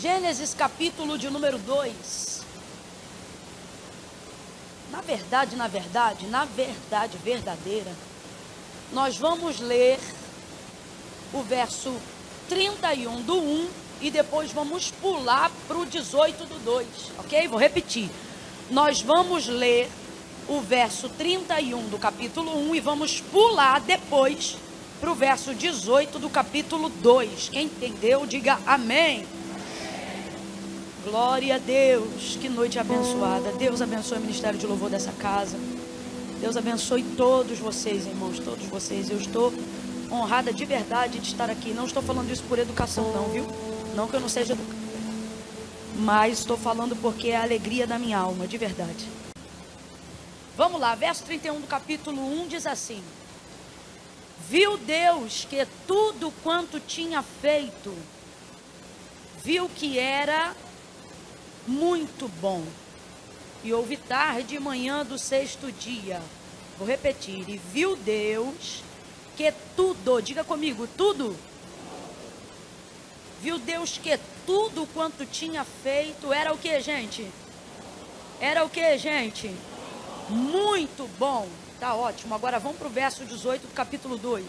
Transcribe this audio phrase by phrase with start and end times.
[0.00, 2.40] Gênesis capítulo de número 2.
[4.90, 7.92] Na verdade, na verdade, na verdade verdadeira,
[8.94, 9.98] nós vamos ler
[11.34, 11.94] o verso
[12.48, 13.68] 31 do 1
[14.00, 16.86] e depois vamos pular para o 18 do 2,
[17.18, 17.46] ok?
[17.46, 18.08] Vou repetir.
[18.70, 19.86] Nós vamos ler
[20.48, 24.56] o verso 31 do capítulo 1 e vamos pular depois
[24.98, 27.50] para o verso 18 do capítulo 2.
[27.50, 29.26] Quem entendeu, diga amém.
[31.02, 33.52] Glória a Deus, que noite abençoada.
[33.52, 35.56] Deus abençoe o ministério de louvor dessa casa.
[36.38, 39.08] Deus abençoe todos vocês, irmãos, todos vocês.
[39.08, 39.50] Eu estou
[40.12, 41.72] honrada de verdade de estar aqui.
[41.72, 43.46] Não estou falando isso por educação, não, viu?
[43.94, 44.78] Não que eu não seja educada.
[45.96, 49.08] Mas estou falando porque é a alegria da minha alma, de verdade.
[50.54, 53.02] Vamos lá, verso 31 do capítulo 1 diz assim:
[54.50, 57.94] Viu Deus que tudo quanto tinha feito,
[59.42, 60.54] viu que era
[61.66, 62.64] muito bom.
[63.62, 66.20] E houve tarde e manhã do sexto dia.
[66.78, 67.48] Vou repetir.
[67.48, 68.82] E viu Deus
[69.36, 71.36] que tudo, diga comigo, tudo.
[73.42, 77.30] Viu Deus que tudo quanto tinha feito era o que, gente?
[78.40, 79.54] Era o que, gente?
[80.28, 81.48] Muito bom.
[81.78, 82.34] Tá ótimo.
[82.34, 84.44] Agora vamos para o verso 18 do capítulo 2.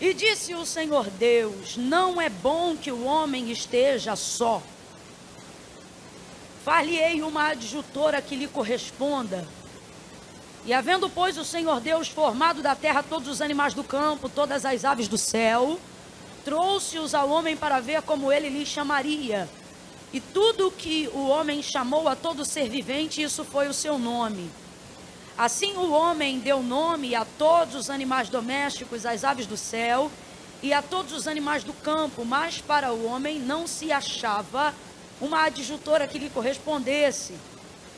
[0.00, 4.62] E disse o Senhor Deus: Não é bom que o homem esteja só.
[6.68, 9.42] Far-lhe-ei uma adjutora que lhe corresponda.
[10.66, 14.66] E havendo, pois, o Senhor Deus formado da terra todos os animais do campo, todas
[14.66, 15.80] as aves do céu,
[16.44, 19.48] trouxe-os ao homem para ver como ele lhe chamaria.
[20.12, 24.50] E tudo que o homem chamou a todo ser vivente, isso foi o seu nome.
[25.38, 30.10] Assim o homem deu nome a todos os animais domésticos, às aves do céu
[30.62, 34.74] e a todos os animais do campo, mas para o homem não se achava
[35.20, 37.34] uma adjutora que lhe correspondesse.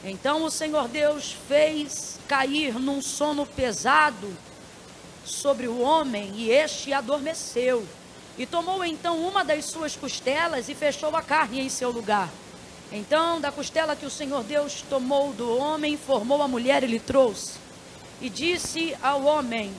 [0.05, 4.35] Então o Senhor Deus fez cair num sono pesado
[5.25, 7.87] sobre o homem e este adormeceu.
[8.39, 12.31] E tomou então uma das suas costelas e fechou a carne em seu lugar.
[12.93, 16.99] Então, da costela que o Senhor Deus tomou do homem, formou a mulher e lhe
[16.99, 17.53] trouxe.
[18.21, 19.73] E disse ao homem: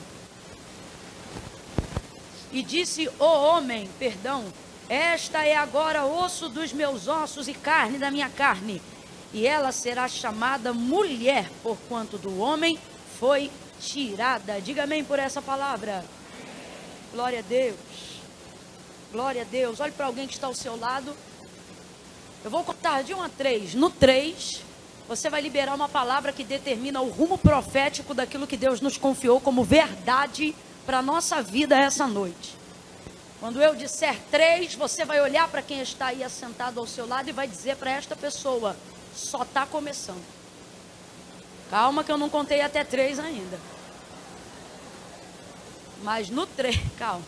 [2.50, 4.44] E disse o homem, perdão,
[4.92, 8.82] esta é agora osso dos meus ossos e carne da minha carne.
[9.32, 12.78] E ela será chamada mulher, porquanto do homem
[13.18, 14.60] foi tirada.
[14.60, 16.04] Diga amém por essa palavra.
[17.10, 17.78] Glória a Deus.
[19.10, 19.80] Glória a Deus.
[19.80, 21.16] Olhe para alguém que está ao seu lado.
[22.44, 23.74] Eu vou contar de 1 a 3.
[23.74, 24.60] No 3,
[25.08, 29.40] você vai liberar uma palavra que determina o rumo profético daquilo que Deus nos confiou
[29.40, 30.54] como verdade
[30.84, 32.61] para a nossa vida essa noite.
[33.42, 37.28] Quando eu disser três, você vai olhar para quem está aí assentado ao seu lado
[37.28, 38.76] e vai dizer para esta pessoa:
[39.16, 40.22] só está começando.
[41.68, 43.58] Calma, que eu não contei até três ainda.
[46.04, 47.24] Mas no três, calma.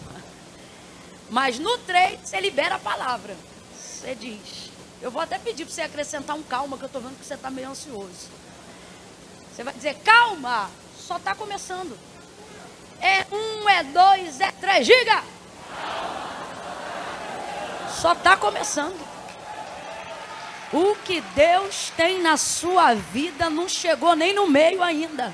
[1.30, 3.36] Mas no três, você libera a palavra.
[3.76, 4.70] Você diz.
[5.02, 7.34] Eu vou até pedir para você acrescentar um calma, que eu estou vendo que você
[7.34, 8.28] está meio ansioso.
[9.52, 11.98] Você vai dizer: calma, só está começando.
[13.00, 14.86] É um, é dois, é três.
[14.86, 15.33] Diga!
[18.00, 19.00] Só está começando.
[20.72, 25.32] O que Deus tem na sua vida não chegou nem no meio ainda.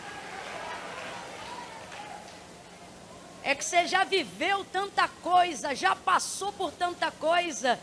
[3.43, 7.81] É que você já viveu tanta coisa, já passou por tanta coisa,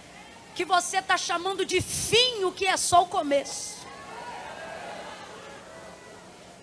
[0.55, 3.76] que você está chamando de fim o que é só o começo.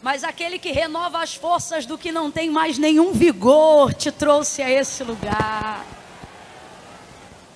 [0.04, 4.60] Mas aquele que renova as forças do que não tem mais nenhum vigor te trouxe
[4.60, 5.82] a esse lugar.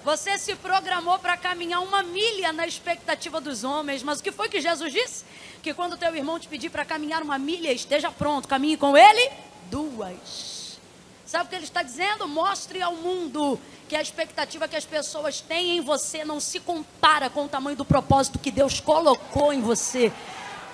[0.03, 4.48] Você se programou para caminhar uma milha na expectativa dos homens, mas o que foi
[4.48, 5.26] que Jesus disse?
[5.62, 9.30] Que quando teu irmão te pedir para caminhar uma milha, esteja pronto, caminhe com ele
[9.70, 10.78] duas.
[11.27, 12.27] Sabe o que ele está dizendo?
[12.27, 17.28] Mostre ao mundo que a expectativa que as pessoas têm em você não se compara
[17.28, 20.10] com o tamanho do propósito que Deus colocou em você.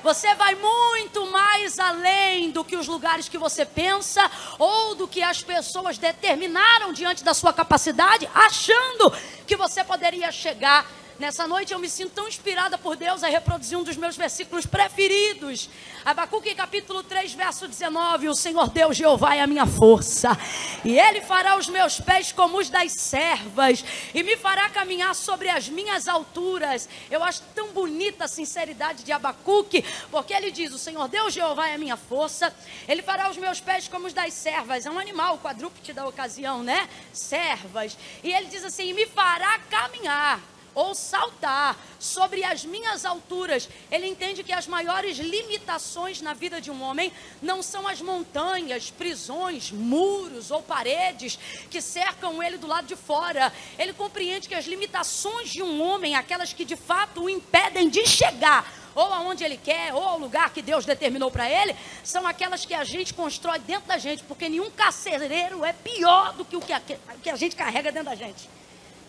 [0.04, 5.22] Você vai muito mais além do que os lugares que você pensa ou do que
[5.22, 9.10] as pessoas determinaram diante da sua capacidade, achando
[9.46, 10.86] que você poderia chegar.
[11.16, 14.66] Nessa noite eu me sinto tão inspirada por Deus a reproduzir um dos meus versículos
[14.66, 15.70] preferidos.
[16.04, 20.36] Abacuque capítulo 3, verso 19: O Senhor Deus Jeová é a minha força,
[20.84, 25.48] e Ele fará os meus pés como os das servas, e me fará caminhar sobre
[25.48, 26.88] as minhas alturas.
[27.08, 31.68] Eu acho tão bonita a sinceridade de Abacuque, porque ele diz: O Senhor Deus Jeová
[31.68, 32.52] é a minha força,
[32.88, 34.84] Ele fará os meus pés como os das servas.
[34.84, 36.88] É um animal, quadrúpede da ocasião, né?
[37.12, 37.96] Servas.
[38.24, 40.40] E ele diz assim: E me fará caminhar
[40.74, 43.68] ou saltar sobre as minhas alturas.
[43.90, 48.90] Ele entende que as maiores limitações na vida de um homem não são as montanhas,
[48.90, 51.38] prisões, muros ou paredes
[51.70, 53.52] que cercam ele do lado de fora.
[53.78, 58.06] Ele compreende que as limitações de um homem, aquelas que de fato o impedem de
[58.06, 62.64] chegar ou aonde ele quer, ou ao lugar que Deus determinou para ele, são aquelas
[62.64, 66.60] que a gente constrói dentro da gente, porque nenhum carcereiro é pior do que o
[66.60, 68.48] que a, que a gente carrega dentro da gente.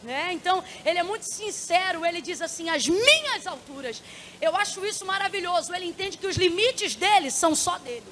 [0.06, 0.34] Né?
[0.34, 4.04] Então, ele é muito sincero, ele diz assim: as minhas alturas.
[4.40, 5.74] Eu acho isso maravilhoso.
[5.74, 8.06] Ele entende que os limites dele são só dele.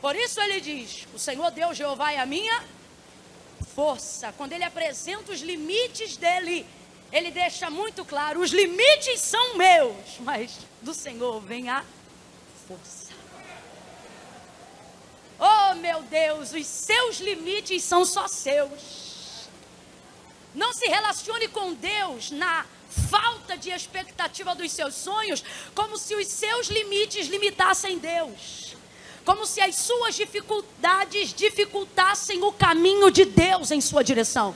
[0.00, 2.64] Por isso ele diz: O Senhor Deus Jeová é a minha
[3.72, 4.34] força.
[4.36, 6.66] Quando ele apresenta os limites dele,
[7.12, 11.84] ele deixa muito claro: os limites são meus, mas do Senhor vem a
[12.66, 13.14] força.
[15.38, 19.13] Oh meu Deus, os seus limites são só seus.
[20.54, 22.64] Não se relacione com Deus na
[23.10, 25.42] falta de expectativa dos seus sonhos,
[25.74, 28.76] como se os seus limites limitassem Deus.
[29.24, 34.54] Como se as suas dificuldades dificultassem o caminho de Deus em sua direção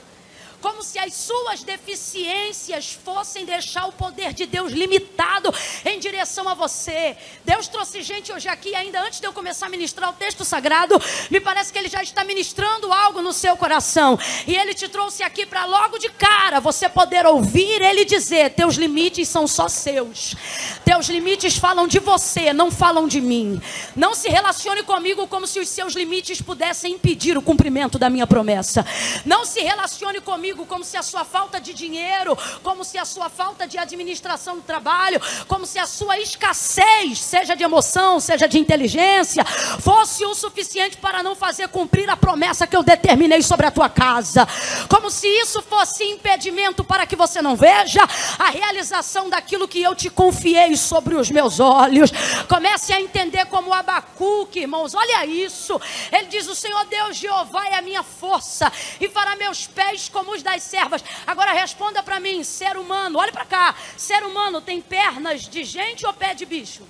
[0.61, 5.53] como se as suas deficiências fossem deixar o poder de Deus limitado
[5.85, 7.15] em direção a você.
[7.45, 10.99] Deus trouxe gente hoje aqui, ainda antes de eu começar a ministrar o texto sagrado,
[11.29, 14.19] me parece que Ele já está ministrando algo no seu coração.
[14.45, 18.75] E Ele te trouxe aqui para logo de cara você poder ouvir Ele dizer: Teus
[18.75, 20.35] limites são só seus.
[20.83, 23.61] Teus limites falam de você, não falam de mim.
[23.95, 28.27] Não se relacione comigo como se os seus limites pudessem impedir o cumprimento da minha
[28.27, 28.85] promessa.
[29.25, 33.05] Não se relacione comigo comigo como se a sua falta de dinheiro, como se a
[33.05, 38.47] sua falta de administração do trabalho, como se a sua escassez, seja de emoção, seja
[38.47, 43.67] de inteligência, fosse o suficiente para não fazer cumprir a promessa que eu determinei sobre
[43.67, 44.47] a tua casa.
[44.89, 48.01] Como se isso fosse impedimento para que você não veja
[48.39, 52.09] a realização daquilo que eu te confiei sobre os meus olhos.
[52.47, 55.79] Comece a entender como Abacuque, irmãos, olha isso.
[56.11, 60.38] Ele diz: O Senhor Deus Jeová é a minha força e fará meus pés como
[60.41, 61.03] das servas.
[61.25, 63.75] Agora responda para mim, ser humano, olha para cá.
[63.97, 66.83] Ser humano tem pernas de gente ou pé de bicho?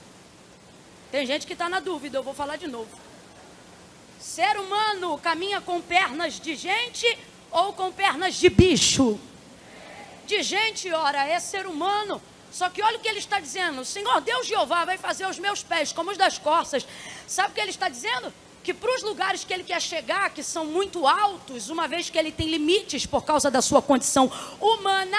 [1.11, 2.89] Tem gente que está na dúvida, eu vou falar de novo.
[4.19, 7.17] Ser humano caminha com pernas de gente
[7.49, 9.19] ou com pernas de bicho?
[10.27, 12.21] De gente, ora, é ser humano.
[12.51, 15.63] Só que olha o que ele está dizendo: Senhor Deus Jeová vai fazer os meus
[15.63, 16.85] pés como os das costas.
[17.27, 18.33] Sabe o que ele está dizendo?
[18.63, 22.17] Que para os lugares que ele quer chegar, que são muito altos, uma vez que
[22.17, 25.17] ele tem limites por causa da sua condição humana,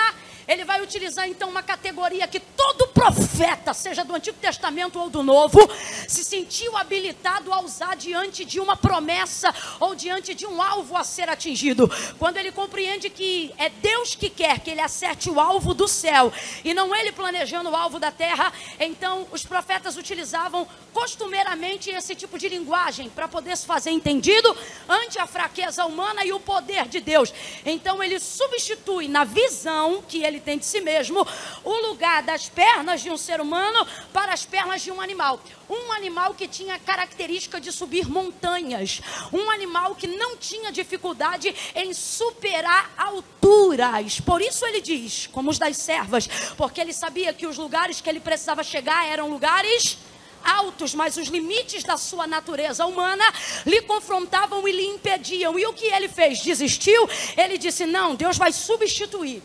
[0.50, 5.23] ele vai utilizar então uma categoria que todo profeta, seja do Antigo Testamento ou do
[5.23, 5.61] Novo,
[6.08, 11.05] se sentiu habilitado a usar diante de uma promessa ou diante de um alvo a
[11.05, 11.88] ser atingido.
[12.19, 16.32] Quando ele compreende que é Deus que quer que ele acerte o alvo do céu
[16.64, 22.37] e não ele planejando o alvo da terra, então os profetas utilizavam costumeiramente esse tipo
[22.37, 24.56] de linguagem para poder se fazer entendido
[24.88, 27.32] ante a fraqueza humana e o poder de Deus.
[27.64, 31.26] Então ele substitui na visão que ele tem de si mesmo,
[31.64, 35.40] o lugar das pernas de um ser humano para as pernas de um animal.
[35.69, 39.00] Um animal que tinha característica de subir montanhas.
[39.32, 44.20] Um animal que não tinha dificuldade em superar alturas.
[44.20, 48.08] Por isso ele diz, como os das servas, porque ele sabia que os lugares que
[48.08, 49.98] ele precisava chegar eram lugares
[50.44, 53.25] altos, mas os limites da sua natureza humana
[53.65, 55.59] lhe confrontavam e lhe impediam.
[55.59, 56.41] E o que ele fez?
[56.41, 57.09] Desistiu?
[57.37, 59.43] Ele disse: Não, Deus vai substituir.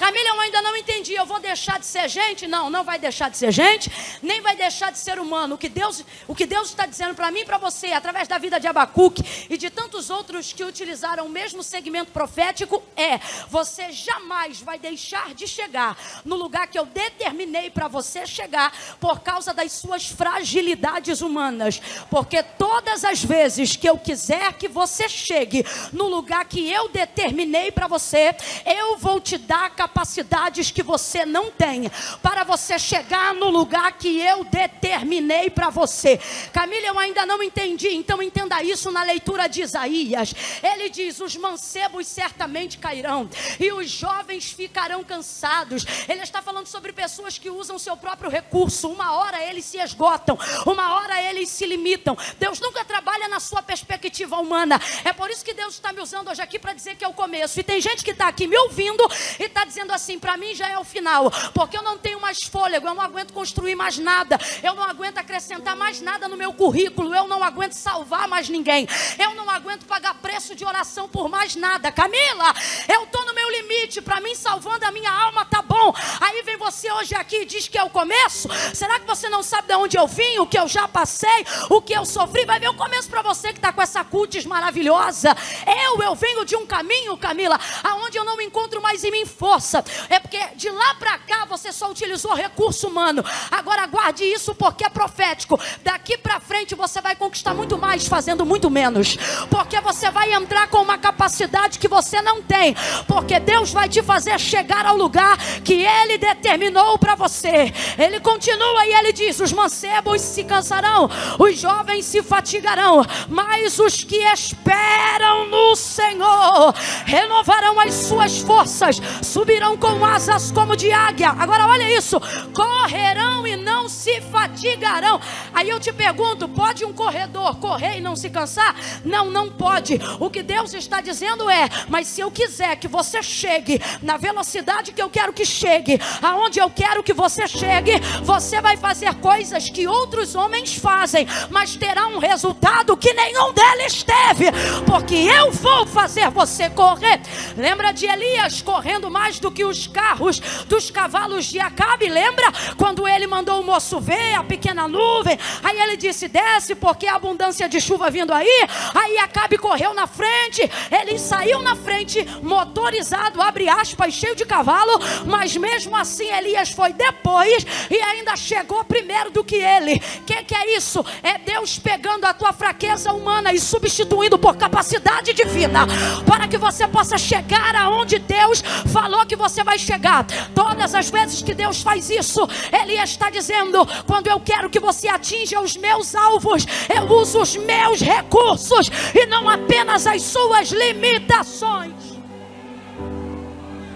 [0.00, 1.12] Camila, eu ainda não entendi.
[1.12, 2.46] Eu vou deixar de ser gente?
[2.46, 3.92] Não, não vai deixar de ser gente,
[4.22, 5.56] nem vai deixar de ser humano.
[5.56, 8.38] O que Deus, o que Deus está dizendo para mim e para você, através da
[8.38, 13.18] vida de Abacuque e de tantos outros que utilizaram o mesmo segmento profético, é:
[13.50, 19.20] você jamais vai deixar de chegar no lugar que eu determinei para você chegar por
[19.20, 21.78] causa das suas fragilidades humanas.
[22.08, 27.70] Porque todas as vezes que eu quiser que você chegue no lugar que eu determinei
[27.70, 31.90] para você, eu vou te dar a capacidade capacidades que você não tem,
[32.22, 36.18] para você chegar no lugar que eu determinei para você.
[36.52, 40.32] Camila, eu ainda não entendi, então entenda isso na leitura de Isaías.
[40.62, 43.28] Ele diz: os mancebos certamente cairão,
[43.58, 45.84] e os jovens ficarão cansados.
[46.08, 48.88] Ele está falando sobre pessoas que usam seu próprio recurso.
[48.88, 52.16] Uma hora eles se esgotam, uma hora eles se limitam.
[52.38, 54.80] Deus nunca trabalha na sua perspectiva humana.
[55.04, 57.12] É por isso que Deus está me usando hoje aqui para dizer que é o
[57.12, 57.58] começo.
[57.58, 59.04] E tem gente que está aqui me ouvindo
[59.38, 62.42] e está dizendo assim: para mim já é o final, porque eu não tenho mais
[62.42, 66.52] fôlego, eu não aguento construir mais nada, eu não aguento acrescentar mais nada no meu
[66.52, 71.28] currículo, eu não aguento salvar mais ninguém, eu não aguento pagar preço de oração por
[71.28, 71.92] mais nada.
[71.92, 72.54] Camila,
[72.88, 75.94] eu estou no meu limite, para mim salvando a minha alma tá bom.
[76.20, 78.48] Aí vem você hoje aqui e diz que é o começo.
[78.74, 81.80] Será que você não sabe de onde eu vim, o que eu já passei, o
[81.80, 82.44] que eu sofri?
[82.44, 85.36] Vai ver o começo para você que está com essa cutis maravilhosa.
[85.84, 89.26] Eu, eu venho de um caminho, Camila, aonde eu não me encontro mais em mim
[89.26, 89.69] força.
[90.08, 93.24] É porque de lá para cá você só utilizou recurso humano.
[93.50, 95.58] Agora guarde isso porque é profético.
[95.82, 99.16] Daqui para frente você vai conquistar muito mais fazendo muito menos.
[99.48, 102.74] Porque você vai entrar com uma capacidade que você não tem.
[103.06, 107.72] Porque Deus vai te fazer chegar ao lugar que ele determinou para você.
[107.98, 111.08] Ele continua e ele diz: os mancebos se cansarão,
[111.38, 116.74] os jovens se fatigarão, mas os que esperam no Senhor
[117.04, 121.30] renovarão as suas forças, subirão com asas como de águia.
[121.38, 122.18] Agora olha isso:
[122.54, 125.20] correrão e não se fatigarão.
[125.52, 128.74] Aí eu te pergunto: pode um corredor correr e não se cansar?
[129.04, 130.00] Não, não pode.
[130.18, 134.92] O que Deus está dizendo é: mas se eu quiser que você chegue na velocidade
[134.92, 139.68] que eu quero que chegue, aonde eu quero que você chegue, você vai fazer coisas
[139.68, 144.46] que outros homens fazem, mas terá um resultado que nenhum deles teve,
[144.86, 147.20] porque eu vou fazer você correr.
[147.56, 152.08] Lembra de Elias correndo mais do que os carros dos cavalos de Acabe?
[152.08, 155.38] Lembra quando ele mandou o moço ver a pequena nuvem?
[155.62, 158.68] Aí ele disse: Desce, porque a abundância de chuva vindo aí.
[158.94, 164.98] Aí Acabe correu na frente, ele saiu na frente, motorizado, abre aspas, cheio de cavalo,
[165.26, 169.94] mas mesmo assim Elias foi depois e ainda chegou primeiro do que ele.
[170.18, 171.04] O que, que é isso?
[171.22, 175.86] É Deus pegando a tua fraqueza humana e substituindo por capacidade divina,
[176.26, 180.26] para que você possa chegar aonde Deus falou que você vai chegar.
[180.52, 182.40] Todas as vezes que Deus faz isso,
[182.72, 187.54] Ele está dizendo: quando eu quero que você atinja os meus alvos, eu uso os
[187.56, 191.94] meus recursos e não apenas as suas limitações.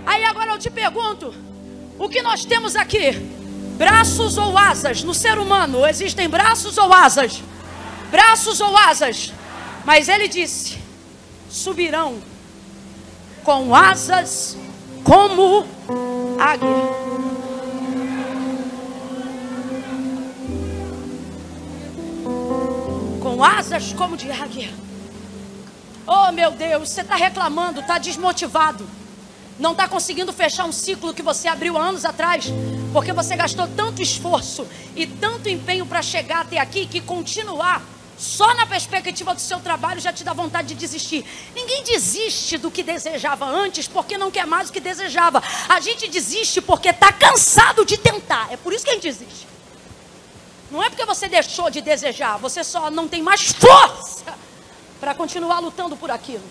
[0.06, 1.34] Aí agora eu te pergunto:
[1.98, 3.10] o que nós temos aqui?
[3.76, 5.02] Braços ou asas?
[5.02, 7.42] No ser humano existem braços ou asas?
[8.08, 9.32] Braços ou asas?
[9.84, 10.78] Mas ele disse:
[11.50, 12.22] subirão
[13.42, 14.56] com asas
[15.04, 15.66] como
[16.38, 16.68] águia.
[23.20, 24.72] Com asas como de águia.
[26.06, 28.84] Oh meu Deus, você está reclamando, está desmotivado
[29.58, 32.46] não está conseguindo fechar um ciclo que você abriu anos atrás,
[32.92, 37.82] porque você gastou tanto esforço e tanto empenho para chegar até aqui que continuar
[38.16, 41.24] só na perspectiva do seu trabalho já te dá vontade de desistir.
[41.54, 45.42] Ninguém desiste do que desejava antes porque não quer mais o que desejava.
[45.68, 48.52] A gente desiste porque está cansado de tentar.
[48.52, 49.46] É por isso que a gente desiste.
[50.70, 54.34] Não é porque você deixou de desejar, você só não tem mais força
[54.98, 56.42] para continuar lutando por aquilo.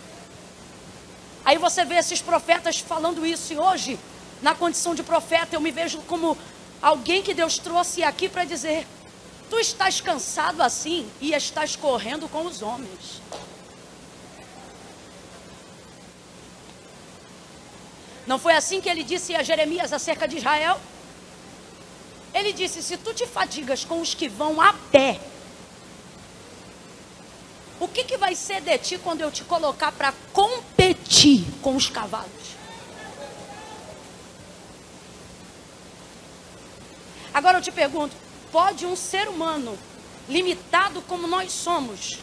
[1.43, 3.99] Aí você vê esses profetas falando isso, e hoje,
[4.41, 6.37] na condição de profeta, eu me vejo como
[6.81, 8.87] alguém que Deus trouxe aqui para dizer:
[9.53, 13.21] Tu estás cansado assim e estás correndo com os homens.
[18.25, 20.81] Não foi assim que ele disse a Jeremias acerca de Israel?
[22.33, 25.19] Ele disse: Se tu te fadigas com os que vão a pé,
[27.79, 31.87] o que, que vai ser de ti quando eu te colocar para competir com os
[31.87, 32.55] cavalos?
[37.31, 38.22] Agora eu te pergunto:
[38.53, 39.77] pode um ser humano,
[40.29, 42.19] limitado como nós somos,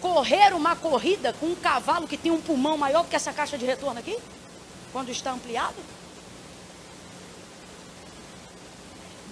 [0.00, 3.66] correr uma corrida com um cavalo que tem um pulmão maior que essa caixa de
[3.66, 4.16] retorno aqui?
[4.92, 5.74] Quando está ampliado?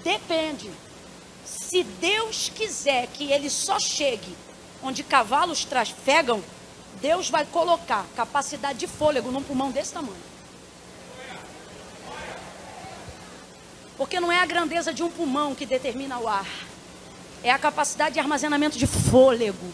[0.02, 0.72] Depende.
[1.44, 4.36] Se Deus quiser que ele só chegue
[4.82, 6.42] onde cavalos trafegam,
[7.00, 10.35] Deus vai colocar capacidade de fôlego num pulmão desse tamanho.
[13.96, 16.46] Porque não é a grandeza de um pulmão que determina o ar,
[17.42, 19.72] é a capacidade de armazenamento de fôlego.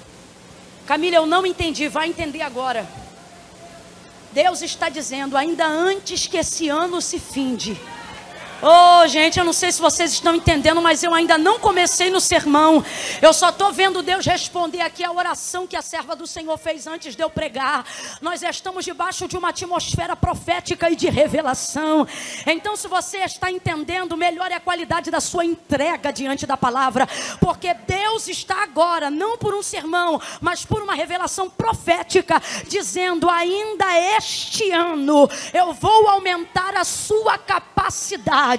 [0.86, 2.86] Camila, eu não entendi, vai entender agora.
[4.32, 7.78] Deus está dizendo, ainda antes que esse ano se finde,
[8.64, 12.20] Oh, gente, eu não sei se vocês estão entendendo, mas eu ainda não comecei no
[12.20, 12.84] sermão.
[13.20, 16.86] Eu só estou vendo Deus responder aqui a oração que a serva do Senhor fez
[16.86, 17.84] antes de eu pregar.
[18.20, 22.06] Nós estamos debaixo de uma atmosfera profética e de revelação.
[22.46, 27.08] Então, se você está entendendo, melhore a qualidade da sua entrega diante da palavra,
[27.40, 33.98] porque Deus está agora, não por um sermão, mas por uma revelação profética, dizendo: ainda
[34.16, 38.51] este ano eu vou aumentar a sua capacidade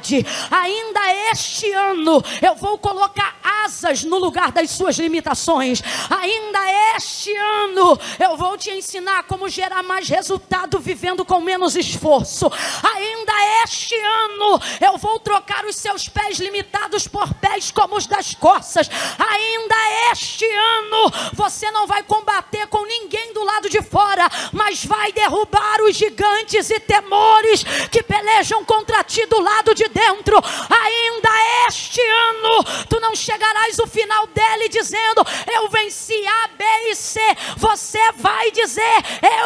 [0.52, 5.82] Ainda este ano eu vou colocar asas no lugar das suas limitações.
[6.10, 6.60] Ainda
[6.96, 12.52] este ano eu vou te ensinar como gerar mais resultado vivendo com menos esforço.
[12.96, 18.34] Ainda este ano eu vou trocar os seus pés limitados por pés como os das
[18.34, 18.90] costas.
[18.90, 19.76] Ainda
[20.12, 25.82] este ano você não vai combater com ninguém do lado de fora, mas vai derrubar
[25.82, 30.38] os gigantes e temores que pelejam contra ti do lado de de dentro,
[30.70, 31.30] ainda
[31.68, 33.16] este ano, tu não
[33.54, 37.20] chegarás o final dele dizendo: Eu venci A, B e C.
[37.58, 38.98] Você vai dizer: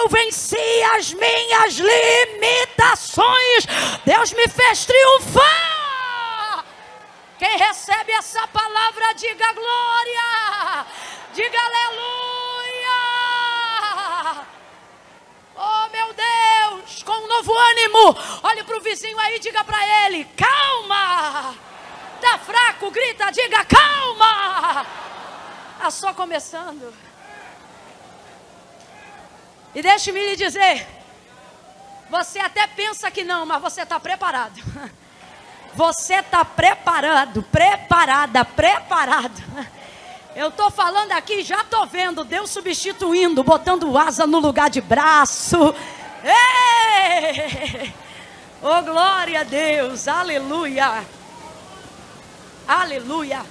[0.01, 0.57] Eu venci
[0.95, 3.67] as minhas limitações.
[4.05, 6.65] Deus me fez triunfar.
[7.37, 10.85] Quem recebe essa palavra, diga glória,
[11.33, 12.07] diga aleluia.
[15.55, 18.17] Oh meu Deus, com um novo ânimo.
[18.43, 21.66] Olhe para o vizinho aí e diga para ele: calma.
[22.21, 24.86] Tá fraco, grita, diga calma.
[25.75, 26.93] Está só começando.
[29.75, 30.88] E deixe-me lhe dizer:
[32.09, 34.62] você até pensa que não, mas você está preparado.
[35.75, 39.43] Você está preparado, preparada, preparado.
[40.36, 45.75] Eu estou falando aqui, já estou vendo Deus substituindo, botando asa no lugar de braço.
[46.24, 47.93] Ei!
[48.59, 51.05] Oh, glória a Deus, aleluia.
[52.67, 53.45] Aleluia.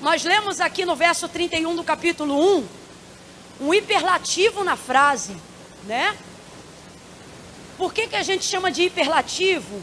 [0.00, 2.66] Nós lemos aqui no verso 31 do capítulo 1,
[3.60, 5.36] um hiperlativo na frase,
[5.84, 6.18] né?
[7.78, 9.80] Por que, que a gente chama de hiperlativo?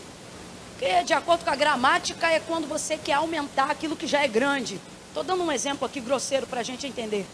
[0.71, 4.27] Porque, de acordo com a gramática, é quando você quer aumentar aquilo que já é
[4.27, 4.81] grande.
[5.07, 7.25] Estou dando um exemplo aqui grosseiro para a gente entender.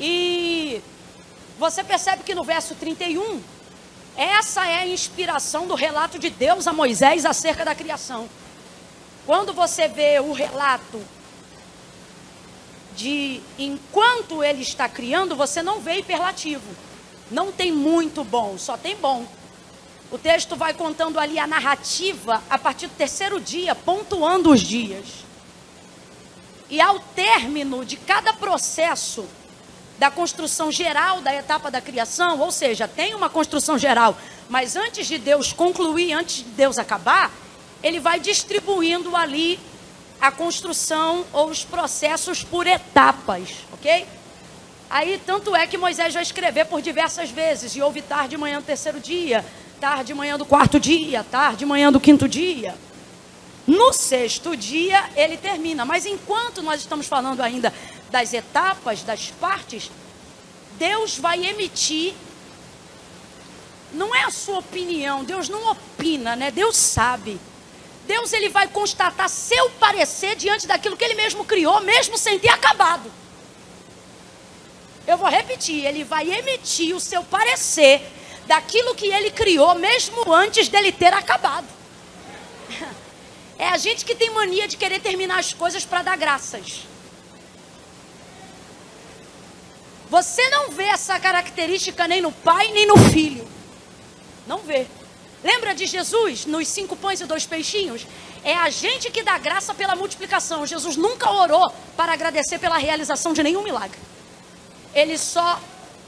[0.00, 0.80] E
[1.58, 3.42] você percebe que no verso 31,
[4.16, 8.26] essa é a inspiração do relato de Deus a Moisés acerca da criação.
[9.28, 10.98] Quando você vê o relato
[12.96, 16.64] de enquanto ele está criando, você não vê hiperlativo.
[17.30, 19.26] Não tem muito bom, só tem bom.
[20.10, 25.04] O texto vai contando ali a narrativa a partir do terceiro dia, pontuando os dias.
[26.70, 29.26] E ao término de cada processo
[29.98, 34.16] da construção geral da etapa da criação, ou seja, tem uma construção geral,
[34.48, 37.30] mas antes de Deus concluir, antes de Deus acabar,
[37.82, 39.58] ele vai distribuindo ali
[40.20, 44.06] a construção ou os processos por etapas, ok?
[44.90, 48.64] Aí, tanto é que Moisés vai escrever por diversas vezes, e houve tarde, manhã do
[48.64, 49.44] terceiro dia,
[49.80, 52.74] tarde, manhã do quarto dia, tarde, manhã do quinto dia.
[53.66, 55.84] No sexto dia ele termina.
[55.84, 57.72] Mas enquanto nós estamos falando ainda
[58.10, 59.90] das etapas, das partes,
[60.78, 62.14] Deus vai emitir.
[63.92, 66.50] Não é a sua opinião, Deus não opina, né?
[66.50, 67.38] Deus sabe.
[68.08, 72.48] Deus ele vai constatar seu parecer diante daquilo que ele mesmo criou, mesmo sem ter
[72.48, 73.12] acabado.
[75.06, 78.00] Eu vou repetir, ele vai emitir o seu parecer
[78.46, 81.66] daquilo que ele criou, mesmo antes dele ter acabado.
[83.58, 86.86] É a gente que tem mania de querer terminar as coisas para dar graças.
[90.08, 93.46] Você não vê essa característica nem no pai, nem no filho.
[94.46, 94.86] Não vê.
[95.42, 98.06] Lembra de Jesus nos cinco pães e dois peixinhos?
[98.42, 100.66] É a gente que dá graça pela multiplicação.
[100.66, 103.98] Jesus nunca orou para agradecer pela realização de nenhum milagre.
[104.94, 105.60] Ele só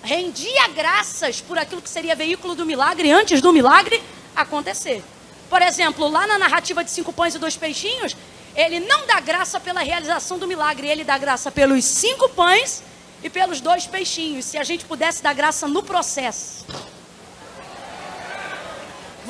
[0.03, 4.03] rendia graças por aquilo que seria veículo do milagre antes do milagre
[4.35, 5.03] acontecer.
[5.49, 8.16] Por exemplo, lá na narrativa de cinco pães e dois peixinhos,
[8.55, 12.83] ele não dá graça pela realização do milagre, ele dá graça pelos cinco pães
[13.23, 14.45] e pelos dois peixinhos.
[14.45, 16.64] Se a gente pudesse dar graça no processo,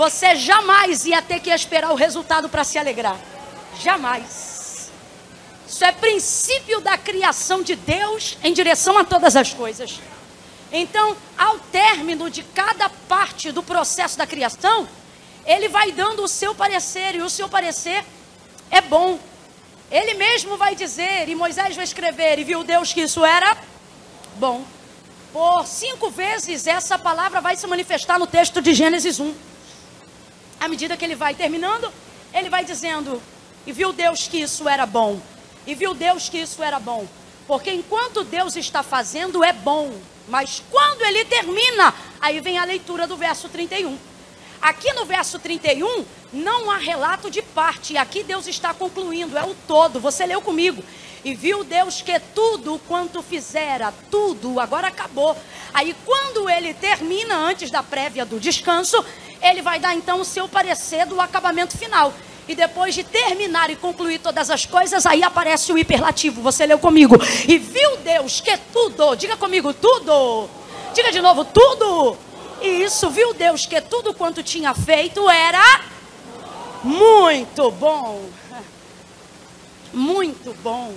[0.01, 3.19] você jamais ia ter que esperar o resultado para se alegrar.
[3.83, 4.91] Jamais.
[5.69, 10.01] Isso é princípio da criação de Deus em direção a todas as coisas.
[10.73, 14.89] Então, ao término de cada parte do processo da criação,
[15.45, 18.03] ele vai dando o seu parecer, e o seu parecer
[18.71, 19.19] é bom.
[19.91, 23.55] Ele mesmo vai dizer, e Moisés vai escrever, e viu Deus que isso era
[24.37, 24.65] bom.
[25.31, 29.50] Por cinco vezes essa palavra vai se manifestar no texto de Gênesis 1.
[30.61, 31.91] À medida que ele vai terminando,
[32.35, 33.21] ele vai dizendo:
[33.67, 35.19] E viu Deus que isso era bom.
[35.67, 37.07] E viu Deus que isso era bom.
[37.47, 39.93] Porque enquanto Deus está fazendo, é bom.
[40.29, 43.99] Mas quando ele termina, aí vem a leitura do verso 31.
[44.63, 47.97] Aqui no verso 31, não há relato de parte.
[47.97, 49.99] Aqui Deus está concluindo, é o todo.
[49.99, 50.85] Você leu comigo.
[51.25, 55.37] E viu Deus que tudo quanto fizera, tudo, agora acabou.
[55.73, 59.05] Aí quando ele termina, antes da prévia do descanso,
[59.43, 62.13] ele vai dar então o seu parecer do acabamento final.
[62.49, 66.43] E depois de terminar e concluir todas as coisas, aí aparece o hiperlativo.
[66.43, 67.17] Você leu comigo.
[67.47, 70.49] E viu Deus que tudo, diga comigo, tudo.
[70.93, 72.17] Diga de novo, tudo.
[72.61, 75.81] E isso viu Deus que tudo quanto tinha feito era
[76.83, 78.29] muito bom.
[79.93, 80.95] Muito bom.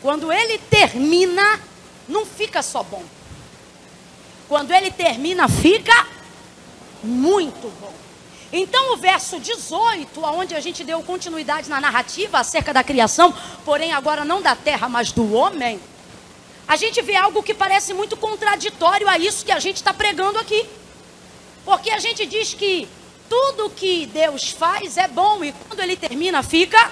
[0.00, 1.60] Quando ele termina,
[2.08, 3.02] não fica só bom.
[4.48, 6.06] Quando ele termina, fica
[7.04, 7.92] muito bom.
[8.52, 13.92] Então, o verso 18, onde a gente deu continuidade na narrativa acerca da criação, porém
[13.92, 15.80] agora não da terra, mas do homem,
[16.66, 20.38] a gente vê algo que parece muito contraditório a isso que a gente está pregando
[20.38, 20.64] aqui.
[21.64, 22.88] Porque a gente diz que
[23.28, 26.90] tudo que Deus faz é bom e quando ele termina, fica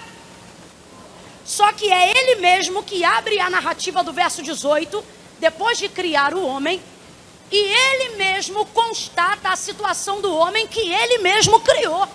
[1.44, 5.04] só que é ele mesmo que abre a narrativa do verso 18,
[5.40, 6.80] depois de criar o homem,
[7.52, 12.08] e ele mesmo constata a situação do homem que ele mesmo criou.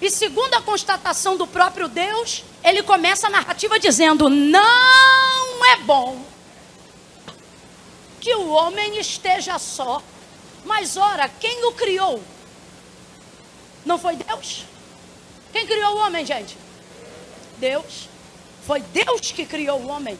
[0.00, 6.22] E segundo a constatação do próprio Deus, ele começa a narrativa dizendo: Não é bom
[8.20, 10.02] que o homem esteja só.
[10.66, 12.22] Mas ora, quem o criou?
[13.86, 14.64] Não foi Deus?
[15.52, 16.58] Quem criou o homem, gente?
[17.56, 18.08] Deus.
[18.66, 20.18] Foi Deus que criou o homem.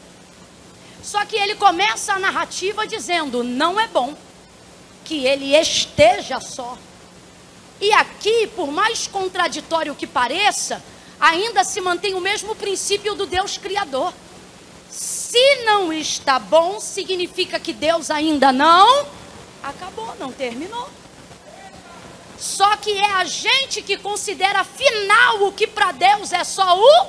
[1.03, 4.15] Só que ele começa a narrativa dizendo: não é bom
[5.03, 6.77] que ele esteja só.
[7.79, 10.83] E aqui, por mais contraditório que pareça,
[11.19, 14.13] ainda se mantém o mesmo princípio do Deus Criador.
[14.89, 19.05] Se não está bom, significa que Deus ainda não
[19.61, 20.89] acabou, não terminou.
[22.37, 27.07] Só que é a gente que considera final o que para Deus é só o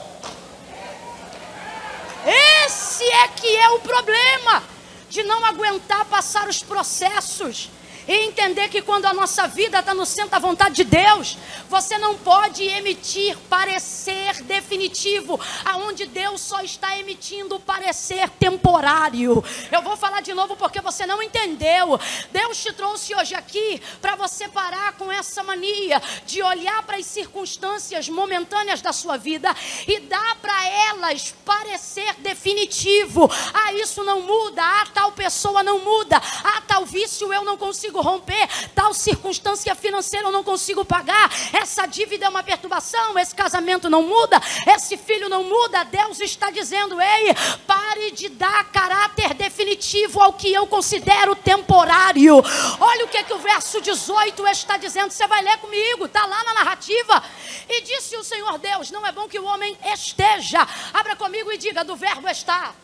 [2.29, 4.63] esse é que é o problema
[5.09, 7.71] de não aguentar passar os processos
[8.09, 11.37] e entender que quando a nossa vida está no centro da vontade de Deus,
[11.69, 19.45] você não pode emitir parecer definitivo, aonde Deus só está emitindo parecer temporário.
[19.71, 22.01] Eu vou falar de novo porque você não entendeu.
[22.33, 27.05] Deus te trouxe hoje aqui para você parar com essa mania de olhar para as
[27.05, 29.55] circunstâncias momentâneas da sua vida
[29.87, 33.31] e dar para elas parecer definitivo.
[33.53, 37.98] Ah, isso não muda, ah, tal pessoa não muda, ah, tal vício eu não consigo
[38.01, 43.91] romper, tal circunstância financeira eu não consigo pagar, essa dívida é uma perturbação, esse casamento
[43.91, 44.41] não muda,
[44.75, 45.85] esse filho não muda.
[45.85, 47.35] Deus está dizendo: ei,
[47.67, 52.37] pare de dar caráter definitivo ao que eu considero temporário.
[52.81, 56.25] Olha o que, é que o verso 18 está dizendo, você vai ler comigo, está
[56.25, 57.23] lá na narrativa.
[57.69, 60.67] E disse o Senhor Deus: não é bom que o homem esteja.
[60.93, 62.75] Abra comigo e diga: do verbo estar.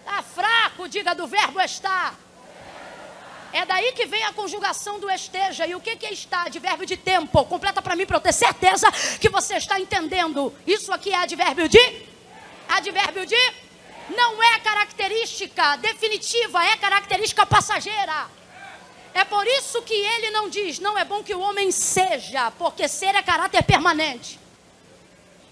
[0.00, 2.14] Está fraco, diga do verbo estar.
[3.52, 5.66] É daí que vem a conjugação do esteja.
[5.66, 6.46] E o que, que é estar?
[6.46, 7.44] Advérbio de tempo.
[7.44, 10.52] Completa para mim para eu ter certeza que você está entendendo.
[10.66, 12.02] Isso aqui é advérbio de?
[12.68, 13.52] Advérbio de?
[14.16, 18.26] Não é característica definitiva, é característica passageira.
[19.14, 22.88] É por isso que ele não diz, não é bom que o homem seja, porque
[22.88, 24.39] ser é caráter permanente.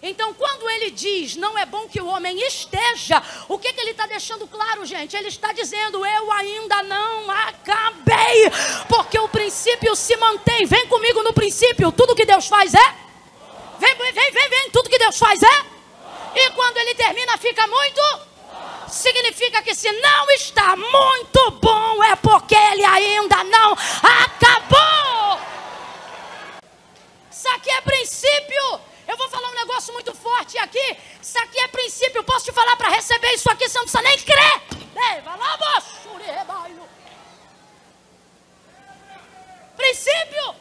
[0.01, 3.91] Então, quando ele diz não é bom que o homem esteja, o que, que ele
[3.91, 5.17] está deixando claro, gente?
[5.17, 8.51] Ele está dizendo eu ainda não acabei,
[8.89, 10.67] porque o princípio se mantém.
[10.67, 12.95] Vem comigo no princípio, tudo que Deus faz é?
[13.79, 15.65] Vem, vem, vem, vem, tudo que Deus faz é?
[16.35, 18.01] E quando ele termina, fica muito?
[18.89, 25.41] Significa que se não está muito bom, é porque ele ainda não acabou.
[27.31, 28.81] Isso aqui é princípio.
[29.09, 30.97] Eu vou falar um negócio muito forte aqui.
[31.21, 32.23] Isso aqui é princípio.
[32.23, 34.63] Posso te falar para receber isso aqui, você não precisa nem crer.
[39.75, 40.55] Princípio.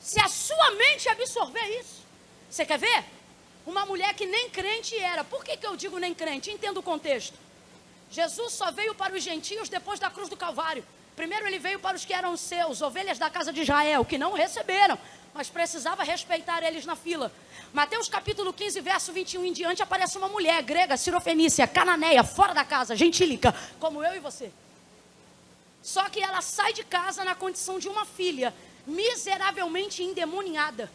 [0.00, 2.02] Se a sua mente absorver isso,
[2.50, 3.04] você quer ver?
[3.64, 5.22] Uma mulher que nem crente era.
[5.22, 6.50] Por que, que eu digo nem crente?
[6.50, 7.38] Entenda o contexto.
[8.10, 10.84] Jesus só veio para os gentios depois da cruz do Calvário.
[11.14, 14.32] Primeiro ele veio para os que eram seus, ovelhas da casa de Israel, que não
[14.32, 14.98] receberam.
[15.34, 17.32] Mas precisava respeitar eles na fila.
[17.72, 22.64] Mateus capítulo 15, verso 21 em diante, aparece uma mulher grega, sirofenícia, cananeia, fora da
[22.64, 24.52] casa, gentílica, como eu e você.
[25.82, 28.54] Só que ela sai de casa na condição de uma filha,
[28.86, 30.90] miseravelmente endemoniada.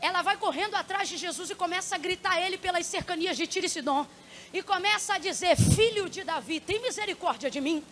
[0.00, 3.46] Ela vai correndo atrás de Jesus e começa a gritar a ele pelas cercanias de
[3.46, 4.06] Tiro e.
[4.52, 7.84] E começa a dizer: Filho de Davi, tem misericórdia de mim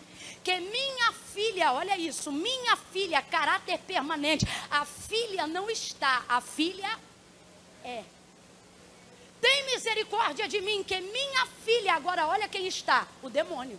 [0.47, 6.97] que minha filha, olha isso, minha filha, caráter permanente, a filha não está, a filha
[7.83, 8.01] é.
[9.41, 13.77] Tem misericórdia de mim, que minha filha, agora olha quem está, o demônio.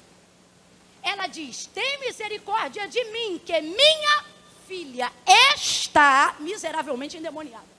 [1.02, 4.24] Ela diz: Tem misericórdia de mim, que minha
[4.66, 5.11] filha
[5.54, 7.78] está miseravelmente endemoniada.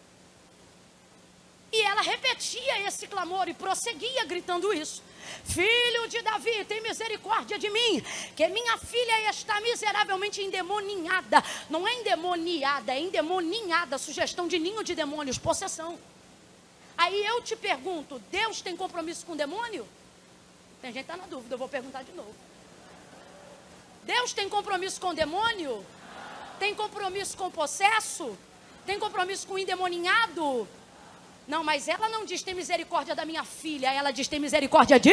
[1.72, 5.04] E ela repetia esse clamor e prosseguia gritando isso.
[5.44, 8.04] Filho de Davi, tem misericórdia de mim,
[8.36, 11.44] que minha filha está miseravelmente endemoninhada.
[11.70, 15.98] Não é endemoniada, é endemoninhada, sugestão de ninho de demônios, possessão.
[16.98, 19.88] Aí eu te pergunto: Deus tem compromisso com o demônio?
[20.82, 22.36] Tem gente que está na dúvida, eu vou perguntar de novo.
[24.04, 25.86] Deus tem compromisso com o demônio?
[26.58, 28.38] Tem compromisso com o possesso?
[28.86, 30.68] Tem compromisso com o endemoninhado?
[31.50, 35.12] Não, mas ela não diz tem misericórdia da minha filha, ela diz tem misericórdia de.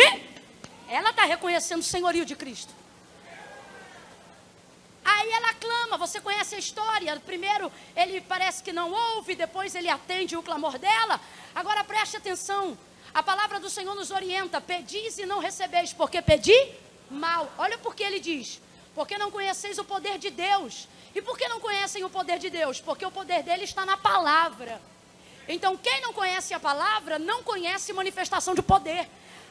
[0.87, 2.75] Ela está reconhecendo o senhorio de Cristo.
[5.03, 7.19] Aí ela clama, você conhece a história.
[7.25, 11.19] Primeiro ele parece que não ouve, depois ele atende o clamor dela.
[11.55, 12.77] Agora preste atenção.
[13.15, 16.71] A palavra do Senhor nos orienta: pedis e não recebeis, porque pedi
[17.11, 17.51] mal.
[17.57, 18.61] Olha porque ele diz:
[18.95, 20.87] porque não conheceis o poder de Deus.
[21.15, 22.79] E por que não conhecem o poder de Deus?
[22.79, 24.83] Porque o poder dele está na palavra.
[25.49, 29.09] Então, quem não conhece a palavra, não conhece manifestação de poder.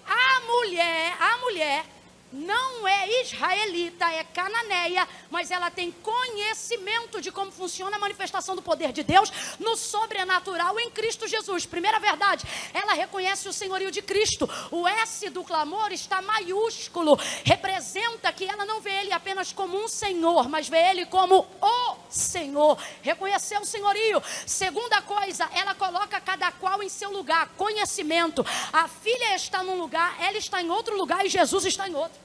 [0.08, 1.86] A mulher, a mulher
[2.32, 8.62] não é israelita, é cananeia, mas ela tem conhecimento de como funciona a manifestação do
[8.62, 11.66] poder de Deus no sobrenatural em Cristo Jesus.
[11.66, 14.50] Primeira verdade, ela reconhece o senhorio de Cristo.
[14.70, 19.88] O S do clamor está maiúsculo, representa que ela não vê ele apenas como um
[19.88, 22.78] senhor, mas vê ele como o Senhor.
[23.02, 24.22] Reconheceu o senhorio.
[24.46, 28.46] Segunda coisa, ela coloca cada qual em seu lugar, conhecimento.
[28.72, 32.25] A filha está num lugar, ela está em outro lugar e Jesus está em outro.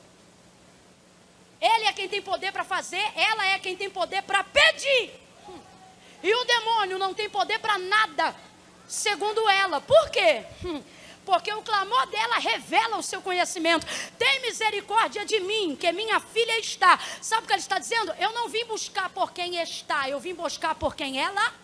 [1.60, 5.12] Ele é quem tem poder para fazer, ela é quem tem poder para pedir.
[6.22, 8.34] E o demônio não tem poder para nada,
[8.88, 9.80] segundo ela.
[9.80, 10.42] Por quê?
[11.24, 13.86] Porque o clamor dela revela o seu conhecimento.
[14.18, 16.98] Tem misericórdia de mim, que minha filha está.
[17.20, 18.12] Sabe o que ele está dizendo?
[18.18, 21.54] Eu não vim buscar por quem está, eu vim buscar por quem ela.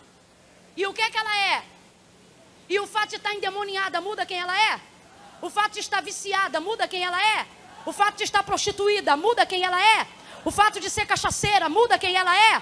[0.75, 1.63] E o que é que ela é?
[2.69, 4.79] E o fato de estar endemoniada muda quem ela é?
[5.41, 7.47] O fato de estar viciada muda quem ela é?
[7.87, 10.05] O fato de estar prostituída muda quem ela é.
[10.43, 12.61] O fato de ser cachaceira muda quem ela é.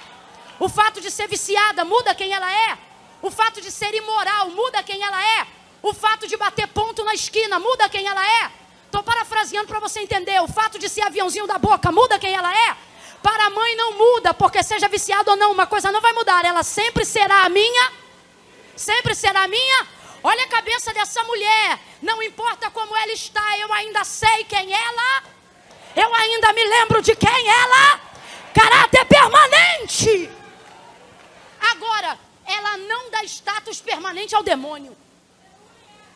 [0.59, 2.77] O fato de ser viciada muda quem ela é.
[3.23, 5.47] O fato de ser imoral muda quem ela é.
[5.81, 8.51] O fato de bater ponto na esquina muda quem ela é.
[8.85, 10.39] Estou parafraseando para você entender.
[10.43, 12.77] O fato de ser aviãozinho da boca muda quem ela é.
[13.23, 16.45] Para a mãe não muda, porque seja viciada ou não, uma coisa não vai mudar.
[16.45, 17.91] Ela sempre será a minha.
[18.75, 19.94] Sempre será a minha
[20.27, 21.79] Olha a cabeça dessa mulher.
[22.01, 25.23] Não importa como ela está, eu ainda sei quem ela.
[25.95, 28.01] Eu ainda me lembro de quem ela.
[28.51, 30.27] Caráter permanente.
[31.61, 34.97] Agora, ela não dá status permanente ao demônio.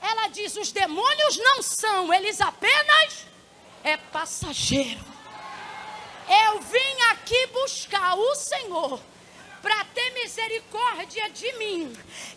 [0.01, 3.27] Ela diz: os demônios não são, eles apenas
[3.83, 5.05] é passageiro.
[6.27, 8.99] Eu vim aqui buscar o Senhor
[9.61, 11.93] para ter misericórdia de mim,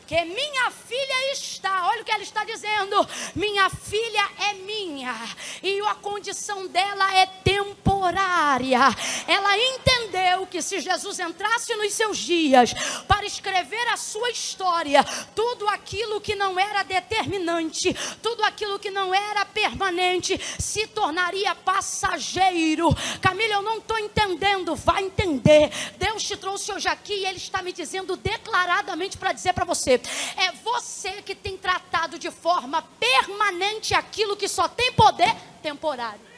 [0.06, 5.14] que minha filha está, olha o que ela está dizendo, minha filha é minha,
[5.62, 8.80] e a condição dela é temporária.
[9.26, 12.74] Ela entendeu que se Jesus entrasse nos seus dias
[13.06, 15.04] para escrever a sua história,
[15.34, 22.88] tudo aquilo que não era determinante, tudo aquilo que não era permanente, se tornaria passageiro.
[23.20, 25.70] Camila, eu não estou entendendo, vai entender.
[25.98, 29.64] Deus te trouxe hoje aqui aqui e ele está me dizendo declaradamente para dizer para
[29.64, 30.00] você:
[30.36, 36.32] é você que tem tratado de forma permanente aquilo que só tem poder temporário.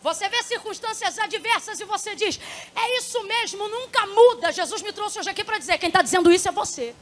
[0.00, 2.38] Você vê circunstâncias adversas e você diz:
[2.74, 4.52] é isso mesmo, nunca muda.
[4.52, 6.94] Jesus me trouxe hoje aqui para dizer: quem está dizendo isso é você.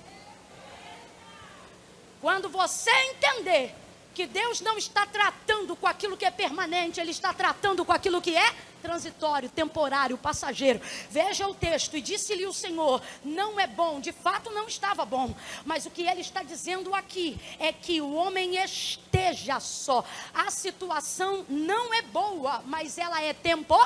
[2.20, 3.74] Quando você entender
[4.14, 8.22] que Deus não está tratando com aquilo que é permanente, Ele está tratando com aquilo
[8.22, 10.78] que é transitório, temporário, passageiro.
[11.08, 15.34] Veja o texto: e disse-lhe o Senhor: não é bom, de fato não estava bom,
[15.64, 20.04] mas o que ele está dizendo aqui é que o homem esteja só.
[20.34, 23.74] A situação não é boa, mas ela é tempo.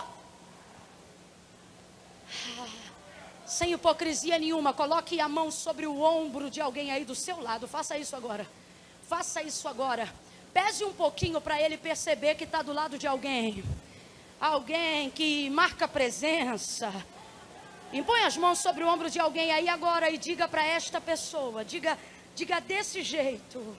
[3.46, 7.68] sem hipocrisia nenhuma, coloque a mão sobre o ombro de alguém aí do seu lado.
[7.68, 8.46] Faça isso agora.
[9.08, 10.12] Faça isso agora.
[10.52, 13.64] Pese um pouquinho para ele perceber que está do lado de alguém.
[14.40, 16.92] Alguém que marca presença.
[17.92, 21.64] Impõe as mãos sobre o ombro de alguém aí agora e diga para esta pessoa.
[21.64, 21.98] Diga,
[22.34, 23.76] diga desse jeito.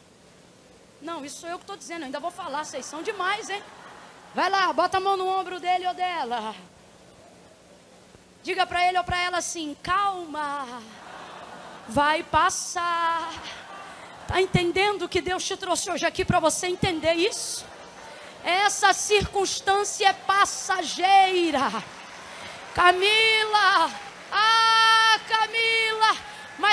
[1.02, 2.06] Não, isso sou eu que estou dizendo.
[2.06, 2.65] ainda vou falar.
[2.65, 3.63] Vocês são demais, hein?
[4.36, 6.54] Vai lá, bota a mão no ombro dele ou dela.
[8.43, 10.82] Diga para ele ou para ela assim: calma,
[11.88, 13.32] vai passar.
[14.24, 17.65] Está entendendo que Deus te trouxe hoje aqui para você entender isso?
[18.43, 21.71] Essa circunstância é passageira.
[22.73, 23.91] Camila,
[24.32, 24.88] ah,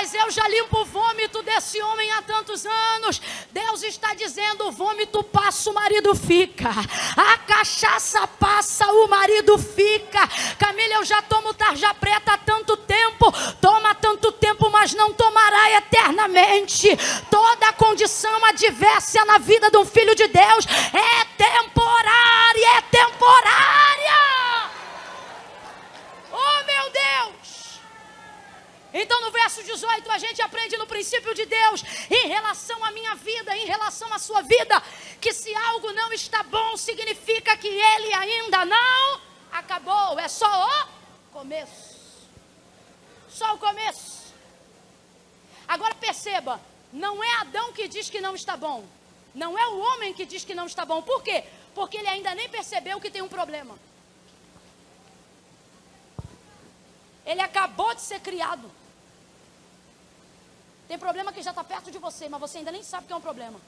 [0.07, 3.21] mas eu já limpo o vômito desse homem há tantos anos.
[3.51, 6.69] Deus está dizendo: o vômito passa, o marido fica.
[7.17, 10.25] A cachaça passa, o marido fica.
[10.57, 13.29] Camila, eu já tomo tarja preta há tanto tempo.
[13.59, 16.87] Toma tanto tempo, mas não tomará eternamente.
[17.29, 24.26] Toda condição adversa na vida de um filho de Deus é temporária, é temporária.
[28.99, 33.13] Então, no verso 18, a gente aprende no princípio de Deus, em relação à minha
[33.13, 34.81] vida, em relação à sua vida,
[35.21, 41.31] que se algo não está bom, significa que ele ainda não acabou, é só o
[41.31, 42.27] começo.
[43.29, 44.33] Só o começo.
[45.67, 46.59] Agora perceba,
[46.91, 48.83] não é Adão que diz que não está bom,
[49.35, 51.43] não é o homem que diz que não está bom, por quê?
[51.75, 53.77] Porque ele ainda nem percebeu que tem um problema.
[57.23, 58.71] Ele acabou de ser criado.
[60.87, 63.15] Tem problema que já está perto de você, mas você ainda nem sabe que é
[63.15, 63.59] um problema.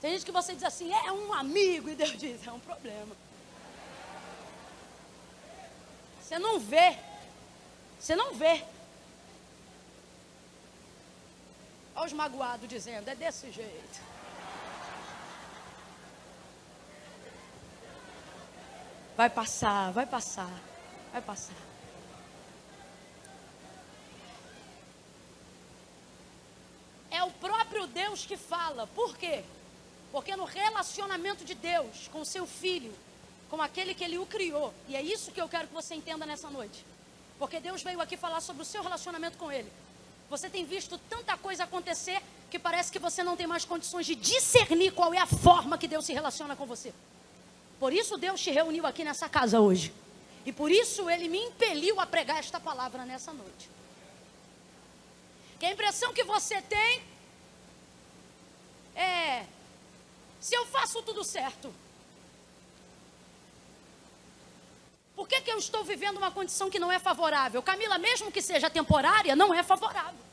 [0.00, 3.14] Tem gente que você diz assim, é um amigo, e Deus diz, é um problema.
[6.20, 6.96] Você não vê.
[7.98, 8.64] Você não vê.
[11.96, 14.17] Olha os magoados dizendo, é desse jeito.
[19.18, 20.48] Vai passar, vai passar,
[21.10, 21.56] vai passar.
[27.10, 28.86] É o próprio Deus que fala.
[28.86, 29.42] Por quê?
[30.12, 32.94] Porque no relacionamento de Deus com seu filho,
[33.50, 36.24] com aquele que ele o criou, e é isso que eu quero que você entenda
[36.24, 36.86] nessa noite.
[37.40, 39.72] Porque Deus veio aqui falar sobre o seu relacionamento com ele.
[40.30, 44.14] Você tem visto tanta coisa acontecer que parece que você não tem mais condições de
[44.14, 46.94] discernir qual é a forma que Deus se relaciona com você.
[47.78, 49.92] Por isso Deus te reuniu aqui nessa casa hoje.
[50.44, 53.70] E por isso Ele me impeliu a pregar esta palavra nessa noite.
[55.58, 57.02] Que a impressão que você tem
[58.94, 59.44] é:
[60.40, 61.72] se eu faço tudo certo,
[65.14, 67.62] por que, que eu estou vivendo uma condição que não é favorável?
[67.62, 70.28] Camila, mesmo que seja temporária, não é favorável.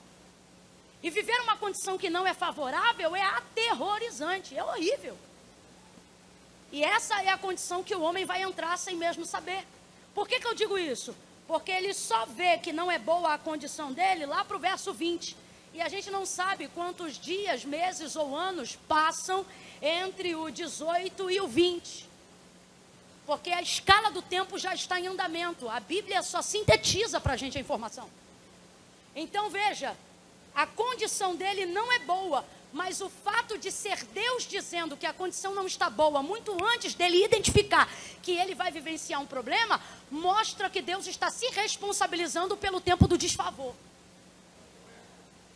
[1.02, 5.18] E viver uma condição que não é favorável é aterrorizante, é horrível.
[6.76, 9.66] E essa é a condição que o homem vai entrar sem mesmo saber.
[10.14, 11.16] Por que, que eu digo isso?
[11.48, 14.92] Porque ele só vê que não é boa a condição dele lá para o verso
[14.92, 15.38] 20.
[15.74, 19.46] E a gente não sabe quantos dias, meses ou anos passam
[19.82, 22.10] entre o 18 e o 20.
[23.26, 25.70] Porque a escala do tempo já está em andamento.
[25.70, 28.10] A Bíblia só sintetiza para a gente a informação.
[29.16, 29.96] Então veja,
[30.54, 32.44] a condição dele não é boa,
[32.76, 36.94] mas o fato de ser Deus dizendo que a condição não está boa, muito antes
[36.94, 37.90] dele identificar
[38.22, 43.18] que ele vai vivenciar um problema, mostra que Deus está se responsabilizando pelo tempo do
[43.18, 43.74] desfavor.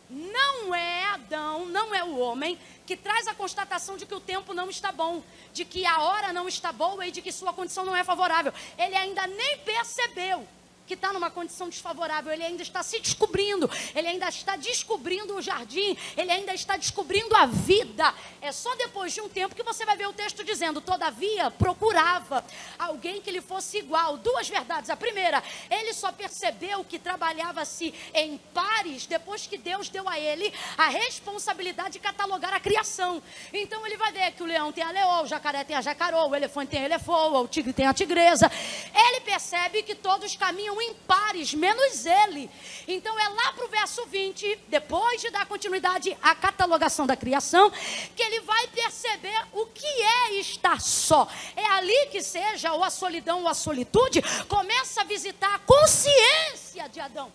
[0.08, 4.54] Não é Adão, não é o homem que traz a constatação de que o tempo
[4.54, 7.84] não está bom, de que a hora não está boa e de que sua condição
[7.84, 8.50] não é favorável.
[8.78, 10.48] Ele ainda nem percebeu
[10.90, 15.40] que está numa condição desfavorável, ele ainda está se descobrindo, ele ainda está descobrindo o
[15.40, 18.12] jardim, ele ainda está descobrindo a vida.
[18.40, 22.44] É só depois de um tempo que você vai ver o texto dizendo: Todavia, procurava
[22.76, 24.16] alguém que lhe fosse igual.
[24.16, 24.90] Duas verdades.
[24.90, 30.52] A primeira, ele só percebeu que trabalhava-se em pares depois que Deus deu a ele
[30.76, 33.22] a responsabilidade de catalogar a criação.
[33.52, 36.26] Então ele vai ver que o leão tem a leoa, o jacaré tem a jacarô,
[36.26, 38.50] o elefante tem a elefoa, o tigre tem a tigresa.
[38.92, 42.50] Ele percebe que todos caminham em pares, menos ele.
[42.86, 47.70] Então é lá para o verso 20, depois de dar continuidade à catalogação da criação,
[48.16, 51.28] que ele vai perceber o que é estar só.
[51.56, 56.88] É ali que seja ou a solidão ou a solitude começa a visitar a consciência
[56.88, 57.32] de Adão.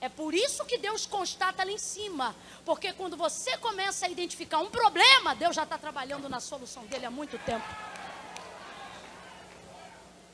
[0.00, 2.34] É por isso que Deus constata lá em cima.
[2.64, 7.06] Porque quando você começa a identificar um problema, Deus já está trabalhando na solução dele
[7.06, 7.66] há muito tempo.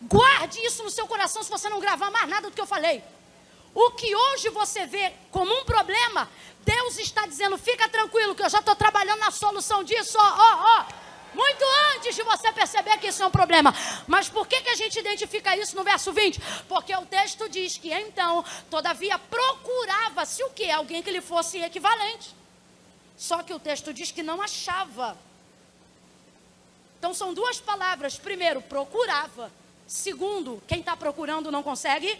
[0.08, 3.02] Guarde isso no seu coração se você não gravar mais nada do que eu falei.
[3.74, 6.30] O que hoje você vê como um problema,
[6.60, 10.78] Deus está dizendo: fica tranquilo, que eu já estou trabalhando na solução disso, ó, ó,
[10.78, 11.04] ó.
[11.34, 11.64] Muito
[11.96, 13.74] antes de você perceber que isso é um problema.
[14.06, 16.40] Mas por que, que a gente identifica isso no verso 20?
[16.68, 20.70] Porque o texto diz que então, todavia, procurava-se o que?
[20.70, 22.32] Alguém que lhe fosse equivalente.
[23.16, 25.18] Só que o texto diz que não achava.
[27.00, 28.16] Então são duas palavras.
[28.16, 29.50] Primeiro, procurava.
[29.86, 32.18] Segundo, quem está procurando não consegue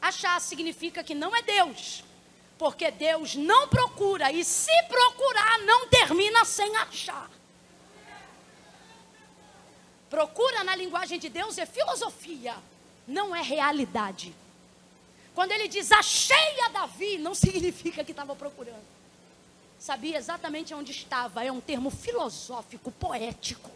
[0.00, 0.40] achar.
[0.40, 2.02] Significa que não é Deus.
[2.58, 4.30] Porque Deus não procura.
[4.32, 7.30] E se procurar, não termina sem achar.
[10.12, 12.54] Procura na linguagem de Deus é filosofia,
[13.08, 14.34] não é realidade.
[15.34, 18.84] Quando ele diz achei a Davi, não significa que estava procurando.
[19.78, 21.42] Sabia exatamente onde estava.
[21.42, 23.70] É um termo filosófico, poético,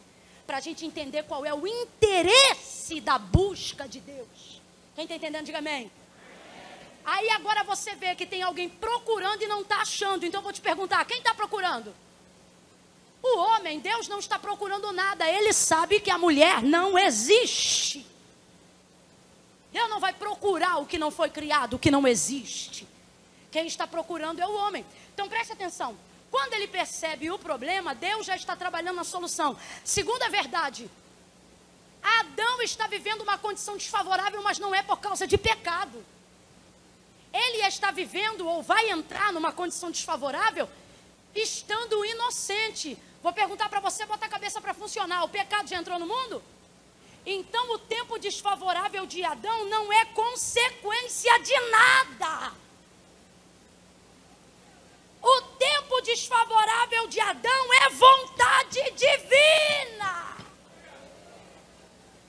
[0.46, 4.62] para a gente entender qual é o interesse da busca de Deus.
[4.94, 5.90] Quem está entendendo, diga amém.
[7.04, 10.24] Aí agora você vê que tem alguém procurando e não está achando.
[10.24, 11.94] Então eu vou te perguntar: quem está procurando?
[13.22, 18.06] O homem, Deus não está procurando nada, ele sabe que a mulher não existe.
[19.72, 22.86] Deus não vai procurar o que não foi criado, o que não existe.
[23.50, 24.84] Quem está procurando é o homem.
[25.12, 25.96] Então preste atenção.
[26.30, 29.56] Quando ele percebe o problema, Deus já está trabalhando na solução.
[29.84, 30.90] Segunda verdade,
[32.02, 36.04] Adão está vivendo uma condição desfavorável, mas não é por causa de pecado.
[37.32, 40.68] Ele está vivendo ou vai entrar numa condição desfavorável
[41.34, 42.96] estando inocente.
[43.22, 45.24] Vou perguntar para você, bota a cabeça para funcionar.
[45.24, 46.42] O pecado já entrou no mundo?
[47.26, 52.52] Então o tempo desfavorável de Adão não é consequência de nada.
[55.20, 60.36] O tempo desfavorável de Adão é vontade divina.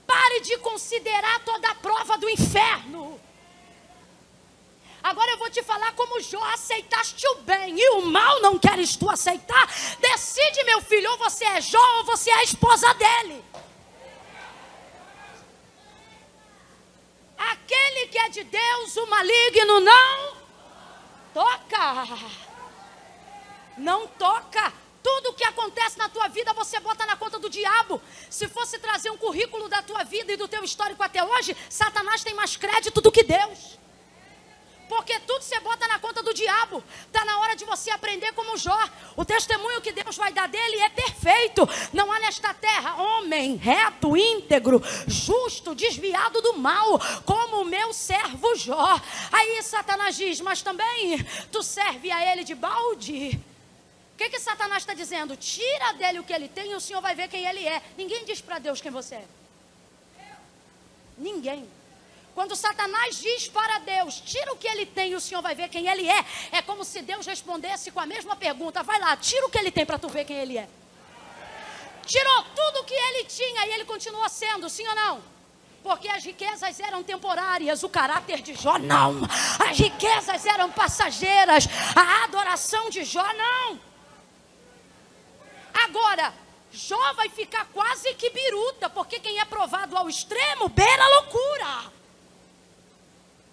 [0.06, 3.18] Pare de considerar toda a prova do inferno.
[5.02, 8.94] Agora eu vou te falar como Jó aceitaste o bem e o mal não queres
[8.94, 9.66] tu aceitar.
[10.00, 13.42] Decide, meu filho, ou você é Jó ou você é a esposa dele.
[17.38, 20.36] Aquele que é de Deus, o maligno não
[21.32, 22.47] toca.
[23.78, 24.72] Não toca.
[25.02, 28.00] Tudo que acontece na tua vida você bota na conta do diabo.
[28.28, 32.22] Se fosse trazer um currículo da tua vida e do teu histórico até hoje, Satanás
[32.22, 33.78] tem mais crédito do que Deus.
[34.88, 36.82] Porque tudo você bota na conta do diabo.
[37.06, 38.78] Está na hora de você aprender como Jó.
[39.16, 41.68] O testemunho que Deus vai dar dele é perfeito.
[41.92, 48.54] Não há nesta terra homem reto, íntegro, justo, desviado do mal, como o meu servo
[48.56, 49.00] Jó.
[49.30, 51.22] Aí Satanás diz: Mas também
[51.52, 53.38] tu serve a ele de balde.
[54.18, 55.36] Que, que Satanás está dizendo?
[55.36, 57.80] Tira dele o que ele tem e o Senhor vai ver quem ele é.
[57.96, 59.24] Ninguém diz para Deus quem você é.
[61.16, 61.68] Ninguém.
[62.34, 65.68] Quando Satanás diz para Deus, tira o que ele tem e o Senhor vai ver
[65.68, 69.46] quem ele é, é como se Deus respondesse com a mesma pergunta: vai lá, tira
[69.46, 70.68] o que ele tem para tu ver quem ele é.
[72.04, 75.22] Tirou tudo o que ele tinha e ele continua sendo, sim ou não?
[75.80, 79.20] Porque as riquezas eram temporárias, o caráter de Jó não.
[79.68, 83.87] As riquezas eram passageiras, a adoração de Jó não.
[85.84, 86.32] Agora,
[86.70, 91.97] Jó vai ficar quase que biruta, porque quem é provado ao extremo beira a loucura.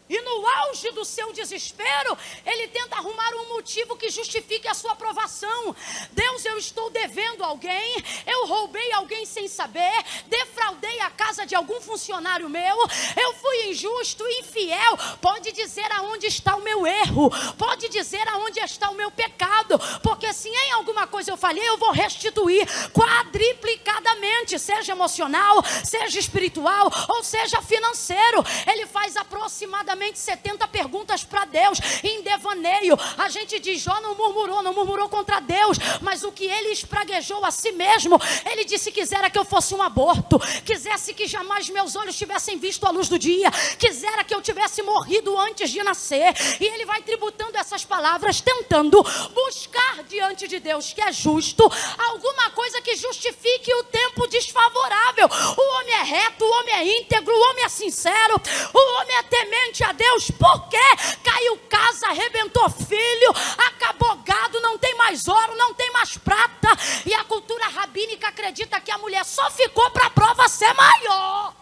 [0.07, 4.91] E no auge do seu desespero, ele tenta arrumar um motivo que justifique a sua
[4.91, 5.75] aprovação.
[6.11, 9.91] Deus, eu estou devendo alguém, eu roubei alguém sem saber,
[10.27, 12.77] defraudei a casa de algum funcionário meu,
[13.19, 14.95] eu fui injusto, infiel.
[15.19, 20.31] Pode dizer aonde está o meu erro, pode dizer aonde está o meu pecado, porque
[20.33, 27.23] se em alguma coisa eu falhei, eu vou restituir quadriplicadamente, seja emocional, seja espiritual ou
[27.23, 28.45] seja financeiro.
[28.67, 32.97] Ele faz aproximadamente aproximadamente 70 perguntas para Deus em devaneio.
[33.17, 37.43] A gente diz: Jó não murmurou, não murmurou contra Deus, mas o que ele espraguejou
[37.45, 41.95] a si mesmo, ele disse: quisera que eu fosse um aborto, quisesse que jamais meus
[41.95, 46.33] olhos tivessem visto a luz do dia, quisera que eu tivesse morrido antes de nascer.
[46.59, 49.01] E ele vai tributando essas palavras, tentando
[49.33, 55.27] buscar diante de Deus, que é justo, alguma coisa que justifique o tempo desfavorável.
[55.57, 58.41] O homem é reto, o homem é íntegro, o homem é sincero,
[58.73, 60.77] o homem é temente a Deus, porque
[61.23, 66.69] caiu casa, arrebentou filho, acabou gado, não tem mais ouro, não tem mais prata.
[67.05, 71.53] E a cultura rabínica acredita que a mulher só ficou para a prova ser maior.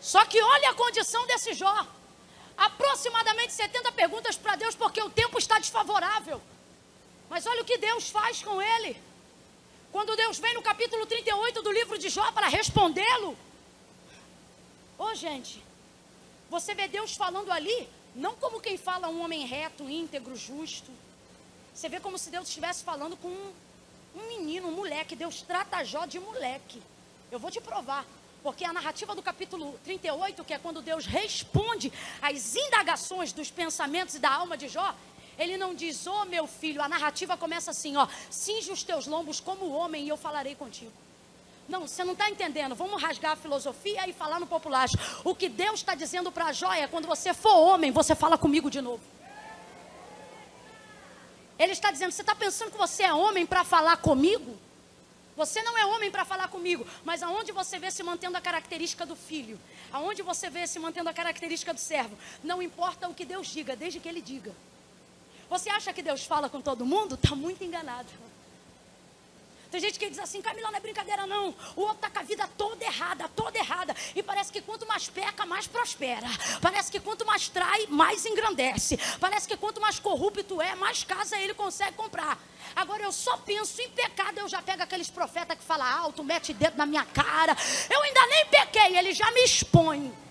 [0.00, 1.86] Só que olha a condição desse Jó.
[2.56, 6.40] Aproximadamente 70 perguntas para Deus, porque o tempo está desfavorável.
[7.32, 8.94] Mas olha o que Deus faz com ele.
[9.90, 13.30] Quando Deus vem no capítulo 38 do livro de Jó para respondê-lo.
[14.98, 15.64] Ô oh, gente,
[16.50, 20.90] você vê Deus falando ali, não como quem fala um homem reto, íntegro, justo.
[21.74, 23.52] Você vê como se Deus estivesse falando com um,
[24.14, 25.16] um menino, um moleque.
[25.16, 26.82] Deus trata Jó de moleque.
[27.30, 28.04] Eu vou te provar.
[28.42, 34.16] Porque a narrativa do capítulo 38, que é quando Deus responde às indagações dos pensamentos
[34.16, 34.94] e da alma de Jó,
[35.38, 39.06] ele não diz, ô oh, meu filho, a narrativa começa assim, ó, cinge os teus
[39.06, 40.92] lombos como homem e eu falarei contigo.
[41.68, 42.74] Não, você não está entendendo.
[42.74, 44.88] Vamos rasgar a filosofia e falar no popular.
[45.24, 48.70] O que Deus está dizendo para Jó é: quando você for homem, você fala comigo
[48.70, 49.02] de novo.
[51.58, 54.58] Ele está dizendo: você está pensando que você é homem para falar comigo?
[55.36, 59.06] Você não é homem para falar comigo, mas aonde você vê se mantendo a característica
[59.06, 59.58] do filho,
[59.90, 63.74] aonde você vê se mantendo a característica do servo, não importa o que Deus diga,
[63.74, 64.52] desde que Ele diga.
[65.52, 67.14] Você acha que Deus fala com todo mundo?
[67.14, 68.08] Está muito enganado.
[69.70, 71.54] Tem gente que diz assim, Camila, não é brincadeira não.
[71.76, 73.94] O outro está com a vida toda errada, toda errada.
[74.14, 76.26] E parece que quanto mais peca, mais prospera.
[76.62, 78.98] Parece que quanto mais trai, mais engrandece.
[79.20, 82.38] Parece que quanto mais corrupto é, mais casa ele consegue comprar.
[82.74, 86.54] Agora eu só penso em pecado, eu já pego aqueles profetas que falam alto, mete
[86.54, 87.54] dedo na minha cara.
[87.90, 90.21] Eu ainda nem pequei, ele já me expõe.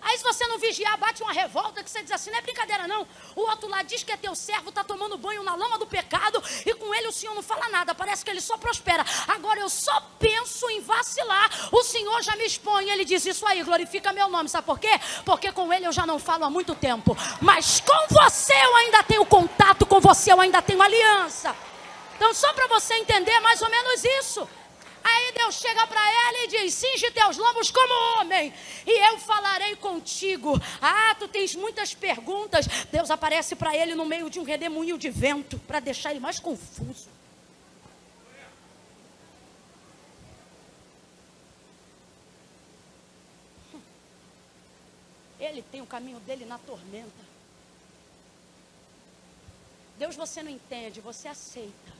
[0.00, 2.86] Aí se você não vigiar, bate uma revolta que você diz assim, não é brincadeira
[2.86, 3.06] não.
[3.34, 6.42] O outro lá diz que é teu servo, está tomando banho na lama do pecado
[6.64, 9.04] e com ele o Senhor não fala nada, parece que ele só prospera.
[9.26, 13.62] Agora eu só penso em vacilar, o Senhor já me expõe, ele diz isso aí,
[13.62, 15.00] glorifica meu nome, sabe por quê?
[15.24, 19.02] Porque com ele eu já não falo há muito tempo, mas com você eu ainda
[19.02, 21.54] tenho contato, com você eu ainda tenho aliança.
[22.16, 24.48] Então só para você entender mais ou menos isso.
[25.10, 28.52] Aí Deus chega para ela e diz: Cinge teus lombos como homem,
[28.86, 30.52] e eu falarei contigo.
[30.82, 32.66] Ah, tu tens muitas perguntas.
[32.92, 36.38] Deus aparece para ele no meio de um redemoinho de vento, para deixar ele mais
[36.38, 37.08] confuso.
[45.40, 47.28] Ele tem o caminho dele na tormenta.
[49.96, 51.97] Deus você não entende, você aceita.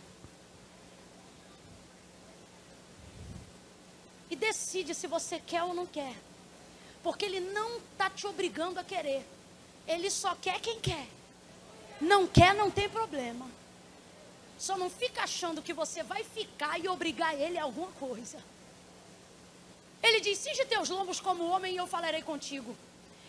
[4.30, 6.14] E decide se você quer ou não quer.
[7.02, 9.26] Porque ele não está te obrigando a querer.
[9.86, 11.06] Ele só quer quem quer.
[12.00, 13.46] Não quer, não tem problema.
[14.58, 18.38] Só não fica achando que você vai ficar e obrigar ele a alguma coisa.
[20.02, 22.76] Ele diz: Cinge teus lombos como homem e eu falarei contigo.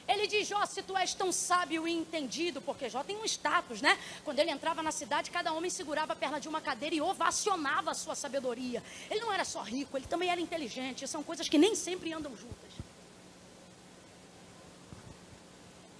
[0.09, 3.79] Ele diz, Jó, se tu és tão sábio e entendido, porque Jó tem um status,
[3.79, 3.95] né?
[4.25, 7.91] Quando ele entrava na cidade, cada homem segurava a perna de uma cadeira e ovacionava
[7.91, 8.83] a sua sabedoria.
[9.07, 11.07] Ele não era só rico, ele também era inteligente.
[11.07, 12.71] São coisas que nem sempre andam juntas.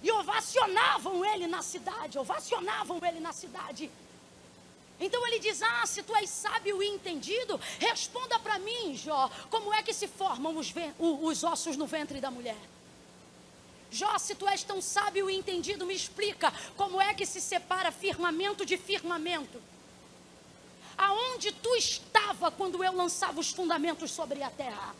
[0.02, 3.88] E ovacionavam ele na cidade, ovacionavam ele na cidade.
[4.98, 9.72] Então ele diz: Ah, se tu és sábio e entendido, responda para mim, Jó, como
[9.72, 12.58] é que se formam os, os ossos no ventre da mulher?
[13.90, 17.90] Jó, se tu és tão sábio e entendido, me explica como é que se separa
[17.90, 19.60] firmamento de firmamento.
[20.96, 24.94] Aonde tu estava quando eu lançava os fundamentos sobre a terra?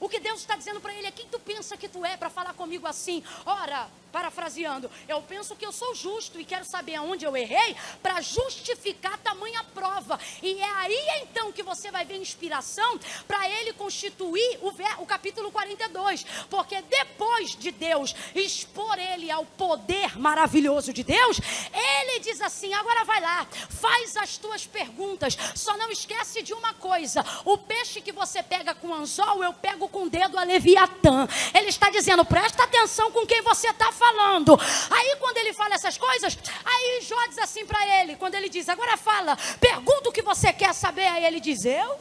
[0.00, 2.30] O que Deus está dizendo para ele é: quem tu pensa que tu é para
[2.30, 3.22] falar comigo assim?
[3.44, 8.20] Ora, parafraseando, eu penso que eu sou justo e quero saber aonde eu errei para
[8.20, 10.18] justificar tamanha prova.
[10.42, 15.50] E é aí então que você vai ver inspiração para ele constituir o, o capítulo
[15.50, 16.24] 42.
[16.48, 21.40] Porque depois de Deus expor ele ao poder maravilhoso de Deus,
[21.72, 26.74] ele diz assim: agora vai lá, faz as tuas perguntas, só não esquece de uma
[26.74, 31.28] coisa: o peixe que você pega com anzol, eu pego com o dedo a Leviatã.
[31.54, 34.58] Ele está dizendo: presta atenção com quem você está falando.
[34.90, 38.68] Aí, quando ele fala essas coisas, aí Jó diz assim para ele: quando ele diz,
[38.68, 41.06] agora fala, pergunta o que você quer saber.
[41.08, 41.98] Aí ele diz: eu?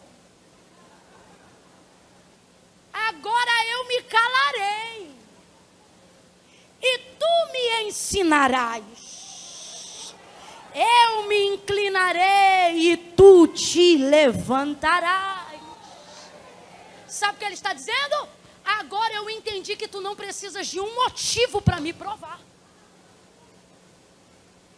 [2.94, 5.12] Agora eu me calarei,
[6.82, 8.84] e tu me ensinarás.
[10.74, 15.60] Eu me inclinarei e tu te levantarás.
[17.08, 18.30] Sabe o que ele está dizendo?
[18.68, 22.38] Agora eu entendi que tu não precisas de um motivo para me provar.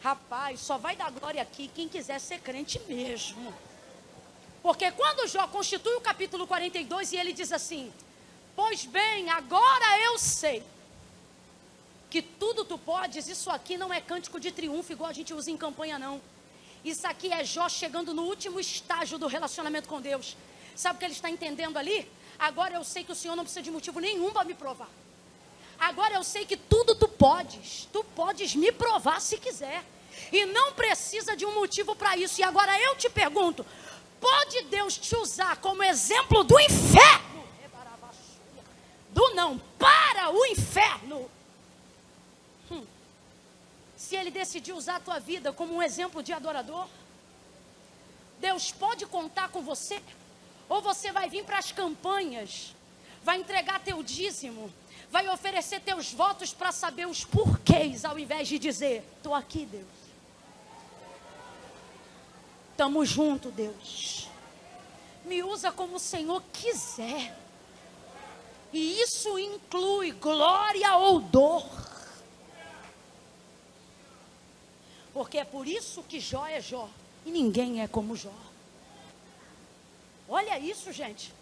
[0.02, 3.52] Rapaz, só vai dar glória aqui quem quiser ser crente mesmo.
[4.62, 7.92] Porque quando Jó constitui o capítulo 42 e ele diz assim:
[8.56, 10.64] Pois bem, agora eu sei
[12.12, 15.50] que tudo tu podes, isso aqui não é cântico de triunfo igual a gente usa
[15.50, 16.22] em campanha, não.
[16.86, 20.38] Isso aqui é Jó chegando no último estágio do relacionamento com Deus.
[20.76, 22.08] Sabe o que ele está entendendo ali?
[22.40, 24.90] Agora eu sei que o Senhor não precisa de motivo nenhum para me provar.
[25.78, 27.88] Agora eu sei que tudo tu podes.
[27.92, 29.84] Tu podes me provar se quiser.
[30.32, 32.40] E não precisa de um motivo para isso.
[32.40, 33.66] E agora eu te pergunto:
[34.22, 37.44] pode Deus te usar como exemplo do inferno?
[39.10, 41.30] Do não para o inferno.
[42.72, 42.86] Hum.
[43.98, 46.88] Se ele decidir usar a tua vida como um exemplo de adorador,
[48.40, 50.02] Deus pode contar com você?
[50.70, 52.76] Ou você vai vir para as campanhas,
[53.24, 54.72] vai entregar teu dízimo,
[55.12, 60.00] vai oferecer teus votos para saber os porquês, ao invés de dizer: Estou aqui, Deus.
[62.72, 64.30] Estamos junto, Deus.
[65.26, 67.36] Me usa como o Senhor quiser.
[68.72, 71.66] E isso inclui glória ou dor.
[75.12, 76.88] Porque é por isso que Jó é Jó.
[77.26, 78.49] E ninguém é como Jó.
[80.30, 81.34] Olha isso, gente.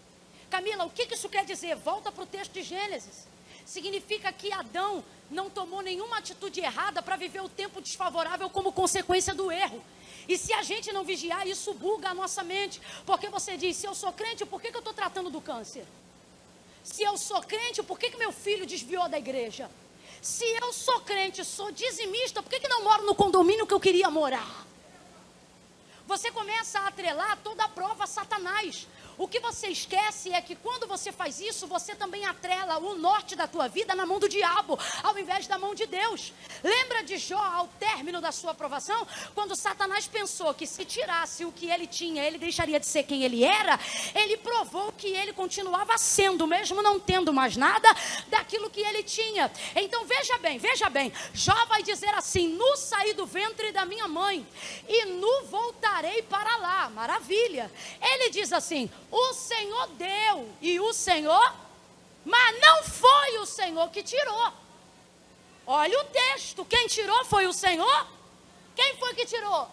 [0.50, 1.76] Camila, o que isso quer dizer?
[1.76, 3.28] Volta para o texto de Gênesis.
[3.66, 9.36] Significa que Adão não tomou nenhuma atitude errada para viver o tempo desfavorável como consequência
[9.36, 9.84] do erro.
[10.28, 12.82] E se a gente não vigiar, isso buga a nossa mente.
[13.06, 15.86] Porque você diz: se eu sou crente, por que, que eu estou tratando do câncer?
[16.84, 19.70] Se eu sou crente, por que, que meu filho desviou da igreja?
[20.22, 23.80] Se eu sou crente, sou dizimista, por que, que não moro no condomínio que eu
[23.80, 24.67] queria morar?
[26.08, 28.88] Você começa a atrelar toda a prova a Satanás.
[29.18, 33.36] O que você esquece é que quando você faz isso, você também atrela o norte
[33.36, 36.32] da tua vida na mão do diabo, ao invés da mão de Deus.
[36.64, 39.08] Lembra de Jó ao término da sua aprovação?
[39.34, 43.24] Quando Satanás pensou que se tirasse o que ele tinha, ele deixaria de ser quem
[43.24, 43.80] ele era,
[44.14, 47.90] ele provou que ele continuava sendo, mesmo não tendo mais nada
[48.28, 49.52] daquilo que ele tinha.
[49.76, 54.08] Então veja bem, veja bem, Jó vai dizer assim: Nu saí do ventre da minha
[54.08, 54.46] mãe,
[54.88, 56.90] e nu voltarei para lá.
[56.90, 57.72] Maravilha.
[58.00, 61.54] Ele diz assim: o Senhor deu e o Senhor,
[62.26, 64.54] mas não foi o Senhor que tirou.
[65.66, 68.08] Olha o texto: quem tirou foi o Senhor?
[68.76, 69.70] Quem foi que tirou?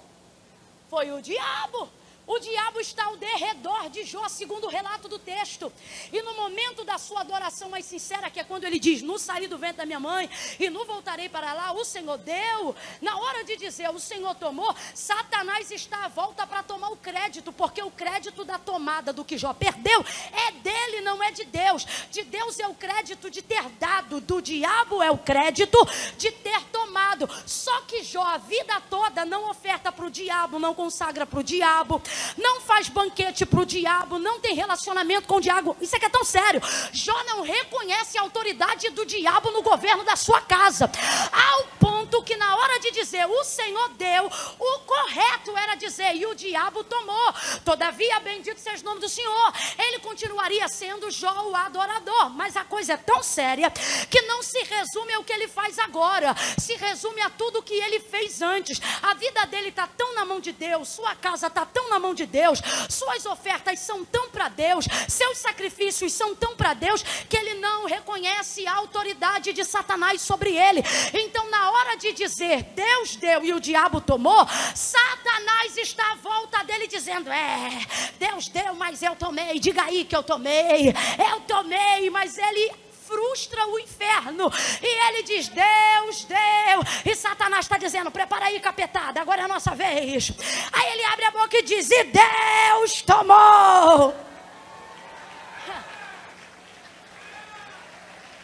[0.88, 1.88] Foi o diabo.
[2.26, 5.70] O diabo está ao derredor de Jó, segundo o relato do texto.
[6.10, 9.46] E no momento da sua adoração mais sincera, que é quando ele diz: No saí
[9.46, 12.74] do vento da minha mãe e não voltarei para lá, o Senhor deu.
[13.02, 17.52] Na hora de dizer o Senhor tomou, Satanás está à volta para tomar o crédito,
[17.52, 20.02] porque o crédito da tomada do que Jó perdeu
[20.32, 21.84] é dele, não é de Deus.
[22.10, 25.78] De Deus é o crédito de ter dado, do diabo é o crédito
[26.16, 27.28] de ter tomado.
[27.46, 31.42] Só que Jó, a vida toda, não oferta para o diabo, não consagra para o
[31.42, 32.00] diabo
[32.36, 35.76] não faz banquete para o diabo, não tem relacionamento com o diabo.
[35.80, 36.60] Isso é que é tão sério.
[36.92, 40.90] Jó não reconhece a autoridade do diabo no governo da sua casa,
[41.32, 44.26] ao ponto que na hora de dizer o Senhor deu,
[44.58, 47.32] o correto era dizer e o diabo tomou.
[47.64, 49.52] Todavia, bendito seja o nome do Senhor.
[49.78, 53.70] Ele continuaria sendo Jó o adorador, mas a coisa é tão séria
[54.10, 58.00] que não se resume ao que ele faz agora, se resume a tudo que ele
[58.00, 58.80] fez antes.
[59.02, 62.03] A vida dele está tão na mão de Deus, sua casa está tão na mão
[62.12, 67.36] de Deus, suas ofertas são tão para Deus, seus sacrifícios são tão para Deus, que
[67.36, 70.82] ele não reconhece a autoridade de Satanás sobre ele.
[71.14, 76.64] Então, na hora de dizer Deus deu e o diabo tomou, Satanás está à volta
[76.64, 77.70] dele dizendo: É,
[78.18, 79.60] Deus deu, mas eu tomei.
[79.60, 80.88] Diga aí que eu tomei,
[81.30, 82.72] eu tomei, mas ele
[83.14, 84.50] frustra o inferno.
[84.82, 86.82] E ele diz: Deus deu.
[87.04, 90.32] E Satanás está dizendo: Prepara aí, capetada, agora é a nossa vez.
[90.72, 94.14] Aí ele abre a boca e diz: E Deus tomou.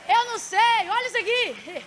[0.09, 1.85] Eu não sei, olha isso aqui.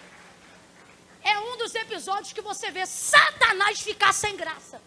[1.23, 4.81] É um dos episódios que você vê Satanás ficar sem graça.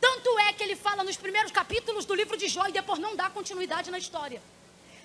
[0.00, 3.14] Tanto é que ele fala nos primeiros capítulos do livro de Jó e depois não
[3.16, 4.42] dá continuidade na história.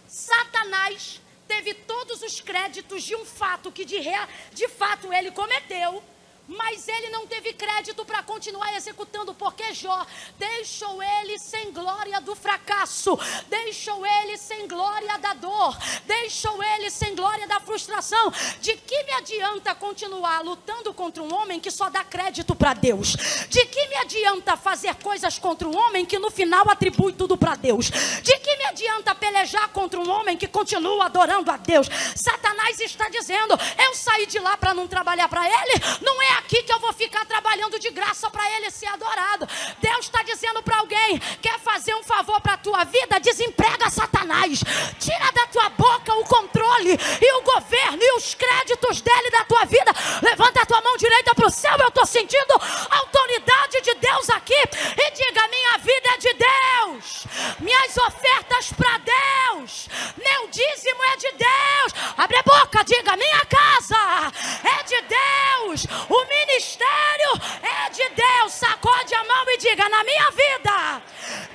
[0.07, 6.02] Satanás teve todos os créditos de um fato que de, rea, de fato ele cometeu
[6.50, 10.04] mas ele não teve crédito para continuar executando, porque Jó
[10.38, 17.16] deixou ele sem glória do fracasso, deixou ele sem glória da dor, deixou ele sem
[17.16, 18.34] glória da frustração.
[18.60, 23.16] De que me adianta continuar lutando contra um homem que só dá crédito para Deus?
[23.47, 27.56] De que me adianta fazer coisas contra um homem que no final atribui tudo para
[27.56, 27.91] Deus?
[28.24, 31.88] De que me adianta pelejar contra um homem que continua adorando a Deus?
[32.16, 33.54] Satanás está dizendo:
[33.86, 36.92] eu saí de lá para não trabalhar para ele, não é aqui que eu vou
[36.94, 39.48] ficar trabalhando de graça para Ele ser adorado.
[39.80, 43.20] Deus está dizendo para alguém: quer fazer um favor para a tua vida?
[43.20, 44.64] Desemprega Satanás.
[45.00, 49.66] Tira da tua boca o controle e o governo e os créditos dele da tua
[49.66, 49.92] vida.
[50.22, 51.76] Levanta a tua mão direita para o céu.
[51.80, 52.54] Eu estou sentindo
[52.90, 54.60] a autoridade de Deus aqui.
[54.98, 57.28] E diga: minha vida é de Deus.
[57.60, 59.90] Minhas ofertas para Deus.
[60.18, 62.14] Meu dízimo é de Deus.
[62.18, 64.32] Abre a boca, diga: minha casa
[64.64, 65.86] é de Deus.
[66.10, 68.53] O ministério é de Deus.
[68.53, 71.01] Sacode a mão e diga: na minha vida,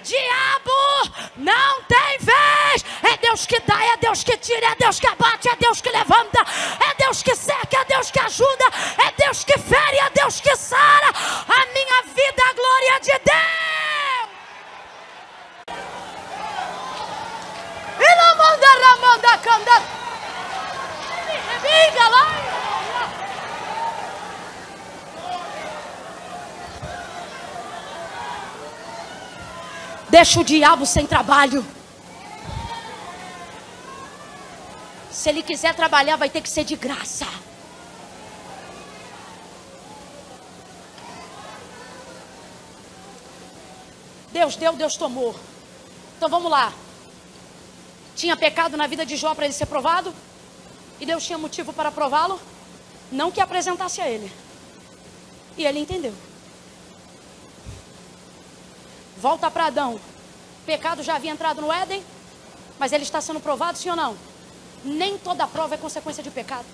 [0.02, 0.74] diabo
[1.36, 2.84] não tem vez.
[3.02, 5.90] É Deus que dá, é Deus que tira, é Deus que abate, é Deus que
[5.90, 6.40] levanta,
[6.90, 8.64] é Deus que seca, é Deus que ajuda,
[9.06, 11.08] é Deus que fere, é Deus que sara.
[11.08, 13.64] A minha vida, é a glória de Deus.
[18.00, 19.82] E não manda, não manda, canda.
[21.62, 22.63] Diga lá.
[30.14, 31.66] Deixa o diabo sem trabalho.
[35.10, 37.26] Se ele quiser trabalhar, vai ter que ser de graça.
[44.32, 45.34] Deus deu, Deus tomou.
[46.16, 46.72] Então vamos lá.
[48.14, 50.14] Tinha pecado na vida de Jó para ele ser provado?
[51.00, 52.40] E Deus tinha motivo para prová-lo?
[53.10, 54.30] Não que apresentasse a ele.
[55.56, 56.14] E ele entendeu.
[59.24, 59.98] Volta para Adão.
[60.66, 62.04] Pecado já havia entrado no Éden,
[62.78, 64.14] mas ele está sendo provado, sim ou não?
[64.84, 66.66] Nem toda prova é consequência de pecado.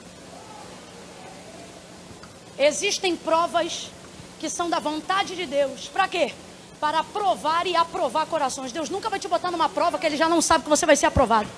[2.58, 3.92] Existem provas
[4.40, 5.86] que são da vontade de Deus.
[5.86, 6.34] Para quê?
[6.80, 8.72] Para provar e aprovar corações.
[8.72, 10.96] Deus nunca vai te botar numa prova que ele já não sabe que você vai
[10.96, 11.48] ser aprovado.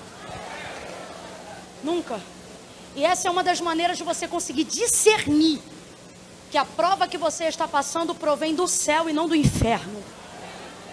[1.82, 2.20] Nunca.
[2.94, 5.58] E essa é uma das maneiras de você conseguir discernir
[6.50, 10.04] que a prova que você está passando provém do céu e não do inferno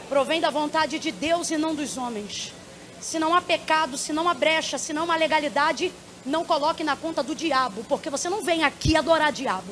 [0.10, 2.51] provém da vontade de Deus e não dos homens.
[2.99, 5.93] Se não há pecado, se não há brecha, se não há legalidade,
[6.26, 9.72] não coloque na conta do diabo, porque você não vem aqui adorar diabo.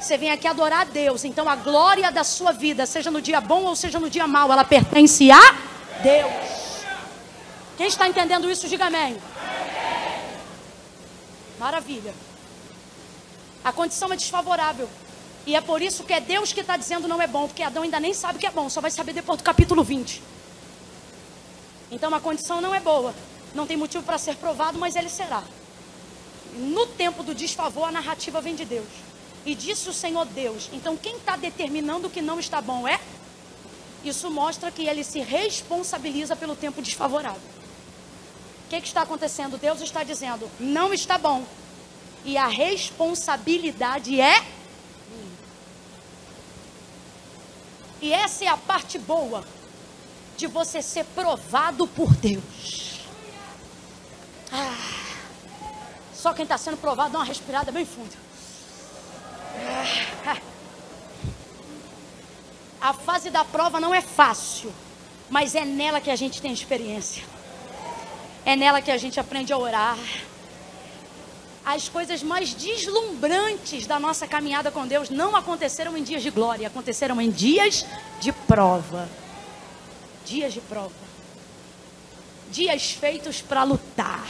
[0.00, 1.24] Você vem aqui adorar a Deus.
[1.24, 4.52] Então a glória da sua vida, seja no dia bom ou seja no dia mau,
[4.52, 5.40] ela pertence a
[6.02, 6.84] Deus.
[7.76, 9.16] Quem está entendendo isso, diga amém.
[11.58, 12.14] Maravilha.
[13.64, 14.88] A condição é desfavorável.
[15.46, 17.84] E é por isso que é Deus que está dizendo não é bom, porque Adão
[17.84, 20.20] ainda nem sabe que é bom, só vai saber depois do capítulo 20.
[21.90, 23.14] Então a condição não é boa,
[23.54, 25.44] não tem motivo para ser provado, mas ele será.
[26.56, 28.88] No tempo do desfavor, a narrativa vem de Deus.
[29.44, 30.68] E disse o Senhor Deus.
[30.72, 32.98] Então quem está determinando que não está bom é?
[34.04, 37.40] Isso mostra que ele se responsabiliza pelo tempo desfavorável.
[38.66, 39.56] O que, que está acontecendo?
[39.56, 41.44] Deus está dizendo, não está bom.
[42.24, 44.55] E a responsabilidade é
[48.00, 49.44] E essa é a parte boa
[50.36, 53.00] de você ser provado por Deus.
[54.52, 54.76] Ah,
[56.14, 58.12] só quem está sendo provado dá uma respirada bem fundo.
[60.26, 60.38] Ah,
[62.80, 64.72] a fase da prova não é fácil,
[65.30, 67.24] mas é nela que a gente tem experiência.
[68.44, 69.98] É nela que a gente aprende a orar
[71.66, 76.68] as coisas mais deslumbrantes da nossa caminhada com Deus não aconteceram em dias de glória,
[76.68, 77.84] aconteceram em dias
[78.20, 79.08] de prova.
[80.24, 80.94] Dias de prova.
[82.52, 84.24] Dias feitos para lutar.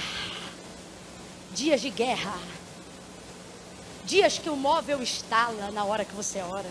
[1.52, 2.38] Dias de guerra.
[4.06, 6.70] Dias que o móvel estala na hora que você ora.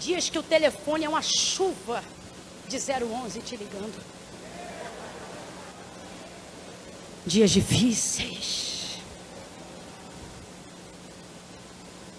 [0.00, 2.02] Dias que o telefone é uma chuva
[2.66, 4.15] de 011 te ligando.
[7.26, 9.00] Dias difíceis.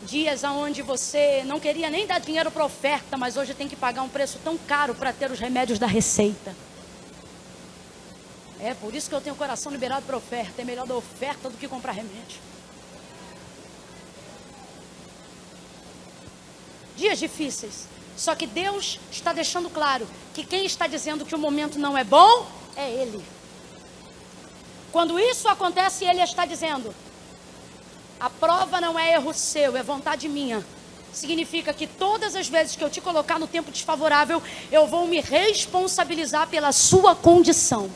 [0.04, 4.02] Dias onde você não queria nem dar dinheiro para oferta, mas hoje tem que pagar
[4.04, 6.56] um preço tão caro para ter os remédios da receita.
[8.60, 10.62] É por isso que eu tenho o coração liberado para oferta.
[10.62, 12.40] É melhor dar oferta do que comprar remédio.
[16.96, 17.88] Dias difíceis.
[18.16, 22.04] Só que Deus está deixando claro que quem está dizendo que o momento não é
[22.04, 23.37] bom é Ele.
[24.92, 26.94] Quando isso acontece, ele está dizendo:
[28.20, 30.66] a prova não é erro seu, é vontade minha.
[31.14, 35.20] Significa que todas as vezes que eu te colocar no tempo desfavorável, eu vou me
[35.20, 37.90] responsabilizar pela sua condição.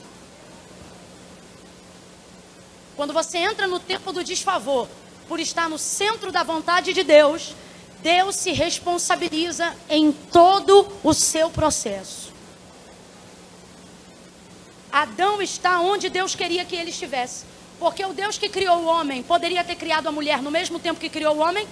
[2.95, 4.87] Quando você entra no tempo do desfavor,
[5.27, 7.55] por estar no centro da vontade de Deus,
[8.01, 12.30] Deus se responsabiliza em todo o seu processo.
[14.91, 17.45] Adão está onde Deus queria que ele estivesse.
[17.79, 20.99] Porque o Deus que criou o homem poderia ter criado a mulher no mesmo tempo
[20.99, 21.67] que criou o homem?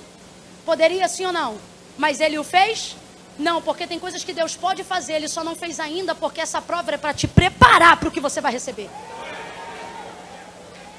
[0.65, 1.57] Poderia sim ou não?
[1.97, 2.95] Mas ele o fez?
[3.37, 6.61] Não, porque tem coisas que Deus pode fazer, ele só não fez ainda, porque essa
[6.61, 8.89] prova é para te preparar para o que você vai receber.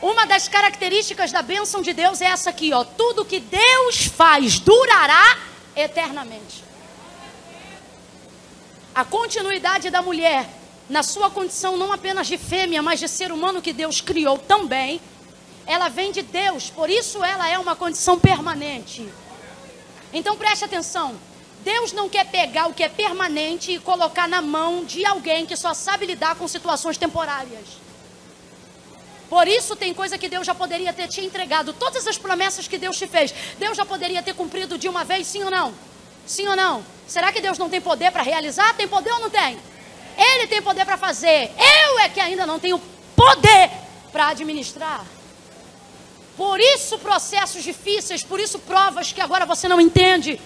[0.00, 2.84] Uma das características da bênção de Deus é essa aqui, ó.
[2.84, 5.38] Tudo que Deus faz durará
[5.76, 6.64] eternamente.
[8.94, 10.46] A continuidade da mulher
[10.90, 15.00] na sua condição não apenas de fêmea, mas de ser humano que Deus criou também,
[15.64, 19.08] ela vem de Deus, por isso ela é uma condição permanente.
[20.12, 21.14] Então preste atenção:
[21.62, 25.56] Deus não quer pegar o que é permanente e colocar na mão de alguém que
[25.56, 27.78] só sabe lidar com situações temporárias.
[29.28, 31.72] Por isso tem coisa que Deus já poderia ter te entregado.
[31.72, 35.28] Todas as promessas que Deus te fez, Deus já poderia ter cumprido de uma vez,
[35.28, 35.72] sim ou não?
[36.26, 36.84] Sim ou não?
[37.06, 38.74] Será que Deus não tem poder para realizar?
[38.74, 39.69] Tem poder ou não tem?
[40.20, 41.50] Ele tem poder para fazer.
[41.58, 42.78] Eu é que ainda não tenho
[43.16, 43.70] poder
[44.12, 45.02] para administrar.
[46.36, 50.38] Por isso processos difíceis, por isso provas que agora você não entende.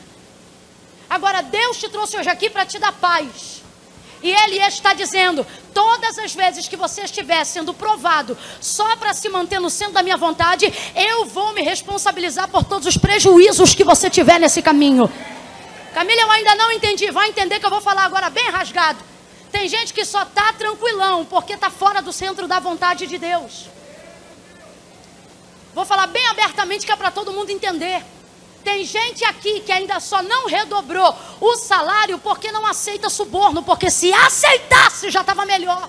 [1.11, 3.63] Agora Deus te trouxe hoje aqui para te dar paz.
[4.23, 9.29] E Ele está dizendo: todas as vezes que você estiver sendo provado só para se
[9.29, 13.85] manter no centro da minha vontade, eu vou me responsabilizar por todos os prejuízos que
[13.85, 15.13] você tiver nesse caminho.
[15.93, 17.11] Camila, eu ainda não entendi.
[17.11, 19.14] Vai entender que eu vou falar agora bem rasgado.
[19.55, 23.67] Tem gente que só está tranquilão porque está fora do centro da vontade de Deus.
[25.73, 28.05] Vou falar bem abertamente que é para todo mundo entender.
[28.65, 33.93] Tem gente aqui que ainda só não redobrou o salário porque não aceita suborno, porque
[33.93, 35.89] se aceitasse já estava melhor.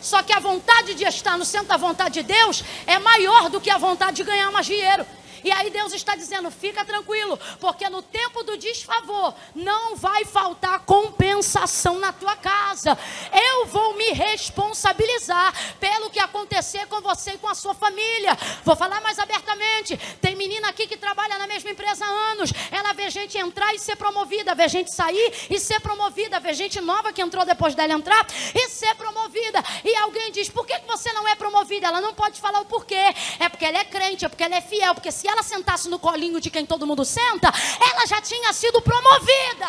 [0.00, 3.60] Só que a vontade de estar no centro da vontade de Deus é maior do
[3.60, 5.06] que a vontade de ganhar mais dinheiro.
[5.44, 10.80] E aí Deus está dizendo: fica tranquilo, porque no tempo do desfavor não vai faltar
[10.80, 12.98] compensação na tua casa.
[13.32, 18.36] Eu vou me responsabilizar pelo que acontecer com você e com a sua família.
[18.64, 19.96] Vou falar mais abertamente.
[20.20, 22.50] Tem menina aqui que trabalha na mesma empresa há anos.
[22.70, 26.80] Ela vê gente entrar e ser promovida, vê gente sair e ser promovida, vê gente
[26.80, 29.62] nova que entrou depois dela entrar e ser promovida.
[29.84, 31.88] E alguém diz: por que você não é promovida?
[31.88, 33.14] Ela não pode falar o porquê.
[33.38, 35.98] É porque ela é crente, é porque ela é fiel, porque se ela sentasse no
[35.98, 37.52] colinho de quem todo mundo senta,
[37.90, 39.68] ela já tinha sido promovida.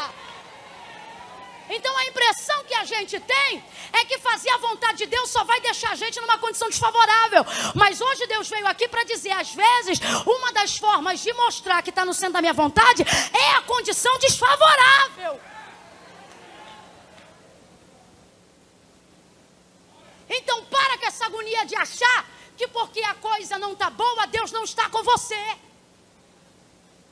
[1.68, 5.44] Então a impressão que a gente tem é que fazer a vontade de Deus só
[5.44, 7.44] vai deixar a gente numa condição desfavorável.
[7.74, 11.90] Mas hoje Deus veio aqui para dizer: às vezes, uma das formas de mostrar que
[11.90, 13.02] está no centro da minha vontade
[13.34, 15.40] é a condição desfavorável.
[20.30, 24.52] Então para com essa agonia de achar que porque a coisa não está boa, Deus
[24.52, 25.36] não está com você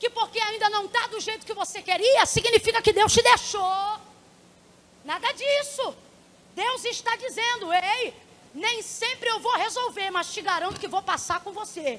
[0.04, 3.98] que porque ainda não está do jeito que você queria, significa que Deus te deixou.
[5.02, 5.94] Nada disso.
[6.54, 8.14] Deus está dizendo: ei,
[8.54, 11.98] nem sempre eu vou resolver, mas te garanto que vou passar com você.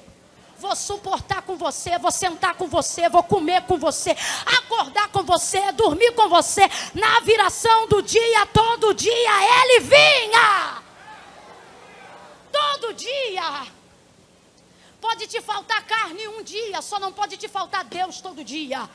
[0.58, 4.16] Vou suportar com você, vou sentar com você, vou comer com você,
[4.46, 6.62] acordar com você, dormir com você.
[6.94, 10.85] Na viração do dia, todo dia, Ele vinha.
[15.00, 18.88] Pode te faltar carne um dia, só não pode te faltar Deus todo dia.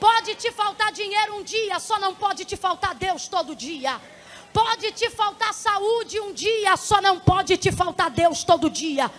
[0.00, 4.00] Pode te faltar dinheiro um dia, só não pode te faltar Deus todo dia.
[4.54, 9.10] Pode te faltar saúde um dia, só não pode te faltar Deus todo dia.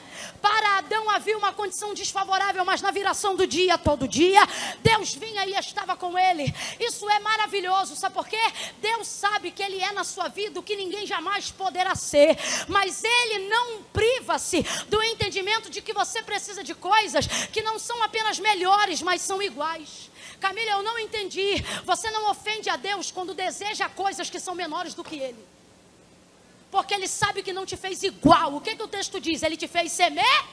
[0.41, 4.47] Para Adão havia uma condição desfavorável, mas na viração do dia, todo dia,
[4.81, 6.55] Deus vinha e estava com ele.
[6.79, 8.39] Isso é maravilhoso, sabe por quê?
[8.79, 12.37] Deus sabe que Ele é na sua vida o que ninguém jamais poderá ser,
[12.69, 18.01] mas Ele não priva-se do entendimento de que você precisa de coisas que não são
[18.03, 20.09] apenas melhores, mas são iguais.
[20.45, 21.49] Camila, eu não entendi.
[21.91, 25.43] Você não ofende a Deus quando deseja coisas que são menores do que Ele
[26.75, 28.53] porque ele sabe que não te fez igual.
[28.53, 29.41] O que, que o texto diz?
[29.43, 30.43] Ele te fez semer?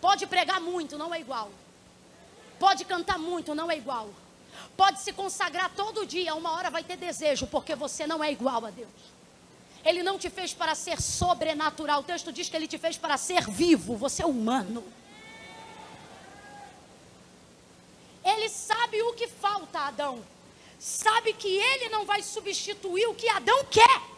[0.00, 1.50] Pode pregar muito, não é igual.
[2.56, 4.08] Pode cantar muito, não é igual.
[4.76, 8.64] Pode se consagrar todo dia, uma hora vai ter desejo, porque você não é igual
[8.64, 8.88] a Deus.
[9.84, 12.00] Ele não te fez para ser sobrenatural.
[12.00, 13.96] O texto diz que ele te fez para ser vivo.
[13.96, 14.84] Você é humano.
[18.32, 20.24] Ele sabe o que falta a Adão.
[20.78, 24.16] Sabe que ele não vai substituir o que Adão quer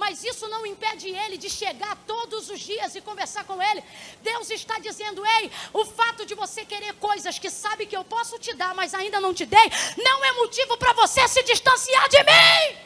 [0.00, 3.84] mas isso não impede ele de chegar todos os dias e conversar com ele.
[4.22, 8.38] Deus está dizendo: ei, o fato de você querer coisas que sabe que eu posso
[8.38, 12.18] te dar, mas ainda não te dei, não é motivo para você se distanciar de
[12.18, 12.78] mim.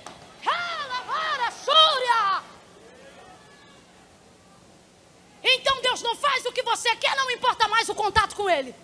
[5.47, 8.75] Então Deus não faz o que você quer, não importa mais o contato com Ele.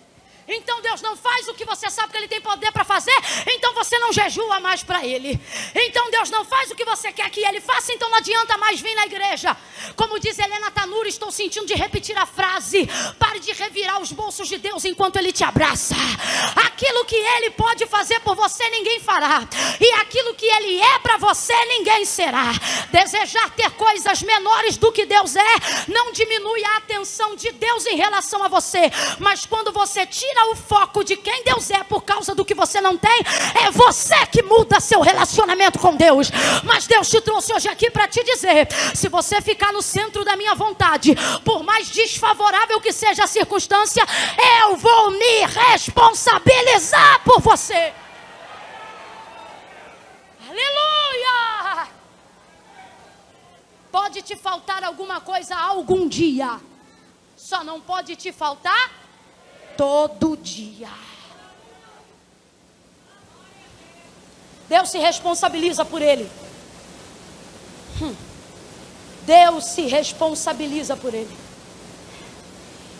[0.53, 3.15] Então Deus não faz o que você sabe que Ele tem poder para fazer,
[3.47, 5.39] então você não jejua mais para Ele.
[5.73, 8.81] Então Deus não faz o que você quer que Ele faça, então não adianta mais
[8.81, 9.55] vir na igreja.
[9.95, 12.87] Como diz Helena Tanura, estou sentindo de repetir a frase:
[13.17, 15.95] pare de revirar os bolsos de Deus enquanto Ele te abraça.
[16.65, 19.47] Aquilo que Ele pode fazer por você, ninguém fará.
[19.79, 22.51] E aquilo que Ele é para você, ninguém será.
[22.91, 25.55] Desejar ter coisas menores do que Deus é,
[25.87, 28.91] não diminui a atenção de Deus em relação a você.
[29.19, 32.81] Mas quando você tira o foco de quem Deus é por causa do que você
[32.81, 33.21] não tem,
[33.65, 36.31] é você que muda seu relacionamento com Deus.
[36.63, 40.35] Mas Deus te trouxe hoje aqui para te dizer: se você ficar no centro da
[40.35, 44.03] minha vontade, por mais desfavorável que seja a circunstância,
[44.63, 47.93] eu vou me responsabilizar por você.
[50.49, 51.87] Aleluia!
[53.91, 56.59] Pode te faltar alguma coisa algum dia,
[57.35, 59.00] só não pode te faltar
[59.81, 60.91] todo dia.
[64.69, 66.29] Deus se responsabiliza por ele.
[67.99, 68.15] Hum.
[69.25, 71.35] Deus se responsabiliza por ele.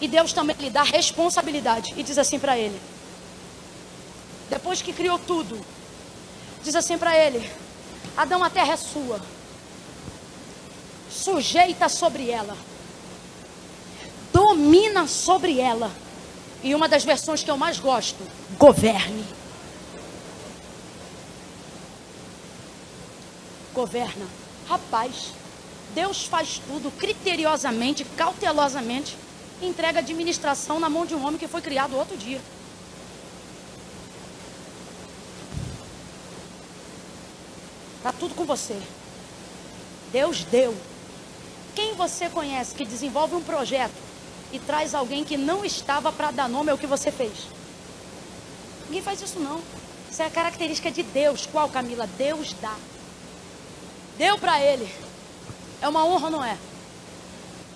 [0.01, 2.81] E Deus também lhe dá responsabilidade e diz assim para ele:
[4.49, 5.63] depois que criou tudo,
[6.63, 7.47] diz assim para ele:
[8.17, 9.21] Adão, a terra é sua,
[11.11, 12.57] sujeita sobre ela,
[14.33, 15.91] domina sobre ela.
[16.63, 18.19] E uma das versões que eu mais gosto,
[18.57, 19.25] governe.
[23.73, 24.27] Governa.
[24.67, 25.33] Rapaz,
[25.95, 29.17] Deus faz tudo criteriosamente, cautelosamente,
[29.61, 32.41] entrega a administração na mão de um homem que foi criado outro dia.
[37.97, 38.79] Está tudo com você.
[40.11, 40.75] Deus deu.
[41.73, 44.10] Quem você conhece que desenvolve um projeto
[44.51, 47.47] e traz alguém que não estava para dar nome ao que você fez?
[48.85, 49.61] Ninguém faz isso não.
[50.11, 51.45] Isso é a característica de Deus.
[51.45, 52.07] Qual, Camila?
[52.17, 52.75] Deus dá.
[54.17, 54.93] Deu para ele.
[55.81, 56.57] É uma honra ou não é?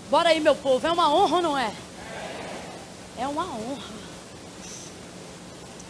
[0.10, 0.86] Bora aí, meu povo.
[0.86, 1.72] É uma honra ou não é?
[3.18, 3.96] É uma honra.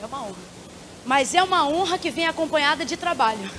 [0.02, 0.56] É uma honra.
[1.04, 3.50] Mas é uma honra que vem acompanhada de trabalho.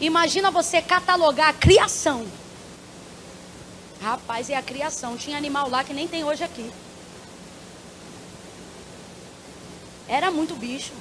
[0.00, 2.24] Imagina você catalogar a criação.
[4.00, 5.16] Rapaz, é a criação.
[5.16, 6.70] Tinha animal lá que nem tem hoje aqui.
[10.08, 10.92] Era muito bicho.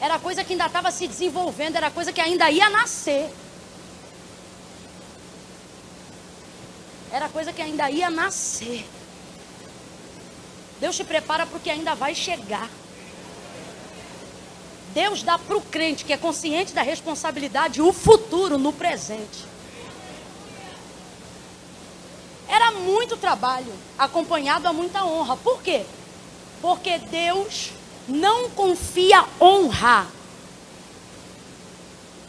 [0.00, 3.32] Era coisa que ainda estava se desenvolvendo, era coisa que ainda ia nascer.
[7.10, 8.84] Era coisa que ainda ia nascer.
[10.80, 12.68] Deus te prepara para o que ainda vai chegar.
[14.92, 19.51] Deus dá para o crente que é consciente da responsabilidade o futuro no presente.
[22.52, 25.38] Era muito trabalho, acompanhado a muita honra.
[25.38, 25.86] Por quê?
[26.60, 27.70] Porque Deus
[28.06, 30.06] não confia honra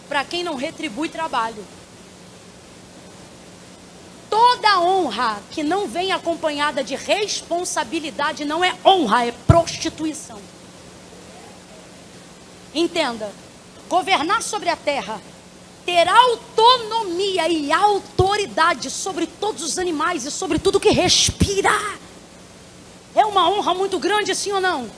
[0.07, 1.65] para quem não retribui trabalho.
[4.29, 10.39] Toda honra que não vem acompanhada de responsabilidade não é honra, é prostituição.
[12.73, 13.29] Entenda:
[13.89, 15.19] governar sobre a terra,
[15.85, 21.71] ter autonomia e autoridade sobre todos os animais e sobre tudo que respira.
[23.15, 24.89] É uma honra muito grande, sim ou não?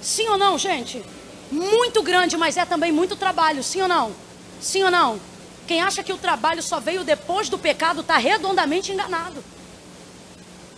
[0.00, 1.04] Sim ou não, gente?
[1.50, 4.12] Muito grande, mas é também muito trabalho, sim ou não?
[4.60, 5.20] Sim ou não?
[5.66, 9.44] Quem acha que o trabalho só veio depois do pecado está redondamente enganado.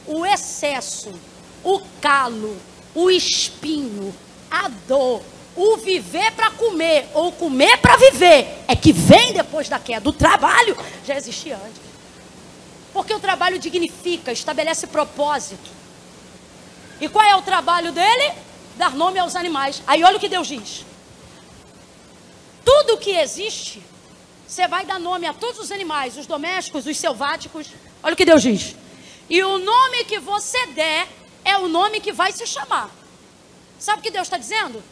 [0.06, 1.12] O excesso,
[1.62, 2.56] o calo,
[2.94, 4.12] o espinho,
[4.50, 5.22] a dor,
[5.56, 10.08] o viver para comer ou comer para viver é que vem depois da queda.
[10.08, 11.82] O trabalho já existia antes.
[12.92, 15.70] Porque o trabalho dignifica, estabelece propósito.
[17.00, 18.32] E qual é o trabalho dele?
[18.76, 19.82] Dar nome aos animais.
[19.86, 20.84] Aí olha o que Deus diz.
[22.64, 23.82] Tudo que existe,
[24.46, 27.68] você vai dar nome a todos os animais, os domésticos, os selváticos.
[28.02, 28.76] Olha o que Deus diz.
[29.28, 31.08] E o nome que você der
[31.44, 32.90] é o nome que vai se chamar.
[33.78, 34.82] Sabe o que Deus está dizendo?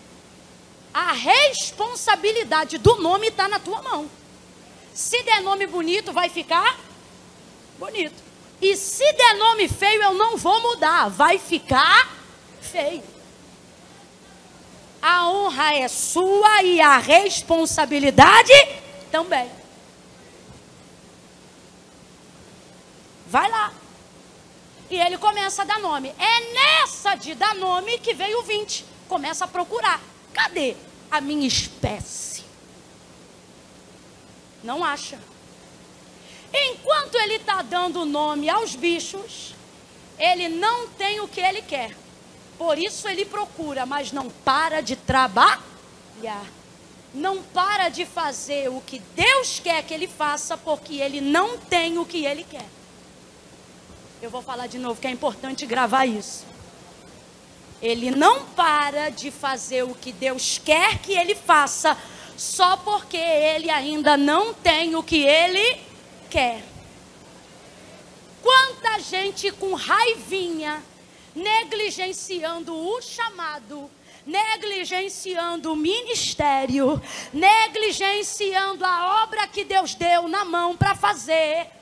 [0.99, 4.11] A responsabilidade do nome está na tua mão.
[4.93, 6.77] Se der nome bonito, vai ficar
[7.79, 8.21] bonito.
[8.61, 12.13] E se der nome feio, eu não vou mudar, vai ficar
[12.61, 13.05] feio.
[15.01, 18.53] A honra é sua e a responsabilidade
[19.13, 19.49] também.
[23.29, 23.73] Vai lá.
[24.91, 26.13] E ele começa a dar nome.
[26.19, 28.85] É nessa de dar nome que veio o 20.
[29.07, 30.01] Começa a procurar.
[30.35, 32.45] Cadê a minha espécie?
[34.63, 35.19] Não acha.
[36.53, 39.55] Enquanto ele está dando nome aos bichos,
[40.19, 41.95] ele não tem o que ele quer.
[42.57, 45.63] Por isso ele procura, mas não para de trabalhar.
[47.15, 51.99] Não para de fazer o que Deus quer que ele faça, porque ele não tem
[51.99, 52.67] o que ele quer.
[54.21, 56.45] Eu vou falar de novo que é importante gravar isso.
[57.81, 61.97] Ele não para de fazer o que Deus quer que ele faça,
[62.37, 65.81] só porque ele ainda não tem o que ele
[66.29, 66.63] quer.
[68.43, 70.83] Quanta gente com raivinha,
[71.35, 73.91] negligenciando o chamado,
[74.27, 77.01] negligenciando o ministério,
[77.33, 81.78] negligenciando a obra que Deus deu na mão para fazer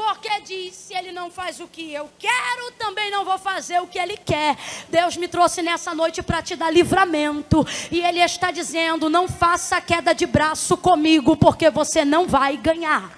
[0.00, 3.86] porque diz: se ele não faz o que eu quero, também não vou fazer o
[3.86, 4.56] que ele quer.
[4.88, 7.66] Deus me trouxe nessa noite para te dar livramento.
[7.90, 13.10] E ele está dizendo: não faça queda de braço comigo, porque você não vai ganhar.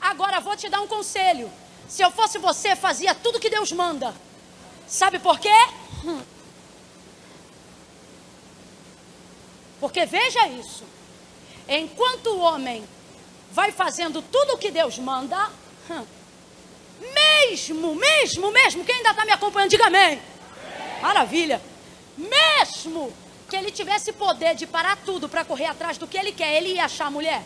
[0.00, 1.50] Agora vou te dar um conselho.
[1.86, 4.14] Se eu fosse você, fazia tudo que Deus manda.
[4.88, 5.68] Sabe por quê?
[6.04, 6.22] Hum.
[9.78, 10.84] Porque veja isso.
[11.68, 12.84] Enquanto o homem
[13.50, 15.50] vai fazendo tudo o que Deus manda,
[17.00, 20.20] mesmo, mesmo, mesmo, quem ainda está me acompanhando, diga amém.
[21.00, 21.60] Maravilha.
[22.16, 23.12] Mesmo
[23.48, 26.74] que ele tivesse poder de parar tudo para correr atrás do que ele quer, ele
[26.74, 27.42] ia achar a mulher?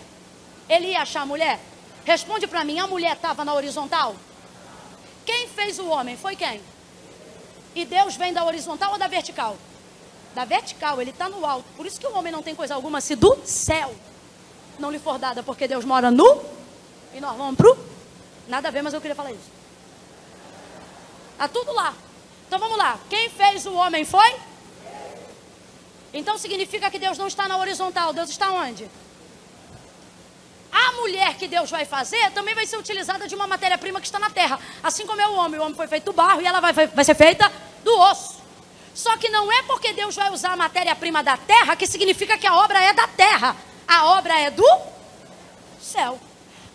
[0.69, 1.61] Ele ia achar a mulher?
[2.05, 4.17] Responde para mim, a mulher estava na horizontal?
[5.25, 6.17] Quem fez o homem?
[6.17, 6.61] Foi quem?
[7.75, 9.57] E Deus vem da horizontal ou da vertical?
[10.35, 11.67] Da vertical, ele está no alto.
[11.77, 13.95] Por isso que o homem não tem coisa alguma se do céu
[14.79, 16.43] não lhe for dada, porque Deus mora no
[17.15, 17.77] e nós vamos pro
[18.47, 19.51] nada a ver, mas eu queria falar isso.
[21.33, 21.95] Está tudo lá.
[22.47, 22.99] Então vamos lá.
[23.09, 24.35] Quem fez o homem foi?
[26.13, 28.13] Então significa que Deus não está na horizontal.
[28.13, 28.91] Deus está onde?
[30.73, 34.19] A mulher que Deus vai fazer também vai ser utilizada de uma matéria-prima que está
[34.19, 34.59] na terra.
[34.83, 35.61] Assim como é o homem.
[35.61, 37.53] O homem foi feito do barro e ela vai, vai ser feita
[37.85, 38.39] do osso.
[38.95, 42.47] Só que não é porque Deus vai usar a matéria-prima da terra que significa que
[42.47, 43.55] a obra é da terra.
[43.89, 44.81] A obra é do
[45.81, 46.21] céu.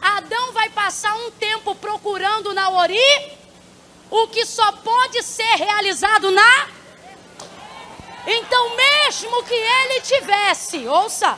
[0.01, 2.97] Adão vai passar um tempo procurando na Ori
[4.09, 6.67] o que só pode ser realizado na.
[8.25, 11.37] Então, mesmo que ele tivesse, ouça,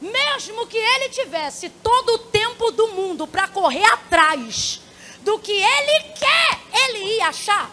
[0.00, 4.80] mesmo que ele tivesse todo o tempo do mundo para correr atrás
[5.22, 7.70] do que ele quer, ele ia achar.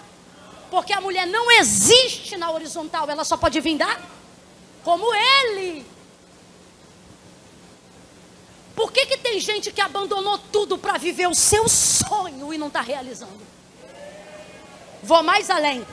[0.72, 4.02] Porque a mulher não existe na horizontal, ela só pode vir dar
[4.84, 5.95] como ele.
[8.76, 12.68] Por que, que tem gente que abandonou tudo para viver o seu sonho e não
[12.68, 13.40] está realizando?
[15.02, 15.86] Vou mais além.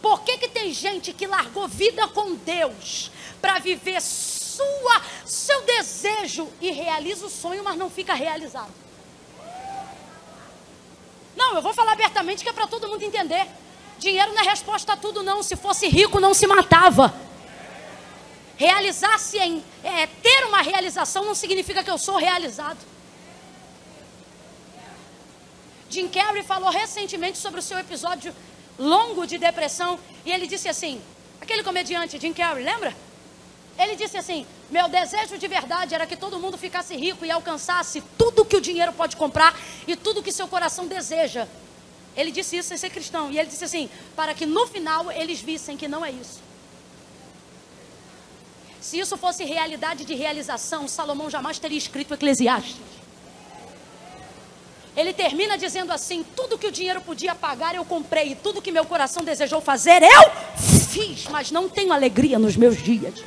[0.00, 3.10] Por que, que tem gente que largou vida com Deus
[3.40, 8.72] para viver sua, seu desejo e realiza o sonho, mas não fica realizado.
[11.36, 13.46] Não, eu vou falar abertamente que é para todo mundo entender.
[13.98, 15.42] Dinheiro não é resposta a tudo, não.
[15.42, 17.12] Se fosse rico, não se matava.
[18.56, 22.78] Realizar-se em é, ter uma realização não significa que eu sou realizado.
[25.90, 28.34] Jim Carrey falou recentemente sobre o seu episódio
[28.78, 31.00] longo de depressão e ele disse assim:
[31.40, 32.94] aquele comediante Jim Carrey, lembra?
[33.78, 38.02] Ele disse assim: Meu desejo de verdade era que todo mundo ficasse rico e alcançasse
[38.16, 41.46] tudo que o dinheiro pode comprar e tudo que seu coração deseja.
[42.16, 43.30] Ele disse isso sem ser cristão.
[43.30, 46.40] E ele disse assim: Para que no final eles vissem que não é isso.
[48.84, 52.76] Se isso fosse realidade de realização, Salomão jamais teria escrito Eclesiastes.
[54.94, 58.70] Ele termina dizendo assim: Tudo que o dinheiro podia pagar eu comprei, e tudo que
[58.70, 60.30] meu coração desejou fazer eu
[60.90, 63.24] fiz, mas não tenho alegria nos meus dias.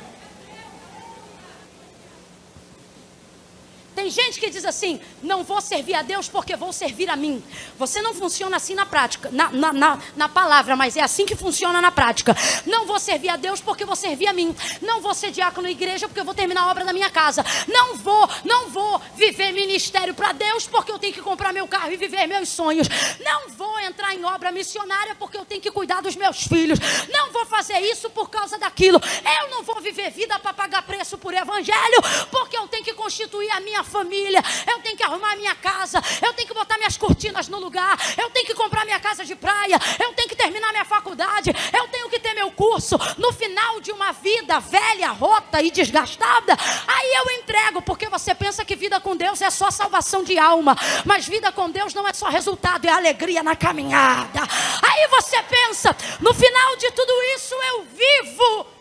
[3.98, 7.42] Tem gente que diz assim: não vou servir a Deus porque vou servir a mim.
[7.76, 11.34] Você não funciona assim na prática, na, na, na, na, palavra, mas é assim que
[11.34, 12.32] funciona na prática.
[12.64, 14.54] Não vou servir a Deus porque vou servir a mim.
[14.82, 17.44] Não vou ser diácono na igreja porque eu vou terminar a obra da minha casa.
[17.66, 21.90] Não vou, não vou viver ministério para Deus porque eu tenho que comprar meu carro
[21.90, 22.86] e viver meus sonhos.
[23.18, 26.78] Não vou entrar em obra missionária porque eu tenho que cuidar dos meus filhos.
[27.12, 29.00] Não vou fazer isso por causa daquilo.
[29.40, 33.50] Eu não vou viver vida para pagar preço por evangelho porque eu tenho que constituir
[33.50, 37.48] a minha família, eu tenho que arrumar minha casa, eu tenho que botar minhas cortinas
[37.48, 40.84] no lugar, eu tenho que comprar minha casa de praia, eu tenho que terminar minha
[40.84, 42.96] faculdade, eu tenho que ter meu curso.
[43.16, 48.64] No final de uma vida velha, rota e desgastada, aí eu entrego, porque você pensa
[48.64, 52.12] que vida com Deus é só salvação de alma, mas vida com Deus não é
[52.12, 54.40] só resultado, é alegria na caminhada.
[54.82, 58.77] Aí você pensa, no final de tudo isso eu vivo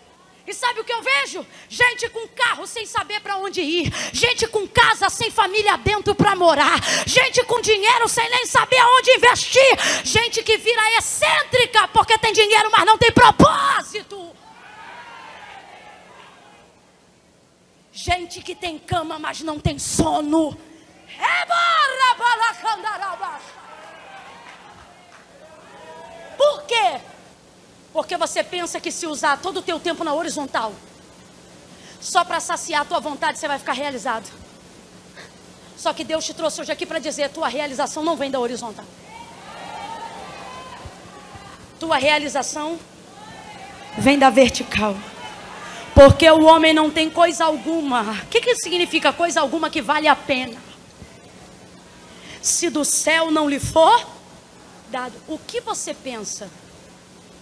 [0.47, 1.45] e sabe o que eu vejo?
[1.67, 6.37] Gente com carro sem saber para onde ir, gente com casa sem família dentro para
[6.37, 12.31] morar, gente com dinheiro sem nem saber aonde investir, gente que vira excêntrica porque tem
[12.31, 14.33] dinheiro, mas não tem propósito.
[17.91, 20.57] Gente que tem cama, mas não tem sono.
[26.37, 27.01] Por quê?
[27.97, 30.71] Porque você pensa que se usar todo o teu tempo na horizontal,
[31.99, 34.29] só para saciar a tua vontade, você vai ficar realizado.
[35.75, 38.85] Só que Deus te trouxe hoje aqui para dizer: tua realização não vem da horizontal.
[41.79, 42.77] Tua realização
[43.97, 44.95] vem da vertical.
[45.95, 48.01] Porque o homem não tem coisa alguma.
[48.11, 50.61] O que, que significa coisa alguma que vale a pena?
[52.43, 54.07] Se do céu não lhe for
[54.91, 56.47] dado, o que você pensa?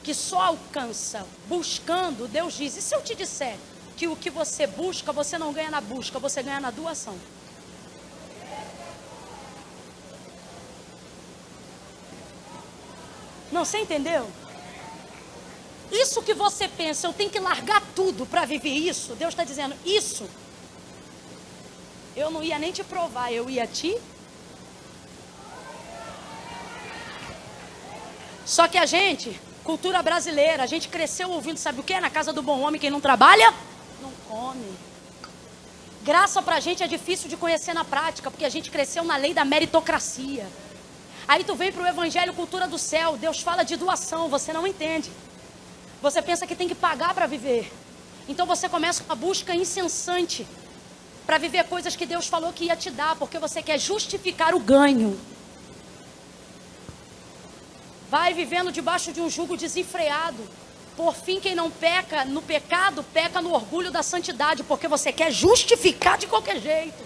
[0.06, 3.58] Que só alcança buscando, Deus diz: e se eu te disser
[3.98, 7.18] que o que você busca, você não ganha na busca, você ganha na doação?
[13.52, 14.30] Não, você entendeu?
[15.92, 19.16] Isso que você pensa, eu tenho que largar tudo para viver isso.
[19.16, 20.30] Deus está dizendo, isso.
[22.16, 23.98] Eu não ia nem te provar, eu ia te.
[28.46, 32.00] Só que a gente, cultura brasileira, a gente cresceu ouvindo, sabe o que?
[32.00, 33.52] Na casa do bom homem, quem não trabalha,
[34.00, 34.72] não come.
[36.04, 39.18] Graça para a gente é difícil de conhecer na prática, porque a gente cresceu na
[39.18, 40.48] lei da meritocracia.
[41.28, 44.68] Aí tu vem para o evangelho cultura do céu, Deus fala de doação, você não
[44.68, 45.12] entende.
[46.00, 47.74] Você pensa que tem que pagar para viver.
[48.28, 50.46] Então você começa uma busca incessante
[51.26, 54.60] para viver coisas que Deus falou que ia te dar, porque você quer justificar o
[54.60, 55.20] ganho.
[58.10, 60.48] Vai vivendo debaixo de um jugo desenfreado.
[60.96, 65.32] Por fim, quem não peca no pecado, peca no orgulho da santidade, porque você quer
[65.32, 67.04] justificar de qualquer jeito.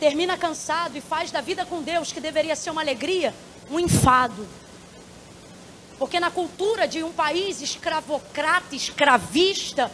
[0.00, 3.32] Termina cansado e faz da vida com Deus, que deveria ser uma alegria,
[3.70, 4.48] um enfado.
[5.96, 9.88] Porque na cultura de um país escravocrata, escravista,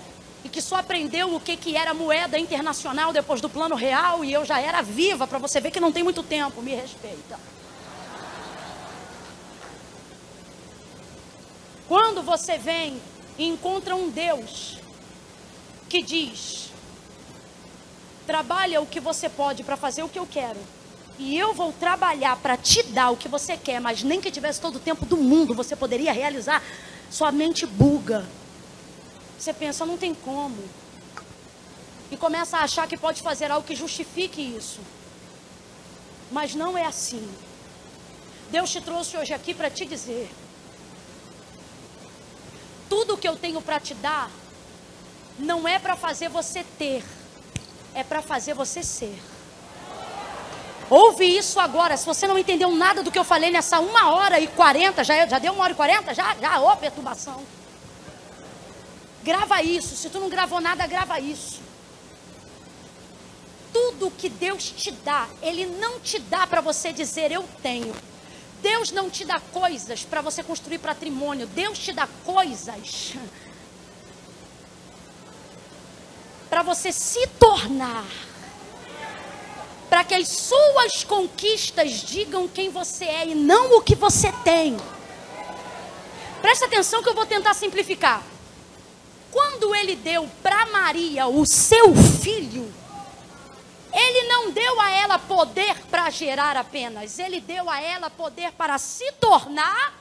[0.44, 4.32] e que só aprendeu o que, que era moeda internacional depois do plano real, e
[4.32, 7.39] eu já era viva, para você ver que não tem muito tempo, me respeita.
[11.89, 13.01] Quando você vem
[13.39, 14.78] e encontra um Deus
[15.89, 16.70] que diz:
[18.27, 20.59] trabalha o que você pode para fazer o que eu quero,
[21.19, 24.60] e eu vou trabalhar para te dar o que você quer, mas nem que tivesse
[24.60, 26.62] todo o tempo do mundo você poderia realizar,
[27.10, 28.24] sua mente buga.
[29.39, 30.62] Você pensa, não tem como.
[32.10, 34.81] E começa a achar que pode fazer algo que justifique isso.
[36.32, 37.27] Mas não é assim.
[38.51, 40.28] Deus te trouxe hoje aqui para te dizer:
[42.89, 44.31] tudo que eu tenho para te dar
[45.39, 47.05] não é para fazer você ter,
[47.94, 49.16] é para fazer você ser.
[50.90, 51.97] Ouve isso agora.
[51.98, 55.27] Se você não entendeu nada do que eu falei nessa uma hora e quarenta, já,
[55.27, 56.15] já deu uma hora e quarenta?
[56.15, 57.44] Já, já, ô perturbação.
[59.23, 59.97] Grava isso.
[59.97, 61.61] Se tu não gravou nada, grava isso.
[63.73, 67.95] Tudo que Deus te dá, Ele não te dá para você dizer eu tenho.
[68.61, 71.47] Deus não te dá coisas para você construir patrimônio.
[71.47, 73.15] Deus te dá coisas
[76.49, 78.05] para você se tornar.
[79.89, 84.77] Para que as suas conquistas digam quem você é e não o que você tem.
[86.43, 88.23] Presta atenção que eu vou tentar simplificar.
[89.59, 92.72] Quando ele deu para Maria o seu filho,
[93.93, 98.78] ele não deu a ela poder para gerar apenas, ele deu a ela poder para
[98.78, 100.01] se tornar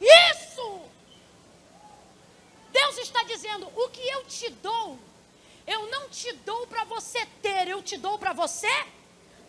[0.00, 0.80] isso.
[2.70, 4.96] Deus está dizendo: o que eu te dou,
[5.66, 8.72] eu não te dou para você ter, eu te dou para você.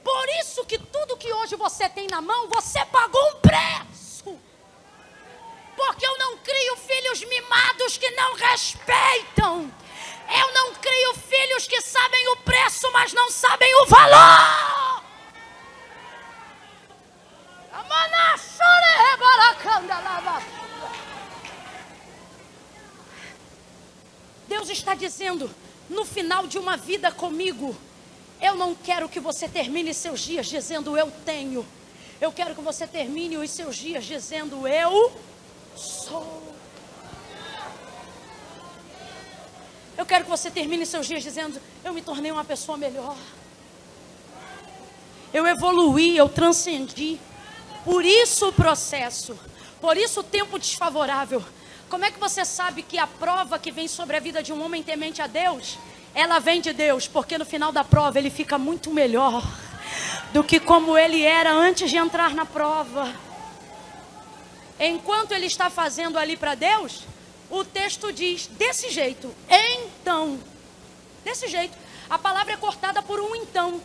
[0.03, 4.02] Por isso que tudo que hoje você tem na mão, você pagou um preço.
[5.85, 9.69] Porque eu não crio filhos mimados que não respeitam.
[10.33, 15.03] Eu não crio filhos que sabem o preço, mas não sabem o valor.
[24.47, 25.53] Deus está dizendo:
[25.89, 27.75] no final de uma vida comigo,
[28.41, 31.67] eu não quero que você termine seus dias dizendo eu tenho.
[32.21, 35.11] Eu quero que você termine os seus dias dizendo eu
[35.75, 36.53] sou.
[39.97, 43.15] Eu quero que você termine seus dias dizendo: Eu me tornei uma pessoa melhor.
[45.33, 47.19] Eu evoluí, eu transcendi.
[47.83, 49.37] Por isso o processo,
[49.81, 51.43] por isso o tempo desfavorável.
[51.89, 54.63] Como é que você sabe que a prova que vem sobre a vida de um
[54.63, 55.77] homem temente a Deus,
[56.15, 57.07] ela vem de Deus?
[57.07, 59.43] Porque no final da prova ele fica muito melhor
[60.31, 63.13] do que como ele era antes de entrar na prova.
[64.79, 67.03] Enquanto ele está fazendo ali para Deus,
[67.49, 70.39] o texto diz desse jeito, então.
[71.23, 71.77] Desse jeito.
[72.09, 73.81] A palavra é cortada por um então.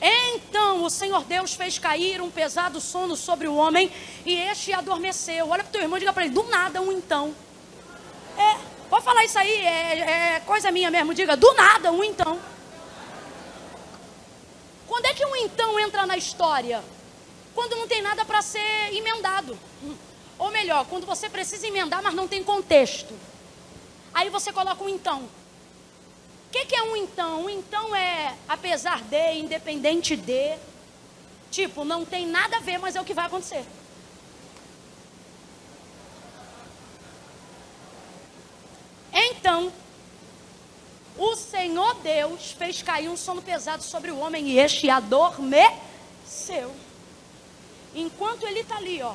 [0.00, 3.90] Então o Senhor Deus fez cair um pesado sono sobre o homem
[4.24, 5.48] e este adormeceu.
[5.48, 7.34] Olha para o teu irmão e diga para ele: do nada um então.
[8.36, 8.56] É,
[8.90, 11.14] pode falar isso aí, é, é coisa minha mesmo.
[11.14, 12.38] Diga: do nada um então.
[14.86, 16.82] Quando é que um então entra na história?
[17.56, 19.58] Quando não tem nada para ser emendado.
[20.38, 23.14] Ou melhor, quando você precisa emendar, mas não tem contexto.
[24.12, 25.22] Aí você coloca um então.
[25.22, 27.46] O que, que, é um então?
[27.46, 30.54] Um então é apesar de, independente de.
[31.50, 33.64] Tipo, não tem nada a ver, mas é o que vai acontecer.
[39.14, 39.72] Então,
[41.16, 46.85] o Senhor Deus fez cair um sono pesado sobre o homem e este adormeceu.
[47.96, 49.14] Enquanto ele está ali, ó,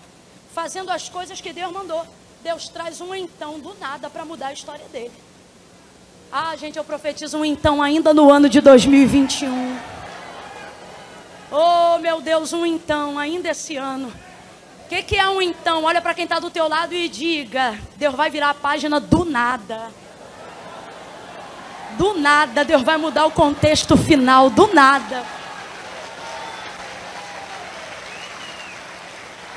[0.56, 2.04] fazendo as coisas que Deus mandou,
[2.44, 5.12] Deus traz um então do nada para mudar a história dele.
[6.32, 9.78] Ah, gente, eu profetizo um então ainda no ano de 2021.
[11.52, 14.08] Oh, meu Deus, um então ainda esse ano.
[14.08, 15.84] O que, que é um então?
[15.84, 19.24] Olha para quem está do teu lado e diga: Deus vai virar a página do
[19.24, 19.92] nada.
[22.00, 25.24] Do nada, Deus vai mudar o contexto final, do nada.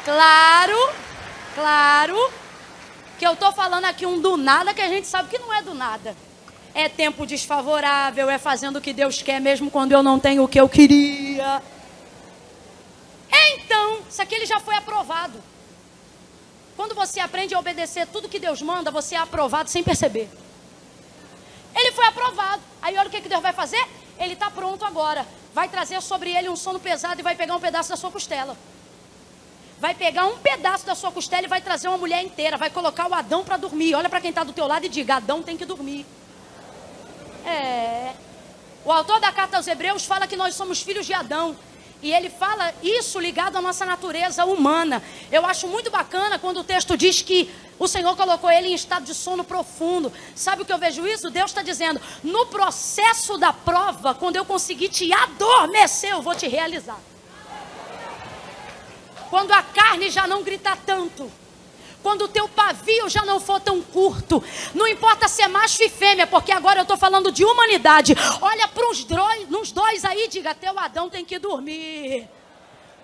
[0.04, 0.92] Claro,
[1.54, 2.32] claro,
[3.18, 5.62] que eu estou falando aqui um do nada que a gente sabe que não é
[5.62, 6.14] do nada.
[6.74, 10.48] É tempo desfavorável, é fazendo o que Deus quer, mesmo quando eu não tenho o
[10.48, 11.62] que eu queria.
[13.32, 15.42] Então, isso aqui ele já foi aprovado.
[16.76, 20.28] Quando você aprende a obedecer tudo que Deus manda, você é aprovado sem perceber.
[21.74, 22.60] Ele foi aprovado.
[22.82, 23.82] Aí olha o que, que Deus vai fazer?
[24.18, 25.26] Ele está pronto agora.
[25.54, 28.54] Vai trazer sobre ele um sono pesado e vai pegar um pedaço da sua costela
[29.80, 33.08] vai pegar um pedaço da sua costela e vai trazer uma mulher inteira, vai colocar
[33.08, 33.94] o Adão para dormir.
[33.94, 36.06] Olha para quem está do teu lado e diga: Adão tem que dormir.
[37.46, 38.12] É.
[38.84, 41.56] O autor da carta aos Hebreus fala que nós somos filhos de Adão.
[42.02, 45.02] E ele fala isso ligado à nossa natureza humana.
[45.32, 49.06] Eu acho muito bacana quando o texto diz que o Senhor colocou ele em estado
[49.06, 50.12] de sono profundo.
[50.34, 51.30] Sabe o que eu vejo isso?
[51.30, 56.46] Deus está dizendo: no processo da prova, quando eu conseguir te adormecer, eu vou te
[56.46, 57.00] realizar.
[59.30, 61.30] Quando a carne já não grita tanto.
[62.02, 64.42] Quando o teu pavio já não for tão curto.
[64.74, 68.14] Não importa se é macho e fêmea, porque agora eu estou falando de humanidade.
[68.42, 69.04] Olha para os
[69.72, 72.28] dois, aí diga: teu Adão tem que dormir.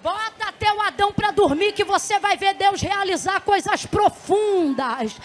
[0.02, 5.16] Bota o Adão para dormir que você vai ver Deus realizar coisas profundas.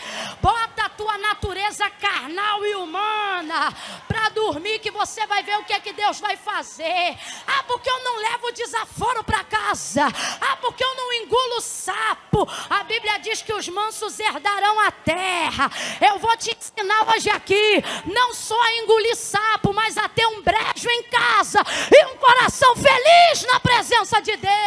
[0.42, 3.74] Bota a tua natureza carnal e humana
[4.08, 7.18] para dormir que você vai ver o que é que Deus vai fazer.
[7.48, 10.06] Ah, porque eu não levo desaforo para casa.
[10.42, 12.48] Ah, porque eu não engulo sapo.
[12.70, 15.72] A Bíblia diz que os mansos herdarão a terra.
[16.02, 20.42] Eu vou te ensinar hoje aqui, não só a engolir sapo, mas a ter um
[20.42, 24.65] brejo em casa e um coração feliz na presença de Deus.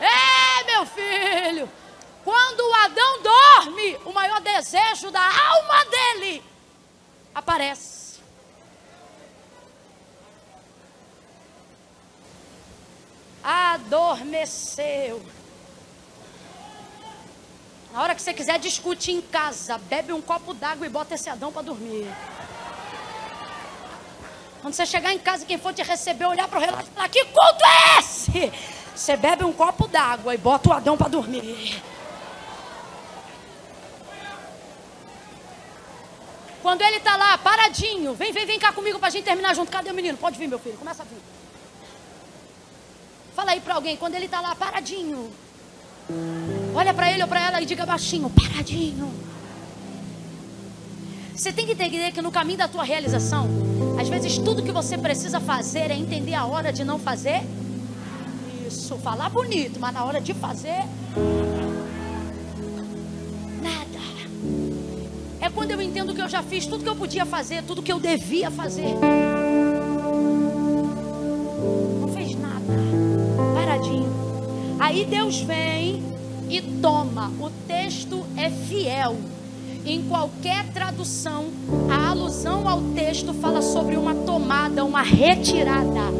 [0.00, 1.70] É, meu filho.
[2.24, 6.42] Quando o Adão dorme, o maior desejo da alma dele
[7.34, 8.20] aparece.
[13.42, 15.22] Adormeceu.
[17.92, 21.30] Na hora que você quiser discutir em casa, bebe um copo d'água e bota esse
[21.30, 22.08] Adão para dormir.
[24.64, 27.08] Quando você chegar em casa, quem for te receber, olhar para o relógio e falar:
[27.10, 28.50] Que culto é esse?
[28.96, 31.82] Você bebe um copo d'água e bota o Adão para dormir.
[36.62, 39.70] Quando ele está lá, paradinho, vem, vem, vem cá comigo para a gente terminar junto.
[39.70, 40.16] Cadê o menino?
[40.16, 41.20] Pode vir, meu filho, começa a vir.
[43.36, 45.30] Fala aí para alguém, quando ele está lá, paradinho.
[46.74, 49.12] Olha para ele ou para ela e diga baixinho, paradinho.
[51.36, 54.98] Você tem que entender que no caminho da tua realização, às vezes tudo que você
[54.98, 57.42] precisa fazer é entender a hora de não fazer.
[58.66, 60.84] Isso, falar bonito, mas na hora de fazer,
[63.62, 64.00] nada.
[65.40, 67.92] É quando eu entendo que eu já fiz tudo que eu podia fazer, tudo que
[67.92, 68.94] eu devia fazer.
[72.00, 72.64] Não fez nada.
[73.54, 74.12] Paradinho.
[74.78, 76.02] Aí Deus vem
[76.48, 77.30] e toma.
[77.40, 79.16] O texto é fiel
[79.84, 81.46] em qualquer tradução,
[81.90, 86.12] a alusão ao texto fala sobre uma tomada, uma retirada.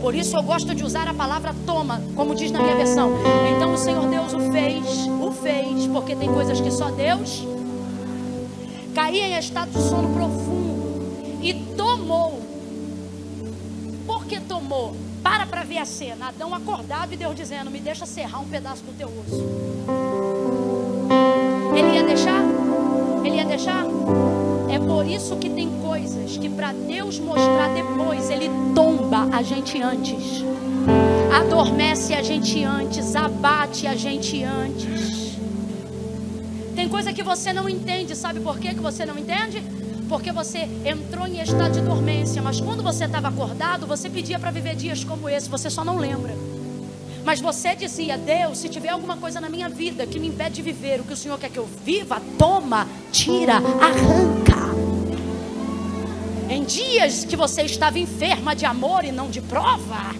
[0.00, 3.10] Por isso eu gosto de usar a palavra toma, como diz na minha versão.
[3.54, 4.84] Então o Senhor Deus o fez,
[5.20, 7.46] o fez, porque tem coisas que só Deus.
[8.94, 12.40] Caía em estado de sono profundo e tomou.
[14.06, 14.96] Por que tomou?
[15.22, 16.28] Para para ver a cena.
[16.28, 20.05] Adão acordava e Deus dizendo: Me deixa serrar um pedaço do teu osso.
[23.56, 23.86] Deixar?
[24.68, 29.80] É por isso que tem coisas que para Deus mostrar depois, Ele tomba a gente
[29.80, 30.44] antes.
[31.34, 35.38] Adormece a gente antes, abate a gente antes.
[36.74, 39.62] Tem coisa que você não entende, sabe por que você não entende?
[40.06, 44.50] Porque você entrou em estado de dormência, mas quando você estava acordado, você pedia para
[44.50, 46.34] viver dias como esse, você só não lembra.
[47.26, 50.62] Mas você dizia: Deus, se tiver alguma coisa na minha vida que me impede de
[50.62, 54.54] viver o que o Senhor quer que eu viva, toma, tira, arranca.
[56.48, 60.14] Em dias que você estava enferma de amor e não de prova,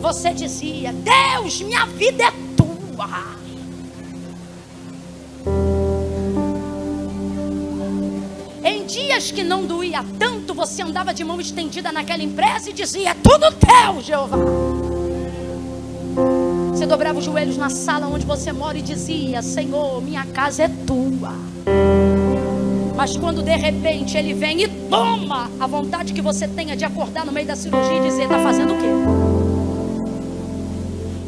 [0.00, 3.36] você dizia: Deus, minha vida é tua.
[8.62, 13.10] Em dias que não doía tanto, você andava de mão estendida naquela empresa e dizia:
[13.10, 14.65] é Tudo teu, Jeová.
[16.88, 21.32] Dobrava os joelhos na sala onde você mora e dizia: Senhor, minha casa é tua.
[22.94, 27.26] Mas quando de repente ele vem e toma a vontade que você tenha de acordar
[27.26, 28.86] no meio da cirurgia e dizer: Está fazendo o quê?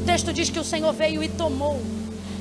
[0.01, 1.81] O texto diz que o Senhor veio e tomou.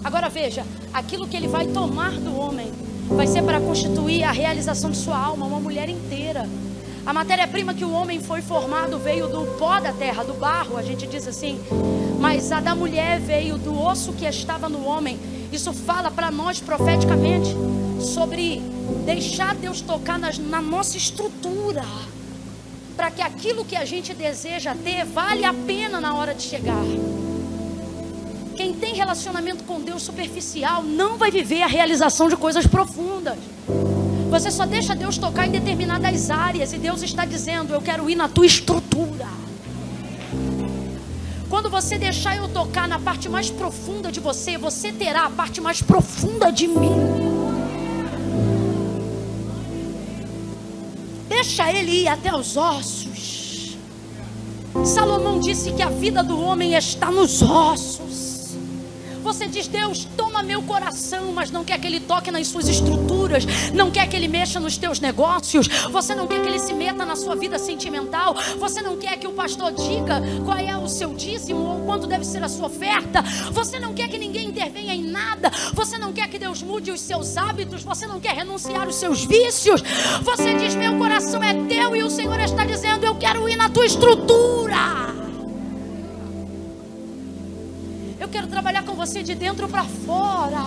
[0.04, 0.64] Agora veja:
[0.94, 2.72] aquilo que ele vai tomar do homem
[3.10, 6.48] vai ser para constituir a realização de sua alma, uma mulher inteira.
[7.04, 10.84] A matéria-prima que o homem foi formado veio do pó da terra, do barro, a
[10.84, 11.60] gente diz assim.
[12.20, 15.20] Mas a da mulher veio do osso que estava no homem.
[15.52, 17.56] Isso fala para nós profeticamente
[18.02, 18.62] sobre
[19.06, 21.84] deixar Deus tocar nas, na nossa estrutura.
[22.96, 26.84] Para que aquilo que a gente deseja ter vale a pena na hora de chegar.
[28.56, 33.38] Quem tem relacionamento com Deus superficial não vai viver a realização de coisas profundas.
[34.32, 38.16] Você só deixa Deus tocar em determinadas áreas e Deus está dizendo: Eu quero ir
[38.16, 39.28] na tua estrutura.
[41.50, 45.62] Quando você deixar eu tocar na parte mais profunda de você, você terá a parte
[45.62, 46.92] mais profunda de mim.
[51.30, 53.78] Deixa ele ir até os ossos.
[54.84, 58.27] Salomão disse que a vida do homem está nos ossos.
[59.24, 63.46] Você diz, Deus, toma meu coração, mas não quer que Ele toque nas suas estruturas,
[63.74, 67.06] não quer que Ele mexa nos teus negócios, você não quer que Ele se meta
[67.06, 71.14] na sua vida sentimental, você não quer que o pastor diga qual é o seu
[71.14, 73.22] dízimo ou quanto deve ser a sua oferta,
[73.52, 77.02] você não quer que ninguém intervenha em nada, você não quer que Deus mude os
[77.02, 79.82] seus hábitos, você não quer renunciar os seus vícios,
[80.22, 83.70] você diz, meu coração é teu e o Senhor está dizendo, eu quero ir na
[83.70, 85.07] tua estrutura.
[88.28, 90.60] Eu quero trabalhar com você de dentro para fora.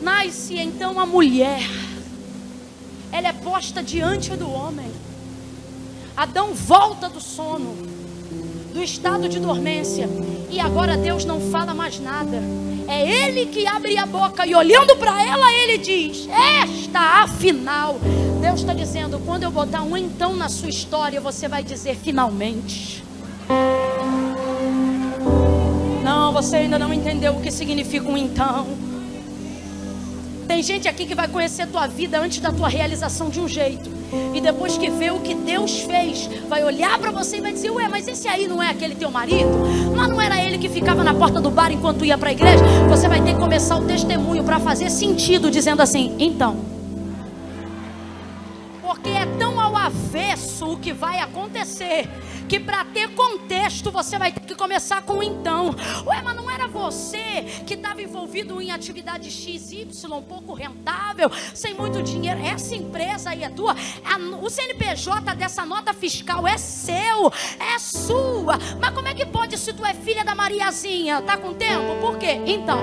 [0.00, 1.68] Nasce então a mulher.
[3.10, 4.92] Ela é posta diante do homem.
[6.16, 7.74] Adão volta do sono,
[8.72, 10.08] do estado de dormência.
[10.48, 12.40] E agora Deus não fala mais nada.
[12.86, 16.28] É ele que abre a boca e olhando para ela, ele diz:
[16.62, 17.98] Esta, afinal.
[18.40, 23.02] Deus está dizendo: quando eu botar um então na sua história, você vai dizer finalmente.
[26.34, 28.66] Você ainda não entendeu o que significa um então.
[30.48, 33.88] Tem gente aqui que vai conhecer tua vida antes da tua realização de um jeito.
[34.34, 37.70] E depois que vê o que Deus fez, vai olhar para você e vai dizer:
[37.70, 39.48] Ué, mas esse aí não é aquele teu marido?
[39.94, 42.64] Mas não era ele que ficava na porta do bar enquanto ia para a igreja?
[42.88, 46.56] Você vai ter que começar o testemunho para fazer sentido, dizendo assim: Então.
[48.82, 52.08] Porque é tão ao avesso o que vai acontecer
[52.48, 55.74] que para ter contexto você vai ter que começar com então.
[56.06, 59.88] Ué, mas não era você que estava envolvido em atividade XY,
[60.28, 62.40] pouco rentável, sem muito dinheiro?
[62.40, 63.74] Essa empresa aí é tua?
[64.40, 68.58] o CNPJ dessa nota fiscal é seu, é sua.
[68.80, 71.22] Mas como é que pode se tu é filha da Mariazinha?
[71.22, 71.96] Tá com tempo?
[72.00, 72.40] Por quê?
[72.46, 72.78] Então.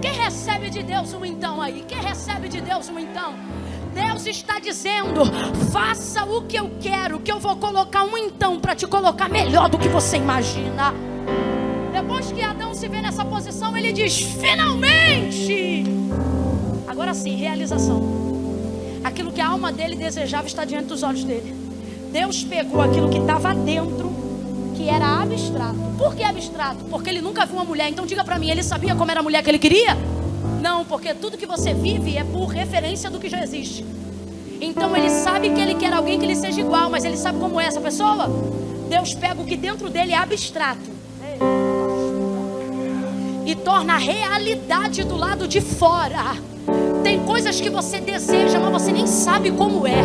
[0.00, 1.84] Quem recebe de Deus um então aí?
[1.86, 3.34] Quem recebe de Deus um então?
[3.94, 5.22] Deus está dizendo:
[5.72, 9.68] faça o que eu quero, que eu vou colocar um então para te colocar melhor
[9.68, 10.94] do que você imagina.
[11.92, 15.84] Depois que Adão se vê nessa posição, ele diz: finalmente.
[16.86, 18.20] Agora sim, realização.
[19.02, 21.54] Aquilo que a alma dele desejava está diante dos olhos dele.
[22.12, 24.12] Deus pegou aquilo que estava dentro,
[24.76, 25.78] que era abstrato.
[25.96, 26.84] Por que abstrato?
[26.84, 27.88] Porque ele nunca viu uma mulher.
[27.88, 29.96] Então diga para mim, ele sabia como era a mulher que ele queria?
[30.60, 33.84] Não, porque tudo que você vive é por referência do que já existe.
[34.60, 37.60] Então ele sabe que ele quer alguém que lhe seja igual, mas ele sabe como
[37.60, 38.28] é essa pessoa?
[38.88, 40.90] Deus pega o que dentro dele é abstrato
[43.46, 46.36] e torna a realidade do lado de fora.
[47.02, 50.02] Tem coisas que você deseja, mas você nem sabe como é.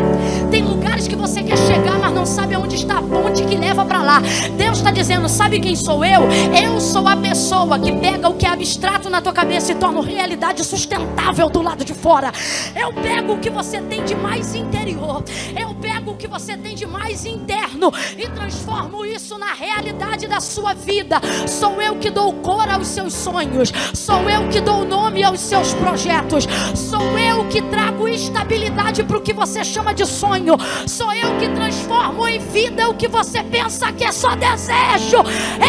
[0.49, 3.85] Tem lugares que você quer chegar, mas não sabe onde está a ponte que leva
[3.85, 4.21] para lá.
[4.57, 6.21] Deus está dizendo: sabe quem sou eu?
[6.53, 10.01] Eu sou a pessoa que pega o que é abstrato na tua cabeça e torna
[10.01, 12.31] realidade sustentável do lado de fora.
[12.75, 15.23] Eu pego o que você tem de mais interior.
[15.59, 20.39] Eu pego o que você tem de mais interno e transformo isso na realidade da
[20.39, 21.19] sua vida.
[21.47, 23.71] Sou eu que dou cor aos seus sonhos.
[23.93, 26.47] Sou eu que dou nome aos seus projetos.
[26.75, 30.55] Sou eu que trago estabilidade para o que você chama de sonho.
[30.95, 35.17] Sou eu que transformo em vida o que você pensa que é só desejo.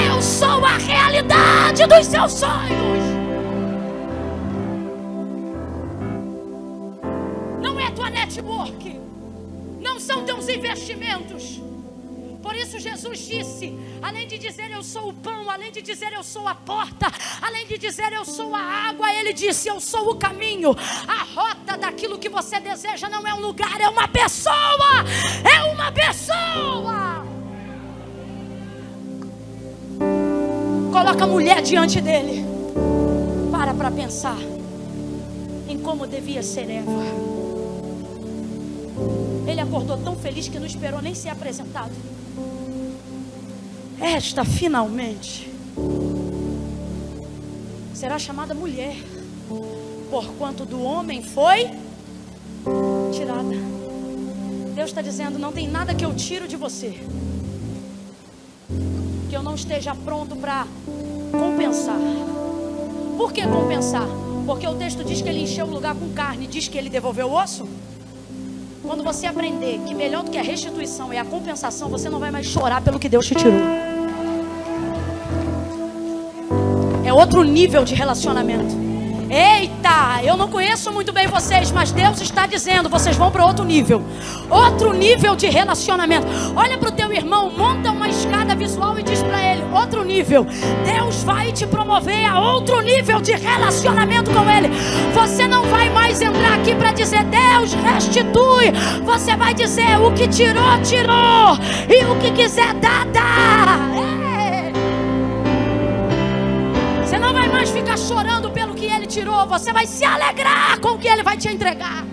[0.09, 2.96] Eu sou a realidade dos seus sonhos.
[12.67, 16.49] Isso Jesus disse: além de dizer eu sou o pão, além de dizer eu sou
[16.49, 17.07] a porta,
[17.41, 20.75] além de dizer eu sou a água, ele disse: eu sou o caminho.
[21.07, 25.05] A rota daquilo que você deseja não é um lugar, é uma pessoa.
[25.45, 27.25] É uma pessoa.
[30.97, 32.43] coloca a mulher diante dele.
[33.51, 34.39] Para para pensar
[35.69, 36.91] em como devia ser Eva.
[39.47, 41.93] Ele acordou tão feliz que não esperou nem ser apresentado.
[44.01, 45.51] Esta finalmente
[47.95, 48.97] será chamada mulher,
[50.11, 51.71] porquanto do homem foi
[53.13, 53.57] tirada.
[54.75, 57.01] Deus está dizendo: não tem nada que eu tiro de você,
[59.31, 60.67] que eu não esteja pronto para
[61.33, 61.99] compensar.
[63.17, 64.07] Por que compensar?
[64.45, 67.29] Porque o texto diz que ele encheu o lugar com carne, diz que ele devolveu
[67.29, 67.67] o osso.
[68.83, 72.31] Quando você aprender que melhor do que a restituição é a compensação, você não vai
[72.31, 73.86] mais chorar pelo que Deus te tirou.
[77.07, 78.75] É outro nível de relacionamento.
[79.31, 83.65] Eita, eu não conheço muito bem vocês, mas Deus está dizendo, vocês vão para outro
[83.65, 84.03] nível.
[84.51, 86.27] Outro nível de relacionamento.
[86.57, 90.45] Olha para o teu irmão, monta uma escada visual e diz para ele, outro nível.
[90.85, 94.69] Deus vai te promover a outro nível de relacionamento com ele.
[95.15, 98.73] Você não vai mais entrar aqui para dizer Deus restitui.
[99.05, 101.57] Você vai dizer o que tirou, tirou.
[101.89, 103.96] E o que quiser dar, dá.
[107.77, 111.37] Ficar chorando pelo que ele tirou, você vai se alegrar com o que ele vai
[111.37, 112.07] te entregar.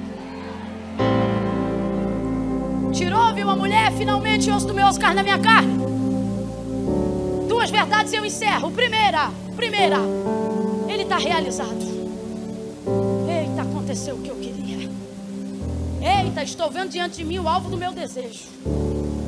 [2.92, 5.86] Tirou, viu a mulher, finalmente osso do meu osso, carne da minha carne.
[7.48, 8.72] Duas verdades eu encerro.
[8.72, 10.00] Primeira, primeira,
[10.90, 11.82] ele está realizado.
[13.28, 14.90] Eita, aconteceu o que eu queria.
[16.02, 18.48] Eita, estou vendo diante de mim o alvo do meu desejo.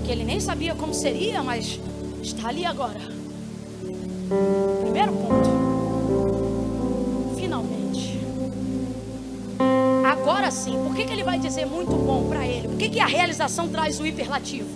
[0.04, 1.80] Que ele nem sabia como seria, mas
[2.22, 3.00] está ali agora.
[4.84, 5.75] Primeiro ponto.
[10.06, 12.68] Agora sim, por que, que ele vai dizer muito bom para ele?
[12.68, 14.70] Por que, que a realização traz o hiperlativo?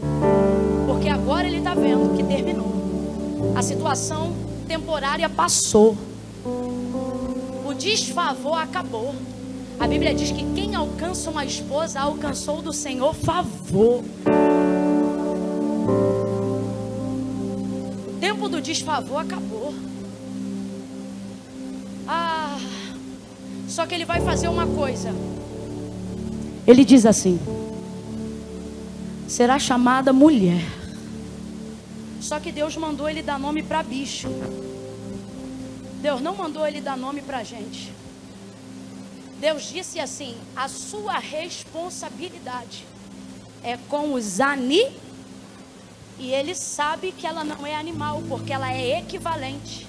[0.87, 2.73] Porque agora ele está vendo que terminou.
[3.55, 4.33] A situação
[4.67, 5.95] temporária passou.
[7.63, 9.13] O desfavor acabou.
[9.79, 14.03] A Bíblia diz que quem alcança uma esposa alcançou do Senhor favor.
[18.07, 19.75] O tempo do desfavor acabou.
[23.79, 25.15] Só que ele vai fazer uma coisa.
[26.67, 27.39] Ele diz assim:
[29.25, 30.61] será chamada mulher.
[32.19, 34.27] Só que Deus mandou ele dar nome para bicho.
[36.01, 37.93] Deus não mandou ele dar nome para gente.
[39.39, 42.85] Deus disse assim: a sua responsabilidade
[43.63, 44.91] é com os ani.
[46.19, 49.88] E ele sabe que ela não é animal, porque ela é equivalente.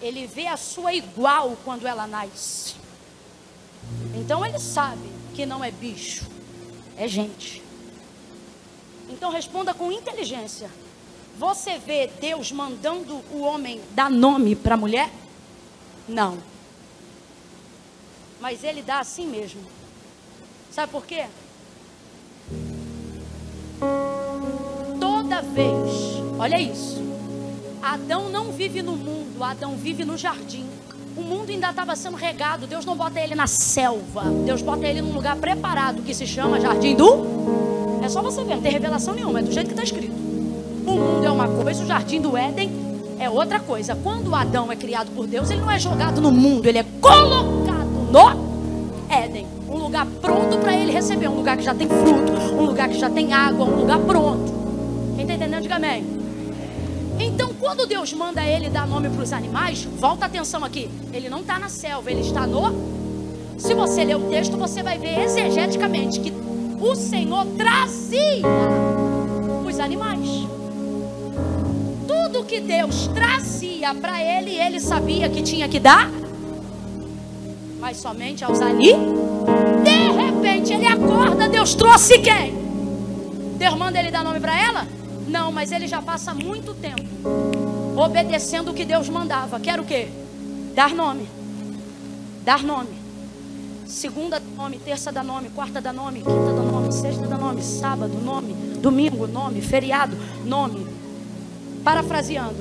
[0.00, 2.76] Ele vê a sua igual quando ela nasce.
[4.14, 6.26] Então ele sabe que não é bicho,
[6.96, 7.62] é gente.
[9.08, 10.70] Então responda com inteligência.
[11.38, 15.10] Você vê Deus mandando o homem dar nome para a mulher?
[16.08, 16.38] Não.
[18.40, 19.62] Mas ele dá assim mesmo.
[20.70, 21.26] Sabe por quê?
[25.00, 25.92] Toda vez,
[26.38, 27.07] olha isso.
[27.88, 30.66] Adão não vive no mundo, Adão vive no jardim.
[31.16, 32.66] O mundo ainda estava sendo regado.
[32.66, 34.24] Deus não bota ele na selva.
[34.44, 37.24] Deus bota ele num lugar preparado que se chama Jardim do.
[38.02, 40.12] É só você ver, não tem revelação nenhuma, é do jeito que está escrito.
[40.86, 42.70] O mundo é uma coisa, o Jardim do Éden
[43.18, 43.96] é outra coisa.
[43.96, 47.88] Quando Adão é criado por Deus, ele não é jogado no mundo, ele é colocado
[48.12, 49.46] no Éden.
[49.66, 51.28] Um lugar pronto para ele receber.
[51.28, 54.52] Um lugar que já tem fruto, um lugar que já tem água, um lugar pronto.
[55.16, 56.17] Quem está entendendo, diga amém.
[57.68, 60.88] Quando Deus manda ele dar nome para os animais, volta atenção aqui.
[61.12, 62.72] Ele não está na selva, ele está no.
[63.58, 66.32] Se você ler o texto, você vai ver exegeticamente que
[66.80, 68.40] o Senhor trazia
[69.68, 70.48] os animais.
[72.06, 76.10] Tudo que Deus trazia para ele, ele sabia que tinha que dar,
[77.78, 78.96] mas somente aos animais.
[79.84, 82.54] De repente ele acorda, Deus trouxe quem?
[83.58, 84.86] Deus manda ele dar nome para ela?
[85.28, 87.57] Não, mas ele já passa muito tempo
[87.98, 89.58] obedecendo o que Deus mandava.
[89.58, 90.08] Quer o quê?
[90.74, 91.28] Dar nome.
[92.44, 92.98] Dar nome.
[93.88, 98.12] Segunda nome, terça dá nome, quarta dá nome, quinta dá nome, sexta dá nome, sábado
[98.22, 98.52] nome,
[98.82, 100.14] domingo nome, feriado
[100.44, 100.86] nome.
[101.82, 102.58] Parafraseando,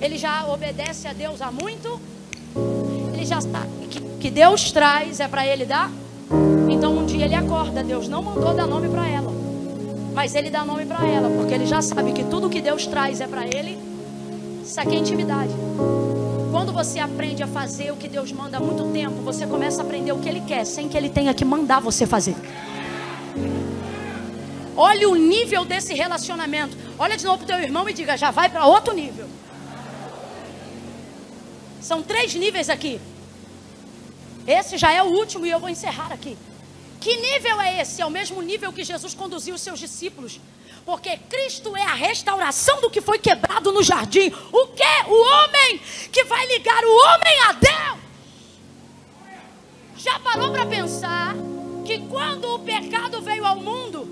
[0.00, 2.00] ele já obedece a Deus há muito.
[3.14, 5.92] Ele já sabe que, que Deus traz é para ele dar.
[6.68, 9.32] Então um dia ele acorda, Deus não mandou dar nome para ela.
[10.12, 13.20] Mas ele dá nome para ela, porque ele já sabe que tudo que Deus traz
[13.20, 13.87] é para ele.
[14.68, 15.50] Isso aqui é intimidade.
[16.52, 19.84] Quando você aprende a fazer o que Deus manda há muito tempo, você começa a
[19.84, 22.36] aprender o que Ele quer, sem que Ele tenha que mandar você fazer.
[24.76, 26.76] Olha o nível desse relacionamento.
[26.98, 29.26] Olha de novo para o teu irmão e diga: já vai para outro nível.
[31.80, 33.00] São três níveis aqui.
[34.46, 36.36] Esse já é o último e eu vou encerrar aqui.
[37.00, 38.02] Que nível é esse?
[38.02, 40.38] É o mesmo nível que Jesus conduziu os seus discípulos.
[40.88, 44.32] Porque Cristo é a restauração do que foi quebrado no jardim.
[44.50, 45.04] O que?
[45.06, 45.78] O homem
[46.10, 47.98] que vai ligar o homem a Deus.
[49.98, 51.34] Já parou para pensar
[51.84, 54.08] que quando o pecado veio ao mundo,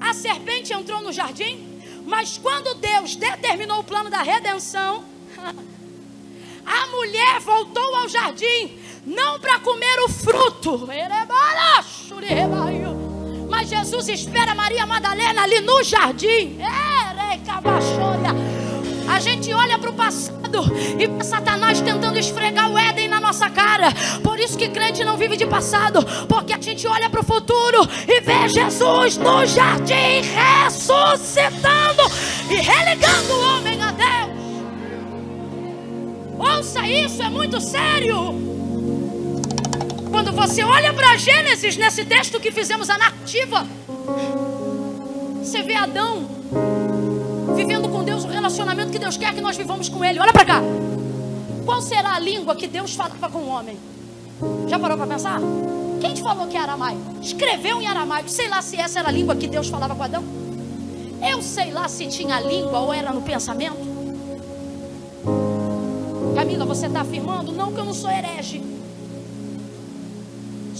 [0.00, 1.82] a serpente entrou no jardim?
[2.06, 5.04] Mas quando Deus determinou o plano da redenção,
[6.64, 10.86] a mulher voltou ao jardim, não para comer o fruto,
[13.60, 16.56] mas Jesus espera Maria Madalena ali no jardim.
[19.06, 20.62] A gente olha para o passado
[20.98, 23.92] e vê Satanás tentando esfregar o Éden na nossa cara.
[24.22, 27.86] Por isso que crente não vive de passado, porque a gente olha para o futuro
[28.08, 32.02] e vê Jesus no jardim ressuscitando
[32.48, 34.30] e relegando o homem a Deus.
[36.38, 38.59] Ouça isso, é muito sério.
[40.10, 43.66] Quando você olha para Gênesis, nesse texto que fizemos a narrativa,
[45.42, 46.28] você vê Adão
[47.54, 50.18] vivendo com Deus o relacionamento que Deus quer que nós vivamos com Ele.
[50.18, 50.62] Olha para cá.
[51.64, 53.78] Qual será a língua que Deus falava com o homem?
[54.66, 55.40] Já parou para pensar?
[56.00, 57.00] Quem te falou que é aramaico?
[57.22, 58.28] Escreveu em aramaico.
[58.28, 60.24] Sei lá se essa era a língua que Deus falava com Adão.
[61.22, 63.90] Eu sei lá se tinha língua ou era no pensamento.
[66.34, 67.52] Camila, você está afirmando?
[67.52, 68.79] Não, que eu não sou herege.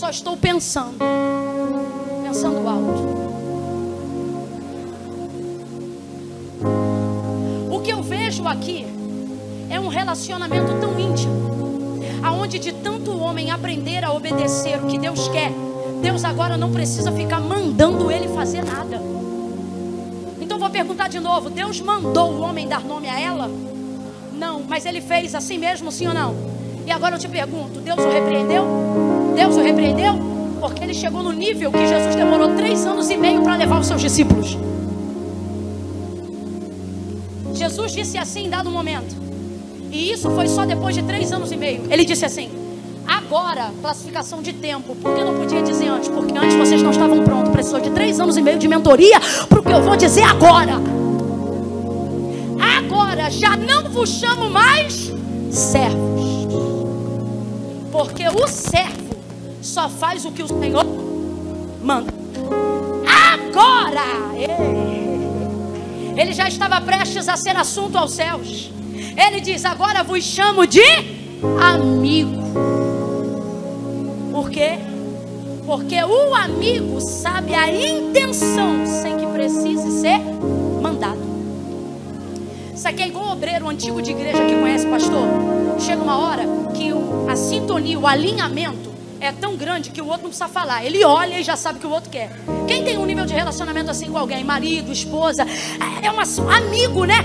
[0.01, 0.97] Só estou pensando.
[2.25, 3.03] Pensando alto.
[7.71, 8.87] O que eu vejo aqui
[9.69, 15.29] é um relacionamento tão íntimo, aonde de tanto homem aprender a obedecer o que Deus
[15.29, 15.53] quer,
[16.01, 19.03] Deus agora não precisa ficar mandando ele fazer nada.
[20.41, 23.51] Então vou perguntar de novo: Deus mandou o homem dar nome a ela?
[24.33, 26.35] Não, mas ele fez assim mesmo, sim ou não?
[26.87, 29.10] E agora eu te pergunto: Deus o repreendeu?
[29.35, 30.15] Deus o repreendeu?
[30.61, 33.87] Porque ele chegou no nível que Jesus demorou três anos e meio para levar os
[33.87, 34.57] seus discípulos.
[37.55, 39.15] Jesus disse assim em dado momento,
[39.91, 41.83] e isso foi só depois de três anos e meio.
[41.91, 42.51] Ele disse assim:
[43.07, 46.09] agora, classificação de tempo, por que não podia dizer antes?
[46.09, 49.61] Porque antes vocês não estavam prontos, precisou de três anos e meio de mentoria para
[49.61, 50.81] o que eu vou dizer agora
[53.11, 55.13] agora já não vos chamo mais
[55.51, 56.47] servos,
[57.91, 59.10] porque o servo
[59.63, 60.85] só faz o que o Senhor
[61.83, 62.13] manda.
[63.33, 64.05] Agora,
[66.17, 68.71] ele já estava prestes a ser assunto aos céus.
[69.17, 70.83] Ele diz: Agora vos chamo de
[71.61, 72.41] amigo.
[74.33, 74.79] Por quê?
[75.67, 80.19] Porque o amigo sabe a intenção sem que precise ser
[80.83, 81.21] mandado.
[82.75, 85.29] Isso aqui é igual o obreiro antigo de igreja que conhece, pastor.
[85.79, 86.91] Chega uma hora que
[87.31, 88.90] a sintonia, o alinhamento
[89.21, 90.85] é tão grande que o outro não precisa falar.
[90.85, 92.31] Ele olha e já sabe o que o outro quer.
[92.67, 94.43] Quem tem um nível de relacionamento assim com alguém?
[94.43, 95.47] Marido, esposa,
[96.03, 96.23] é uma
[96.57, 97.17] amigo, né?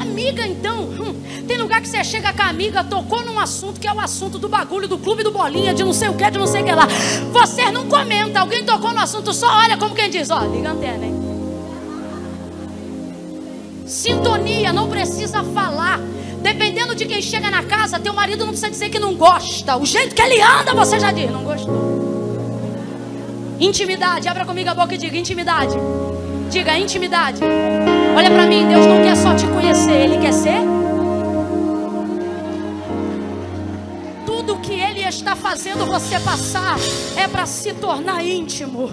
[0.00, 0.82] Amiga, então.
[0.82, 1.14] Hum,
[1.46, 4.38] tem lugar que você chega com a amiga, tocou num assunto que é o assunto
[4.38, 6.64] do bagulho, do clube do bolinha, de não sei o que, de não sei o
[6.64, 6.86] que lá.
[7.32, 10.72] Você não comenta, alguém tocou no assunto, só olha como quem diz, ó, liga a
[10.72, 11.26] antena, hein?
[13.86, 16.00] Sintonia, não precisa falar.
[16.46, 19.76] Dependendo de quem chega na casa, teu marido não precisa dizer que não gosta.
[19.76, 21.74] O jeito que ele anda, você já diz, não gostou.
[23.58, 25.76] Intimidade, abra comigo a boca e diga intimidade.
[26.48, 27.40] Diga intimidade.
[28.16, 30.60] Olha para mim, Deus não quer só te conhecer, Ele quer ser.
[34.24, 36.76] Tudo que Ele está fazendo você passar
[37.16, 38.92] é para se tornar íntimo.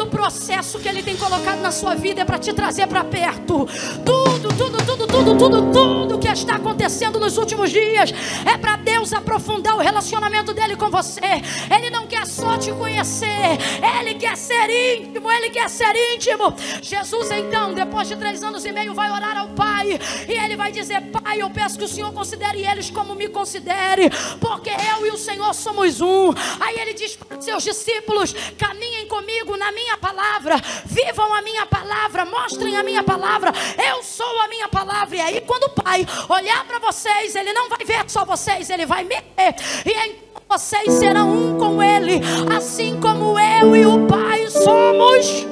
[0.00, 3.04] Todo o processo que Ele tem colocado na sua vida é para te trazer para
[3.04, 3.68] perto.
[4.02, 8.10] Tudo, tudo, tudo, tudo, tudo, tudo que está acontecendo nos últimos dias
[8.50, 11.42] é para Deus aprofundar o relacionamento dele com você.
[11.74, 13.58] Ele não quer só te conhecer,
[13.98, 16.54] Ele quer ser íntimo, Ele quer ser íntimo.
[16.80, 20.72] Jesus, então, depois de três anos e meio, vai orar ao Pai e Ele vai
[20.72, 24.08] dizer: Pai, eu peço que o Senhor considere eles como me considere,
[24.40, 26.32] porque eu e o Senhor somos um.
[26.58, 32.24] Aí Ele diz para seus discípulos: caminhem comigo na minha palavra, vivam a minha palavra,
[32.24, 33.52] mostrem a minha palavra.
[33.90, 35.16] Eu sou a minha palavra.
[35.16, 38.86] E aí, quando o Pai olhar para vocês, Ele não vai ver só vocês, Ele
[38.86, 39.54] vai me ver.
[39.84, 42.20] E então vocês serão um com Ele,
[42.56, 45.46] assim como eu e o Pai somos.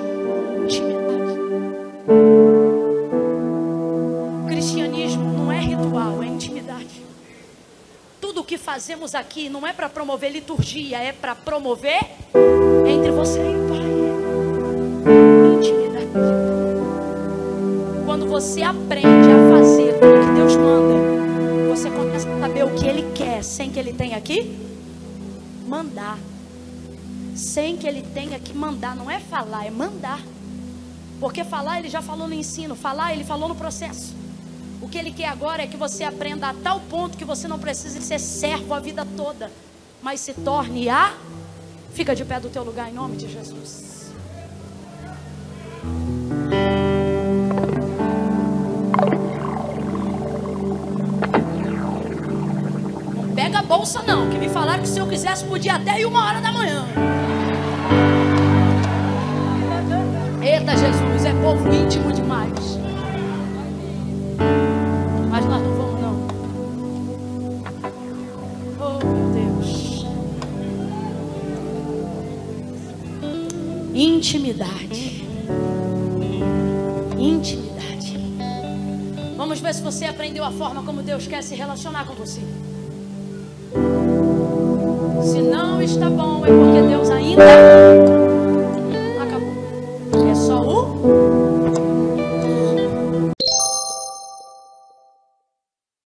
[4.48, 7.02] Cristianismo não é ritual, é intimidade.
[8.20, 12.00] Tudo o que fazemos aqui não é para promover liturgia, é para promover
[12.86, 13.87] entre você e o Pai.
[18.04, 22.86] Quando você aprende a fazer tudo que Deus manda, você começa a saber o que
[22.86, 24.68] Ele quer sem que ele tenha que
[25.66, 26.18] mandar.
[27.34, 30.20] Sem que ele tenha que mandar, não é falar, é mandar.
[31.20, 34.14] Porque falar ele já falou no ensino, falar ele falou no processo.
[34.80, 37.58] O que ele quer agora é que você aprenda a tal ponto que você não
[37.58, 39.50] precise ser servo a vida toda,
[40.02, 41.14] mas se torne a.
[41.92, 43.97] Fica de pé do teu lugar em nome de Jesus.
[53.14, 56.06] Não pega a bolsa não, que me falaram que se eu quisesse podia até ir
[56.06, 56.84] uma hora da manhã.
[60.40, 62.78] Eita Jesus, é povo íntimo demais.
[65.30, 66.28] Mas nós não vamos não.
[68.80, 70.06] Oh meu Deus.
[73.94, 74.78] Intimidade.
[74.88, 75.07] Intimidade.
[79.68, 82.40] Ver se você aprendeu a forma como Deus quer se relacionar com você.
[85.22, 88.17] Se não está bom, é porque Deus ainda